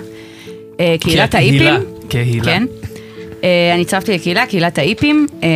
אה, 0.79 0.95
קהילת 0.99 1.35
האיפים. 1.35 1.73
קהילה. 2.09 2.43
כן. 2.45 2.63
אה, 3.43 3.73
אני 3.73 3.81
הצטרפתי 3.81 4.13
לקהילה, 4.13 4.45
קהילת 4.45 4.77
האיפים. 4.77 5.27
אה, 5.43 5.49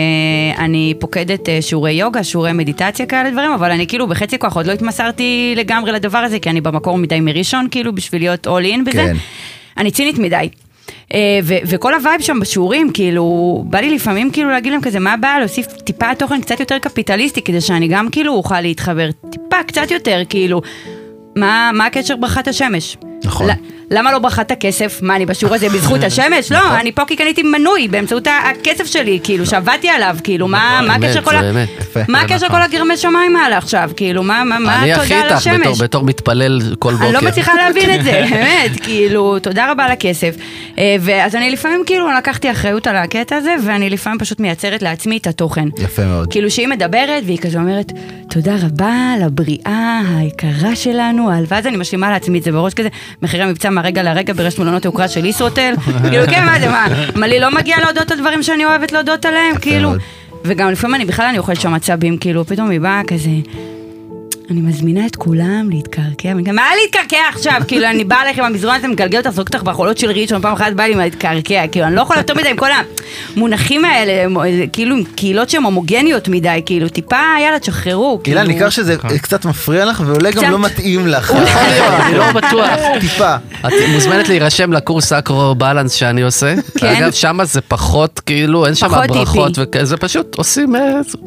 אני 0.65 0.93
פוקדת 0.99 1.49
אה, 1.49 1.61
שיעורי 1.61 1.91
יוגה, 1.91 2.23
שיעורי 2.23 2.53
מדיטציה 2.53 3.05
כאלה 3.05 3.31
דברים, 3.31 3.51
אבל 3.51 3.71
אני 3.71 3.87
כאילו 3.87 4.07
בחצי 4.07 4.39
כוח 4.39 4.55
עוד 4.55 4.65
לא 4.65 4.71
התמסרתי 4.71 5.53
לגמרי 5.57 5.91
לדבר 5.91 6.17
הזה, 6.17 6.39
כי 6.39 6.49
אני 6.49 6.61
במקור 6.61 6.97
מדי 6.97 7.19
מראשון, 7.19 7.67
כאילו, 7.71 7.95
בשביל 7.95 8.21
להיות 8.21 8.47
all 8.47 8.75
in 8.75 8.81
בזה. 8.85 8.91
כן. 8.91 9.15
אני 9.77 9.91
צינית 9.91 10.19
מדי. 10.19 10.49
ו- 11.43 11.57
וכל 11.65 11.93
הווייב 11.93 12.21
שם 12.21 12.39
בשיעורים, 12.39 12.91
כאילו, 12.93 13.63
בא 13.67 13.79
לי 13.79 13.95
לפעמים 13.95 14.31
כאילו 14.31 14.49
להגיד 14.49 14.71
להם 14.71 14.81
כזה, 14.81 14.99
מה 14.99 15.13
הבעיה 15.13 15.39
להוסיף 15.39 15.67
טיפה 15.67 16.15
תוכן 16.15 16.41
קצת 16.41 16.59
יותר 16.59 16.79
קפיטליסטי, 16.79 17.41
כדי 17.41 17.61
שאני 17.61 17.87
גם 17.87 18.09
כאילו 18.09 18.33
אוכל 18.33 18.61
להתחבר 18.61 19.09
טיפה 19.29 19.63
קצת 19.67 19.91
יותר, 19.91 20.21
כאילו, 20.29 20.61
מה, 21.35 21.71
מה 21.73 21.85
הקשר 21.85 22.15
ברכת 22.15 22.47
השמש? 22.47 22.97
נכון. 23.27 23.49
למה 23.91 24.11
לא 24.11 24.19
ברכת 24.19 24.51
הכסף? 24.51 24.99
מה, 25.01 25.15
אני 25.15 25.25
בשיעור 25.25 25.55
הזה 25.55 25.69
בזכות 25.69 26.03
השמש? 26.07 26.51
נכון. 26.51 26.71
לא, 26.71 26.79
אני 26.79 26.91
פה 26.91 27.05
כי 27.07 27.15
קניתי 27.15 27.43
מנוי 27.43 27.87
באמצעות 27.87 28.27
הכסף 28.51 28.85
שלי, 28.85 29.19
כאילו, 29.23 29.45
שעבדתי 29.45 29.89
עליו, 29.89 30.17
כאילו, 30.23 30.47
מה 30.47 30.79
אמת, 30.79 31.03
הקשר 31.03 31.21
כל 31.21 31.35
ה... 31.35 31.41
מה 32.07 32.21
הקשר 32.21 32.35
נכון. 32.35 32.49
כל 32.49 32.61
הגרמי 32.61 32.97
שמיים 32.97 33.35
האלה 33.35 33.57
עכשיו? 33.57 33.89
כאילו, 33.95 34.23
מה 34.23 34.43
מה- 34.43 34.59
מה 34.59 34.81
אני 34.83 34.93
הכי 34.93 35.13
איתך 35.15 35.25
בתור- 35.25 35.37
השמש? 35.37 35.81
בתור 35.81 36.03
מתפלל 36.03 36.59
כל 36.79 36.93
בוקר. 36.93 37.05
אני 37.05 37.13
לא 37.13 37.21
מצליחה 37.21 37.51
להבין 37.55 37.99
את 37.99 38.03
זה, 38.03 38.11
באמת, 38.31 38.79
כאילו, 38.83 39.39
תודה 39.39 39.71
רבה 39.71 39.83
על 39.85 39.91
הכסף. 39.91 40.35
אה, 40.77 40.95
ואז 41.01 41.35
אני 41.35 41.51
לפעמים 41.51 41.83
כאילו 41.85 42.11
לקחתי 42.17 42.51
אחריות 42.51 42.87
על 42.87 42.95
הקטע 42.95 43.35
הזה, 43.35 43.55
ואני 43.65 43.89
לפעמים 43.89 44.19
פשוט 44.19 44.39
מייצרת 44.39 44.81
לעצמי 44.81 45.17
את 45.17 45.27
התוכן. 45.27 45.67
יפה 45.79 46.05
מאוד. 46.05 46.31
כאילו 46.31 46.51
שהיא 46.51 46.67
מדברת, 46.67 47.23
והיא 47.25 47.37
כזה 47.37 47.57
אומרת, 47.59 47.91
תודה 48.29 48.55
רבה 48.65 48.93
לבריאה 49.25 50.01
היקרה 50.17 50.75
שלנו, 50.75 51.29
ואז 51.47 51.67
אני 51.67 51.77
משלימה 51.77 52.09
לעצמי 52.11 52.37
את 52.39 52.43
זה 52.43 52.51
בראש 52.51 52.73
כזה, 52.73 52.89
מחירי 53.21 53.45
מבצע 53.45 53.69
מהרגע 53.69 54.03
לרגע 54.03 54.33
ברשת 54.33 54.59
מלונות 54.59 54.83
היוקרה 54.83 55.07
של 55.07 55.25
ישרוטל, 55.25 55.73
כאילו 56.09 56.25
כן, 56.29 56.45
מה 56.45 56.59
זה, 56.59 56.69
מה, 56.69 56.87
מה 57.15 57.27
לי 57.27 57.39
לא 57.39 57.51
מגיע 57.55 57.77
להודות 57.79 58.11
על 58.11 58.19
דברים 58.19 58.43
שאני 58.43 58.65
אוהבת 58.65 58.91
להודות 58.91 59.25
עליהם, 59.25 59.57
כאילו, 59.61 59.89
מאוד. 59.89 60.01
וגם 60.45 60.71
לפעמים 60.71 60.95
אני 60.95 61.05
בכלל 61.05 61.25
אני 61.25 61.37
אוכלת 61.37 61.61
שם 61.61 61.73
עצבים, 61.73 62.17
כאילו, 62.17 62.45
פתאום 62.45 62.69
היא 62.69 62.79
באה 62.79 63.01
כזה... 63.07 63.29
אני 64.51 64.61
מזמינה 64.61 65.05
את 65.05 65.15
כולם 65.15 65.69
להתקרקע, 65.69 66.27
ואני 66.27 66.43
כזה, 66.43 66.51
מה 66.51 66.61
להתקרקע 66.83 67.17
עכשיו? 67.29 67.61
כאילו, 67.67 67.87
אני 67.87 68.03
באה 68.03 68.31
לך 68.31 68.37
עם 68.37 68.43
המזרון 68.43 68.75
הזה, 68.75 68.87
מגלגל 68.87 69.17
אותך, 69.17 69.29
זורק 69.29 69.47
אותך 69.47 69.63
בחולות 69.63 69.97
של 69.97 70.11
ראשון, 70.11 70.41
פעם 70.41 70.53
אחת 70.53 70.73
באה 70.75 70.87
לי 70.87 70.95
להתקרקע, 70.95 71.67
כאילו, 71.67 71.87
אני 71.87 71.95
לא 71.95 72.01
יכולה 72.01 72.19
יותר 72.19 72.33
מדי 72.33 72.49
עם 72.49 72.57
כל 72.57 72.69
המונחים 73.35 73.85
האלה, 73.85 74.11
אה, 74.11 74.67
כאילו, 74.73 74.95
עם 74.95 75.03
קהילות 75.15 75.49
שהן 75.49 75.63
הומוגניות 75.63 76.27
מדי, 76.27 76.61
כאילו, 76.65 76.89
טיפה, 76.89 77.15
יאללה, 77.41 77.59
תשחררו. 77.59 78.21
הילה, 78.25 78.41
כאילו. 78.41 78.53
ניכר 78.53 78.69
שזה 78.69 78.95
קצת 79.21 79.45
מפריע 79.45 79.85
לך, 79.85 80.03
ואולי 80.05 80.31
גם. 80.31 80.51
לא 80.51 80.59
מתאים 80.59 81.07
לך. 81.07 81.31
להיות, 81.31 82.01
אני 82.05 82.17
לא 82.17 82.31
בטוח. 82.31 82.69
טיפה. 82.99 83.35
את 83.67 83.73
מוזמנת 83.93 84.29
להירשם 84.29 84.73
לקורס 84.73 85.13
אקרו 85.13 85.55
בלנס 85.55 85.93
שאני 85.93 86.21
עושה. 86.21 86.53
כן. 86.79 86.87
אגב, 86.87 87.11
שם 87.11 87.39
זה 87.43 87.61
פחות, 87.61 88.19
כאילו, 88.19 88.65
אין 88.65 88.75
שם 88.75 88.87
פחות 88.89 89.07
ברכות, 89.07 89.51
זה 89.81 89.97
פשוט 89.97 90.35
עושים 90.35 90.75
אה, 90.75 90.81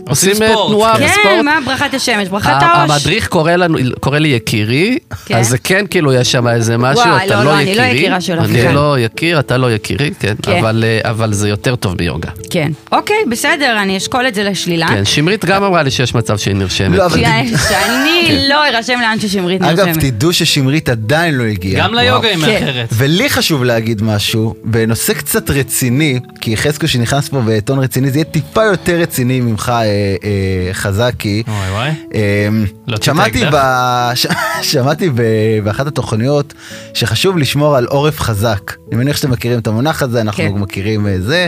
אה, 0.09 0.15
ספורט. 0.15 0.69
תנועה 0.69 0.99
כן, 0.99 1.05
וספורט. 1.05 1.45
מה 1.45 1.59
ברכת 1.67 1.95
השמש, 1.95 2.29
ברכת 2.29 2.53
העוש. 2.61 3.10
המדריך 3.11 3.29
קורא 3.29 3.53
לנו, 3.53 3.79
קורא 4.01 4.19
לי 4.19 4.29
יקירי, 4.29 4.99
כן? 5.27 5.37
אז 5.37 5.49
זה 5.49 5.59
כן 5.59 5.85
כאילו 5.91 6.13
יש 6.13 6.33
שם 6.33 6.49
איזה 6.49 6.79
משהו, 6.79 7.05
וואי, 7.05 7.27
אתה 7.27 7.35
לא, 7.35 7.45
לא 7.45 7.51
לא, 7.51 7.59
אני 7.59 7.75
לא 7.75 7.83
יקירי. 7.83 7.97
יקירה 7.99 8.21
שלך, 8.21 8.45
אני 8.45 8.63
כן. 8.63 8.75
לא 8.75 8.99
יקיר, 8.99 9.41
אתה 9.41 9.57
לא 9.57 9.73
יקירי, 9.73 10.11
כן, 10.21 10.35
כן. 10.43 10.59
אבל, 10.59 10.85
אה, 10.87 11.11
אבל 11.11 11.33
זה 11.33 11.49
יותר 11.49 11.77
טוב 11.77 11.97
ביוגה. 11.97 12.29
כן. 12.51 12.73
אוקיי, 12.93 13.17
בסדר, 13.31 13.77
אני 13.83 13.97
אשקול 13.97 14.29
את 14.29 14.35
זה 14.35 14.45
לשלילה. 14.45 14.89
כן, 14.89 15.05
שמרית 15.05 15.45
גם 15.45 15.63
אמרה 15.65 15.83
לי 15.83 15.91
שיש 15.91 16.15
מצב 16.15 16.39
שהיא 16.39 16.55
נרשמת. 16.55 16.99
לא, 16.99 17.07
אבל 17.07 17.17
כי- 17.17 17.55
שאני 17.69 18.49
לא 18.49 18.67
ארשם 18.69 18.99
לאן 19.01 19.21
ששמרית 19.21 19.63
אגב, 19.63 19.87
נרשמת. 19.87 20.05
תדעו 20.05 20.33
ששמרית 20.33 20.89
עדיין 20.89 21.35
לא 21.35 21.45
הגיעה. 21.45 21.85
גם 21.87 21.95
ליוגה 21.95 22.29
היא 22.29 22.37
כן. 22.37 22.53
מאחרת. 22.61 22.89
ולי 22.93 23.31
חשוב 23.31 23.65
להגיד 23.65 24.03
משהו, 24.03 24.55
בנושא 24.65 25.13
קצת 25.13 25.51
רציני, 25.51 26.19
כי 26.41 26.57
חזקו 26.57 26.89
שנכנס 26.89 27.29
פה 27.29 27.41
בטון 27.47 27.79
רציני, 27.79 28.11
זה 28.11 28.19
יהיה 28.19 28.25
טיפה 28.25 28.65
יותר 28.65 28.93
רציני 29.01 29.41
ממך, 29.41 29.73
אה, 29.75 29.85
אה, 29.85 30.75
חזקי. 30.75 31.43
וואי 31.49 31.71
וואי. 31.71 31.91
אמ, 32.15 32.65
להוציא 33.09 33.13
את 33.13 33.17
שמעתי, 33.17 33.45
האקדח? 33.45 34.31
ב... 34.31 34.63
שמעתי 34.73 35.11
ב... 35.11 35.23
באחת 35.65 35.87
התוכניות 35.87 36.55
שחשוב 36.95 37.39
לשמור 37.39 37.77
על 37.77 37.87
עורף 37.87 38.21
חזק. 38.21 38.73
אני 38.93 38.97
מניח 38.97 39.17
שאתם 39.17 39.31
מכירים 39.31 39.59
את 39.59 39.67
המונח 39.67 40.03
הזה, 40.03 40.21
אנחנו 40.21 40.45
כן. 40.45 40.53
מכירים 40.55 41.07
אה, 41.07 41.21
זה. 41.21 41.47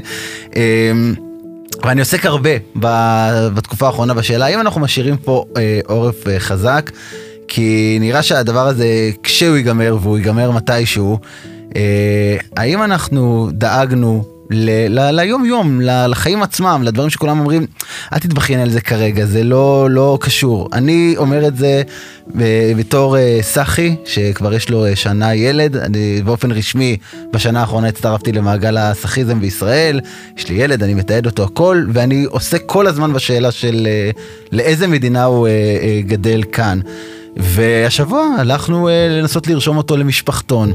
אמ, 0.57 1.15
ואני 1.85 2.01
עוסק 2.01 2.27
הרבה 2.27 2.51
בתקופה 3.55 3.87
האחרונה 3.87 4.15
בשאלה 4.15 4.47
האם 4.47 4.61
אנחנו 4.61 4.81
משאירים 4.81 5.17
פה 5.17 5.45
אה, 5.57 5.81
עורף 5.87 6.29
אה, 6.29 6.41
חזק, 6.41 6.91
כי 7.49 7.99
נראה 8.01 8.23
שהדבר 8.23 8.67
הזה, 8.67 9.11
כשהוא 9.23 9.57
ייגמר 9.57 9.97
והוא 10.01 10.19
ייגמר 10.19 10.51
מתישהו, 10.51 11.19
אה, 11.77 12.37
האם 12.57 12.83
אנחנו 12.83 13.51
דאגנו 13.53 14.25
ליום 14.53 15.45
יום, 15.45 15.81
לחיים 15.83 16.43
עצמם, 16.43 16.83
לדברים 16.85 17.11
שכולם 17.11 17.39
אומרים, 17.41 17.67
אל 18.13 18.19
תתבכיין 18.19 18.61
על 18.61 18.71
זה 18.71 18.81
כרגע, 18.81 19.25
זה 19.27 19.45
לא, 19.45 19.89
לא 19.91 20.19
קשור. 20.21 20.69
אני 20.73 21.15
אומר 21.17 21.47
את 21.49 21.57
זה 21.57 21.83
ב- 22.37 22.73
בתור 22.79 23.17
אה, 23.17 23.39
סחי, 23.43 23.97
שכבר 24.05 24.55
יש 24.55 24.71
לו 24.71 24.87
אה, 24.87 24.97
שנה 24.97 25.35
ילד, 25.35 25.77
אני 25.77 26.23
באופן 26.25 26.53
רשמי 26.53 26.97
בשנה 27.33 27.61
האחרונה 27.61 27.89
הצטרפתי 27.89 28.33
למעגל 28.33 28.77
הסאחיזם 28.77 29.41
בישראל, 29.41 30.01
יש 30.37 30.49
לי 30.49 30.55
ילד, 30.55 30.83
אני 30.83 30.95
מתעד 30.95 31.27
אותו 31.27 31.45
הכל, 31.45 31.85
ואני 31.93 32.25
עוסק 32.25 32.63
כל 32.67 32.87
הזמן 32.87 33.13
בשאלה 33.13 33.51
של 33.51 33.87
אה, 33.91 34.11
לאיזה 34.53 34.87
מדינה 34.87 35.25
הוא 35.25 35.47
אה, 35.47 35.53
אה, 35.53 36.01
גדל 36.07 36.43
כאן. 36.53 36.81
והשבוע 37.37 38.27
הלכנו 38.39 38.89
אה, 38.89 39.09
לנסות 39.11 39.47
לרשום 39.47 39.77
אותו 39.77 39.97
למשפחתון. 39.97 40.73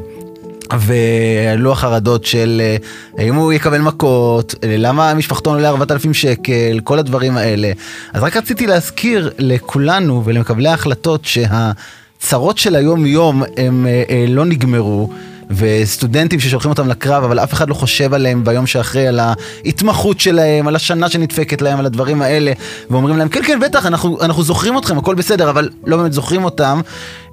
ועלו 0.73 1.71
החרדות 1.71 2.25
של 2.25 2.61
אה, 2.63 2.77
האם 3.17 3.35
הוא 3.35 3.53
יקבל 3.53 3.81
מכות, 3.81 4.55
אה, 4.63 4.75
למה 4.77 5.11
המשפחתון 5.11 5.53
עולה 5.53 5.69
4,000 5.69 6.13
שקל, 6.13 6.79
כל 6.83 6.99
הדברים 6.99 7.37
האלה. 7.37 7.71
אז 8.13 8.23
רק 8.23 8.37
רציתי 8.37 8.67
להזכיר 8.67 9.31
לכולנו 9.39 10.21
ולמקבלי 10.25 10.69
ההחלטות 10.69 11.25
שהצרות 11.25 12.57
של 12.57 12.75
היום 12.75 13.05
יום 13.05 13.43
הם 13.57 13.87
אה, 13.87 14.03
אה, 14.09 14.25
לא 14.27 14.45
נגמרו. 14.45 15.09
וסטודנטים 15.49 16.39
ששולחים 16.39 16.71
אותם 16.71 16.87
לקרב, 16.87 17.23
אבל 17.23 17.39
אף 17.39 17.53
אחד 17.53 17.69
לא 17.69 17.73
חושב 17.73 18.13
עליהם 18.13 18.43
ביום 18.43 18.67
שאחרי, 18.67 19.07
על 19.07 19.19
ההתמחות 19.19 20.19
שלהם, 20.19 20.67
על 20.67 20.75
השנה 20.75 21.09
שנדפקת 21.09 21.61
להם, 21.61 21.79
על 21.79 21.85
הדברים 21.85 22.21
האלה, 22.21 22.51
ואומרים 22.89 23.17
להם, 23.17 23.29
כן, 23.29 23.43
כן, 23.43 23.59
בטח, 23.59 23.85
אנחנו, 23.85 24.17
אנחנו 24.21 24.43
זוכרים 24.43 24.77
אתכם, 24.77 24.97
הכל 24.97 25.15
בסדר, 25.15 25.49
אבל 25.49 25.69
לא 25.85 25.97
באמת 25.97 26.13
זוכרים 26.13 26.43
אותם. 26.43 26.81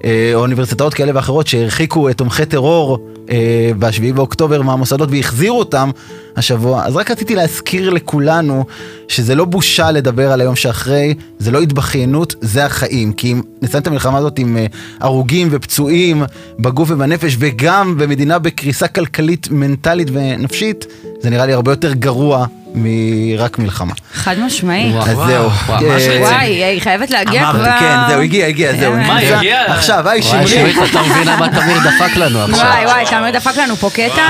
אה, 0.05 0.31
או 0.33 0.39
אוניברסיטאות 0.39 0.93
כאלה 0.93 1.11
ואחרות 1.15 1.47
שהרחיקו 1.47 2.13
תומכי 2.13 2.45
טרור 2.45 2.97
אה, 3.29 3.71
ב-7 3.79 4.13
באוקטובר 4.15 4.61
מהמוסדות 4.61 5.09
והחזירו 5.11 5.59
אותם 5.59 5.91
השבוע. 6.35 6.85
אז 6.85 6.95
רק 6.95 7.11
רציתי 7.11 7.35
להזכיר 7.35 7.89
לכולנו 7.89 8.65
שזה 9.07 9.35
לא 9.35 9.45
בושה 9.45 9.91
לדבר 9.91 10.31
על 10.31 10.41
היום 10.41 10.55
שאחרי, 10.55 11.13
זה 11.39 11.51
לא 11.51 11.61
התבכיינות, 11.61 12.35
זה 12.41 12.65
החיים. 12.65 13.13
כי 13.13 13.31
אם 13.31 13.41
נסיים 13.61 13.81
את 13.81 13.87
המלחמה 13.87 14.17
הזאת 14.17 14.39
עם 14.39 14.57
אה, 14.57 14.65
הרוגים 14.99 15.47
ופצועים 15.51 16.23
בגוף 16.59 16.91
ובנפש, 16.91 17.35
וגם 17.39 17.95
במדינה 18.07 18.39
בקריסה 18.39 18.87
כלכלית, 18.87 19.47
מנטלית 19.51 20.07
ונפשית, 20.11 20.85
זה 21.21 21.29
נראה 21.29 21.45
לי 21.45 21.53
הרבה 21.53 21.71
יותר 21.71 21.93
גרוע 21.93 22.45
מרק 22.75 23.59
מלחמה. 23.59 23.93
חד 24.13 24.39
משמעי. 24.39 24.91
אז 25.01 25.17
זהו. 25.27 25.49
אה. 25.69 25.79
וואי, 26.19 26.63
היא 26.63 26.81
חייבת 26.81 27.11
להגיע 27.11 27.51
כבר. 27.51 27.79
כן, 27.79 27.97
זהו, 28.09 28.21
הגיע, 28.21 28.47
הגיע, 28.47 28.75
זהו. 28.75 28.93
אה, 28.93 29.07
מה. 29.07 29.19
הגיע? 29.19 29.61
עכשיו, 29.67 30.09
היי, 30.09 30.21
וואי, 30.21 30.47
שמרית. 30.47 30.73
שמרית, 30.75 30.89
אתה 30.91 31.01
מבין 31.01 31.27
למה 31.27 31.47
תמיר 31.49 31.77
דפק 31.79 32.15
לנו 32.15 32.41
עכשיו. 32.41 32.65
וואי, 32.65 32.85
וואי, 32.85 33.05
תמיר 33.05 33.31
דפק 33.31 33.57
לנו 33.57 33.75
פה 33.75 33.89
קטע. 33.89 34.21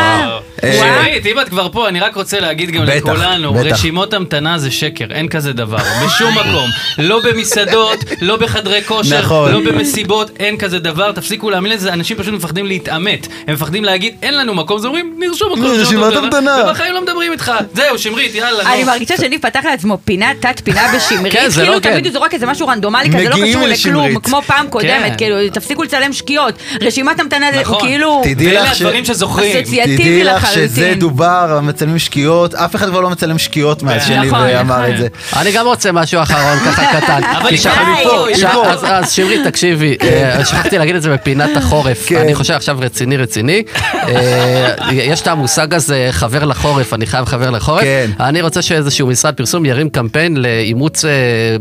אה, 0.64 0.74
שמרית, 0.74 1.26
אם 1.26 1.40
את 1.40 1.50
כבר 1.50 1.70
פה, 1.72 1.88
אני 1.88 2.00
רק 2.00 2.16
רוצה 2.16 2.40
להגיד 2.40 2.72
גם 2.72 2.84
לכולנו. 2.84 3.54
רשימות 3.54 4.14
המתנה 4.14 4.58
זה 4.58 4.72
שקר, 4.72 5.06
אין 5.12 5.28
כזה 5.28 5.54
דבר, 5.54 5.78
בשום 6.06 6.32
מקום. 6.38 6.70
לא 6.98 7.22
במסעדות, 7.24 8.00
לא 8.22 8.38
בחדרי 8.38 8.84
כושר, 8.84 9.20
נכון. 9.20 9.52
לא 9.52 9.60
במסיבות, 9.60 10.32
אין 10.40 10.58
כזה 10.58 10.80
דבר, 10.80 11.12
תפסיקו 11.12 11.50
להאמין 11.50 11.72
לזה, 11.72 11.94
אנשים 11.94 12.18
פשוט 12.18 12.34
מפחדים 12.34 12.66
להתעמת. 12.66 13.28
הם 13.48 13.54
מפחדים 13.54 13.84
להגיד, 13.86 14.16
אין 14.22 14.38
לנו 14.38 14.54
מקום, 14.54 14.78
אז 14.78 14.86
אומרים, 14.86 15.16
נרשום 15.20 15.52
מקום. 15.52 15.66
רשימת 15.66 16.14
המתנה. 16.16 16.64
ובחיים 16.68 16.94
לא 16.94 17.02
מדברים 17.02 17.32
איתך. 17.32 17.52
זהו, 17.74 17.98
שמרית, 17.98 18.35
יאללה, 18.36 18.74
אני. 18.74 18.84
מרגישה 18.84 19.18
שניב 19.18 19.42
פתח 19.42 19.60
לעצמו 19.66 19.98
פינה, 20.06 20.26
תת 20.40 20.62
פינה 20.64 20.82
בשמרית, 20.96 21.34
כן, 21.34 21.46
זה 21.50 21.62
כאילו 21.62 21.74
לא 21.74 21.80
כן. 21.80 21.92
תמיד 21.92 22.06
הוא 22.06 22.14
זורק 22.14 22.34
איזה 22.34 22.46
משהו 22.46 22.68
רנדומלי 22.68 23.10
כזה, 23.10 23.30
לא 23.30 23.38
מגיעים 23.38 23.58
קשור 23.58 23.68
לשמרית. 23.68 23.96
לכלום, 24.06 24.20
כמו 24.22 24.42
פעם 24.48 24.68
קודמת, 24.70 24.90
כן. 25.12 25.14
כאילו, 25.18 25.36
תפסיקו 25.54 25.84
לצלם 25.84 26.14
שקיעות. 26.14 26.54
רשימת 26.82 27.20
המתנה 27.20 27.46
זה 27.54 27.62
נכון. 27.62 27.80
כאילו... 27.80 28.22
תדעי 28.24 28.48
ואלה 28.48 28.64
לך 28.64 28.76
ש- 28.76 28.82
הדברים 28.82 29.06
שזוכרים. 29.06 29.58
אסוציאטיבי 29.64 29.98
תדעי 29.98 30.24
לך 30.24 30.48
שזה 30.52 30.66
לחלוטין. 30.82 31.00
דובר, 31.00 31.60
מצלמים 31.64 32.00
שקיעות, 32.00 32.54
אף 32.56 32.76
אחד 32.76 32.90
כבר 32.90 33.02
לא 33.02 33.10
מצלם 33.10 33.38
שקיעות 33.38 33.84
מאז 33.84 34.02
כן. 34.02 34.08
שני 34.08 34.28
נכון, 34.28 34.40
ואמר 34.42 34.80
נכון. 34.82 34.92
את 34.94 34.98
זה. 34.98 35.08
אני 35.40 35.52
גם 35.52 35.66
רוצה 35.66 35.92
משהו 35.92 36.22
אחרון, 36.22 36.60
ככה 36.60 36.86
קטן. 37.02 37.22
אבל 37.24 37.48
כי 37.50 37.54
היא 37.56 37.60
שם- 37.60 37.70
פה, 37.76 37.98
היא 37.98 38.04
פה, 38.08 38.28
היא 38.28 38.36
שם- 38.36 38.50
פה. 38.54 38.66
אז- 38.70 38.84
אז 38.84 39.12
שמרית, 39.12 39.42
תקשיבי, 39.48 39.96
אה, 40.04 40.46
שכחתי 40.46 40.78
להגיד 40.78 40.96
את 40.96 41.02
זה 41.02 41.14
בפינת 41.14 41.58
החורף. 41.58 42.06
כן. 42.08 42.16
אני 42.18 42.36
חושב 42.36 42.54
עכשיו 42.54 42.78
רציני 42.80 43.18
רציני. 43.18 43.64
אה, 43.94 44.70
יש 44.92 45.22
את 45.22 45.28
המושג 45.28 45.74
הזה, 45.74 46.08
חבר 46.12 46.46
לחורף, 46.46 46.94
אני 46.94 47.06
חייב 47.06 47.26
חבר 47.26 47.50
לחורף. 47.50 47.82
כן. 47.84 48.10
אני 48.30 48.42
רוצה 48.42 48.62
שאיזשהו 48.62 49.08
משרד 49.08 49.34
פרסום 49.34 49.66
ירים 49.66 49.90
קמפיין 49.90 50.38
לאימוץ 50.38 51.06
אה, 51.06 51.12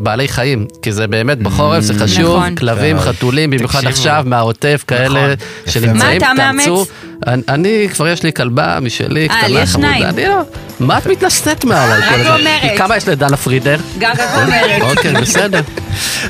בעלי 0.01 0.29
חיים, 0.29 0.67
כי 0.83 0.93
זה 0.93 1.07
באמת 1.07 1.39
בחורף, 1.39 1.83
זה 1.83 1.95
חשוב, 1.95 2.37
נכון. 2.37 2.55
כלבים. 2.55 2.99
חתולים, 2.99 3.51
במיוחד. 3.51 3.87
עכשיו, 3.87 4.23
מהעוטף, 4.27 4.85
כאלה 4.87 5.35
נכון. 5.35 5.47
שנמצאים, 5.67 5.99
מה 5.99 6.17
אתה 6.17 6.27
תאמצו. 6.37 6.87
אני- 7.27 7.43
אני, 7.49 7.89
כבר 7.95 8.09
יש 8.09 8.23
לי 8.23 8.33
כלבה 8.33 8.79
משלי, 8.81 9.07
אה, 9.29 9.37
לי 9.37 9.47
קטנה, 9.49 9.61
יש 9.63 9.71
חמודה. 9.71 9.89
שניים. 9.89 10.05
אני 10.05 10.25
לא... 10.27 10.41
מה 10.81 10.99
את 10.99 11.07
מתנשאת 11.07 11.65
מעליי 11.65 12.03
כל 12.03 12.15
רק 12.15 12.21
הזמן? 12.21 12.37
אומרת. 12.41 12.79
כמה 12.79 12.97
יש 12.97 13.09
לדנה 13.09 13.37
פרידר? 13.37 13.77
גם 13.99 14.17
ככה 14.17 14.43
אומרת. 14.45 14.83
אוקיי, 14.83 15.13
בסדר. 15.13 15.61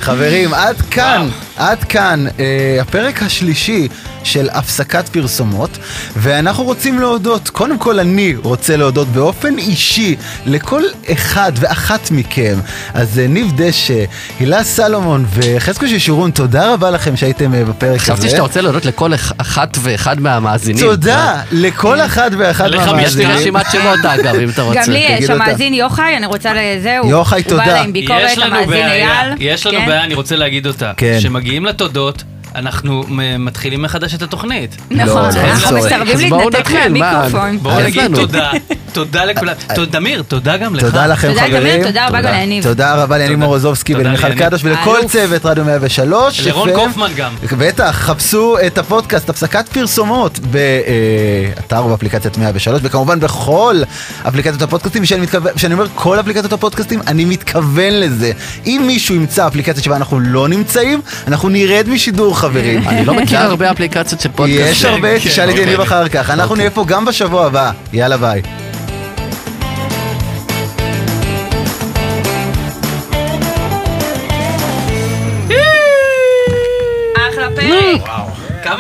חברים, 0.00 0.54
עד 0.54 0.76
כאן, 0.90 1.28
עד 1.56 1.84
כאן 1.84 2.24
אה, 2.40 2.44
הפרק 2.80 3.22
השלישי 3.22 3.88
של 4.24 4.48
הפסקת 4.52 5.08
פרסומות, 5.08 5.70
ואנחנו 6.16 6.64
רוצים 6.64 6.98
להודות, 6.98 7.48
קודם 7.48 7.78
כל 7.78 8.00
אני 8.00 8.34
רוצה 8.42 8.76
להודות 8.76 9.08
באופן 9.08 9.58
אישי 9.58 10.16
לכל 10.46 10.82
אחד 11.12 11.52
ואחת 11.56 12.10
מכם. 12.10 12.58
אז 12.94 13.18
אה, 13.18 13.26
ניב 13.26 13.52
דשא, 13.56 14.04
הילה 14.40 14.64
סלומון 14.64 15.24
וחזקו 15.34 15.88
ששורון, 15.88 16.30
תודה 16.30 16.72
רבה 16.72 16.90
לכם 16.90 17.16
שהייתם 17.16 17.54
אה, 17.54 17.64
בפרק 17.64 17.90
הזה. 17.90 17.98
חשבתי 17.98 18.28
שאתה 18.28 18.42
רוצה 18.42 18.60
להודות 18.60 18.84
לכל 18.84 19.14
אח- 19.14 19.32
אחת 19.38 19.78
ואחד 19.82 20.20
מהמאזינים. 20.20 20.83
תודה 20.84 21.42
לכל 21.52 22.00
אחת 22.00 22.30
ואחת 22.38 22.66
לך 22.66 22.80
יש 22.82 22.86
לי 22.86 22.92
מהמאזינים. 22.92 23.30
רשימת 23.36 23.66
שמות 23.72 24.04
אגב, 24.14 24.34
אם 24.34 24.48
אתה 24.48 24.62
רוצה. 24.62 24.80
גם 24.86 24.92
לי 24.92 24.98
יש. 24.98 25.30
המאזין 25.30 25.74
יוחאי, 25.74 26.16
אני 26.16 26.26
רוצה 26.26 26.52
לזהו. 26.54 27.08
יוחאי, 27.08 27.40
הוא 27.42 27.48
תודה. 27.48 27.64
בא 27.64 27.70
אליי 27.70 27.84
עם 27.84 27.92
ביקורת, 27.92 28.38
המאזין 28.42 28.86
אייל. 28.86 29.34
יש 29.40 29.66
לנו 29.66 29.78
כן. 29.78 29.86
בעיה, 29.86 30.04
אני 30.04 30.14
רוצה 30.14 30.36
להגיד 30.36 30.66
אותה. 30.66 30.92
כן. 30.96 31.16
כשמגיעים 31.18 31.64
לתודות, 31.64 32.22
אנחנו 32.54 33.04
מתחילים 33.38 33.82
מחדש 33.82 34.14
את 34.14 34.22
התוכנית. 34.22 34.76
נכון, 34.90 35.22
לא, 35.34 35.40
אנחנו. 35.40 35.76
מסרבים 35.76 36.32
להתנתק? 36.32 36.70
מהמיקרופון. 36.70 37.58
בואו 37.58 37.74
אז 37.74 37.84
נגיד. 37.84 38.14
תודה, 38.14 38.50
תודה 38.94 39.24
לכולם. 39.24 39.52
תודה, 39.74 39.92
תמיר, 39.92 40.22
תודה 40.28 40.56
גם 40.56 40.74
לך. 40.74 40.82
תודה 40.82 41.06
לכם 41.06 41.28
תודה, 41.28 41.46
חברים. 41.46 41.84
תודה 41.84 42.08
רבה 42.08 42.20
גם 42.20 42.32
ליניב. 42.32 42.64
תודה 42.64 42.94
רבה 42.94 43.18
ליניב 43.18 43.34
תודה. 43.34 43.46
מורוזובסקי 43.46 43.94
תודה 43.94 44.08
ולמיכל. 44.08 44.34
קדוש 44.34 44.64
ולכל. 44.64 44.98
צוות 45.08 45.46
רדיו 45.46 45.64
103. 45.64 46.40
לרון. 46.40 46.72
קופמן 46.74 47.10
גם. 47.16 47.34
בטח, 47.58 47.90
חפשו 47.90 48.56
את 48.66 48.78
הפודקאסט 48.78 49.30
הפסקת 49.30 49.68
פרסומות 49.68 50.38
באתר 50.38 51.84
ובאפליקציית 51.86 52.38
103 52.38 52.80
וכמובן 52.82 53.20
בכל 53.20 53.82
אפליקציות 54.28 54.62
הפודקאסטים 54.62 55.02
וכשאני 55.02 55.26
כשאני 55.54 55.74
אומר 55.74 55.86
כל 55.94 56.20
אפליקציות 56.20 56.52
הפודקאסטים 56.52 57.00
אני 57.06 57.24
מתכוון 57.24 57.92
לזה 57.92 58.32
אם 58.66 58.82
מישהו 58.86 59.14
ימצא 59.14 59.46
אפליקציה 59.46 59.82
שבה 59.82 59.96
אנחנו 59.96 60.20
לא 60.20 60.48
נמצאים 60.48 61.00
אנחנו 61.28 61.48
נרד 61.48 61.88
משידור 61.88 62.38
חברים 62.38 62.82
אני 62.88 63.04
לא 63.04 63.14
מכיר 63.14 63.38
הרבה 63.38 63.70
אפליקציות 63.70 64.20
של 64.20 64.28
פודקאסט. 64.34 64.70
יש 64.70 64.84
הרבה, 64.84 65.20
כן, 65.20 65.28
תשאל 65.28 65.50
את 65.50 65.54
יניב 65.54 65.80
אוקיי. 65.80 65.84
אחר 65.84 66.08
כך 66.08 66.30
אנחנו 66.30 66.54
נהיה 66.54 66.70
פה 66.70 66.84
גם 66.88 67.04
בשבוע 67.04 67.46
הבא 67.46 67.70
יאללה 67.92 68.16
ביי 68.16 68.42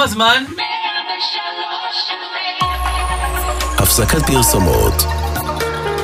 כמה 0.04 0.12
זמן? 0.12 0.44
הפסקת 3.78 4.26
פרסומות. 4.26 4.94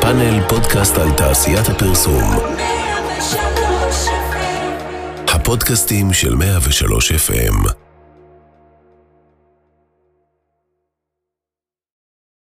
פאנל 0.00 0.48
פודקאסט 0.48 0.98
על 0.98 1.10
תעשיית 1.10 1.68
הפרסום. 1.68 2.22
הפודקאסטים 5.28 6.12
של 6.12 6.34
103 6.34 7.12
FM 7.12 7.79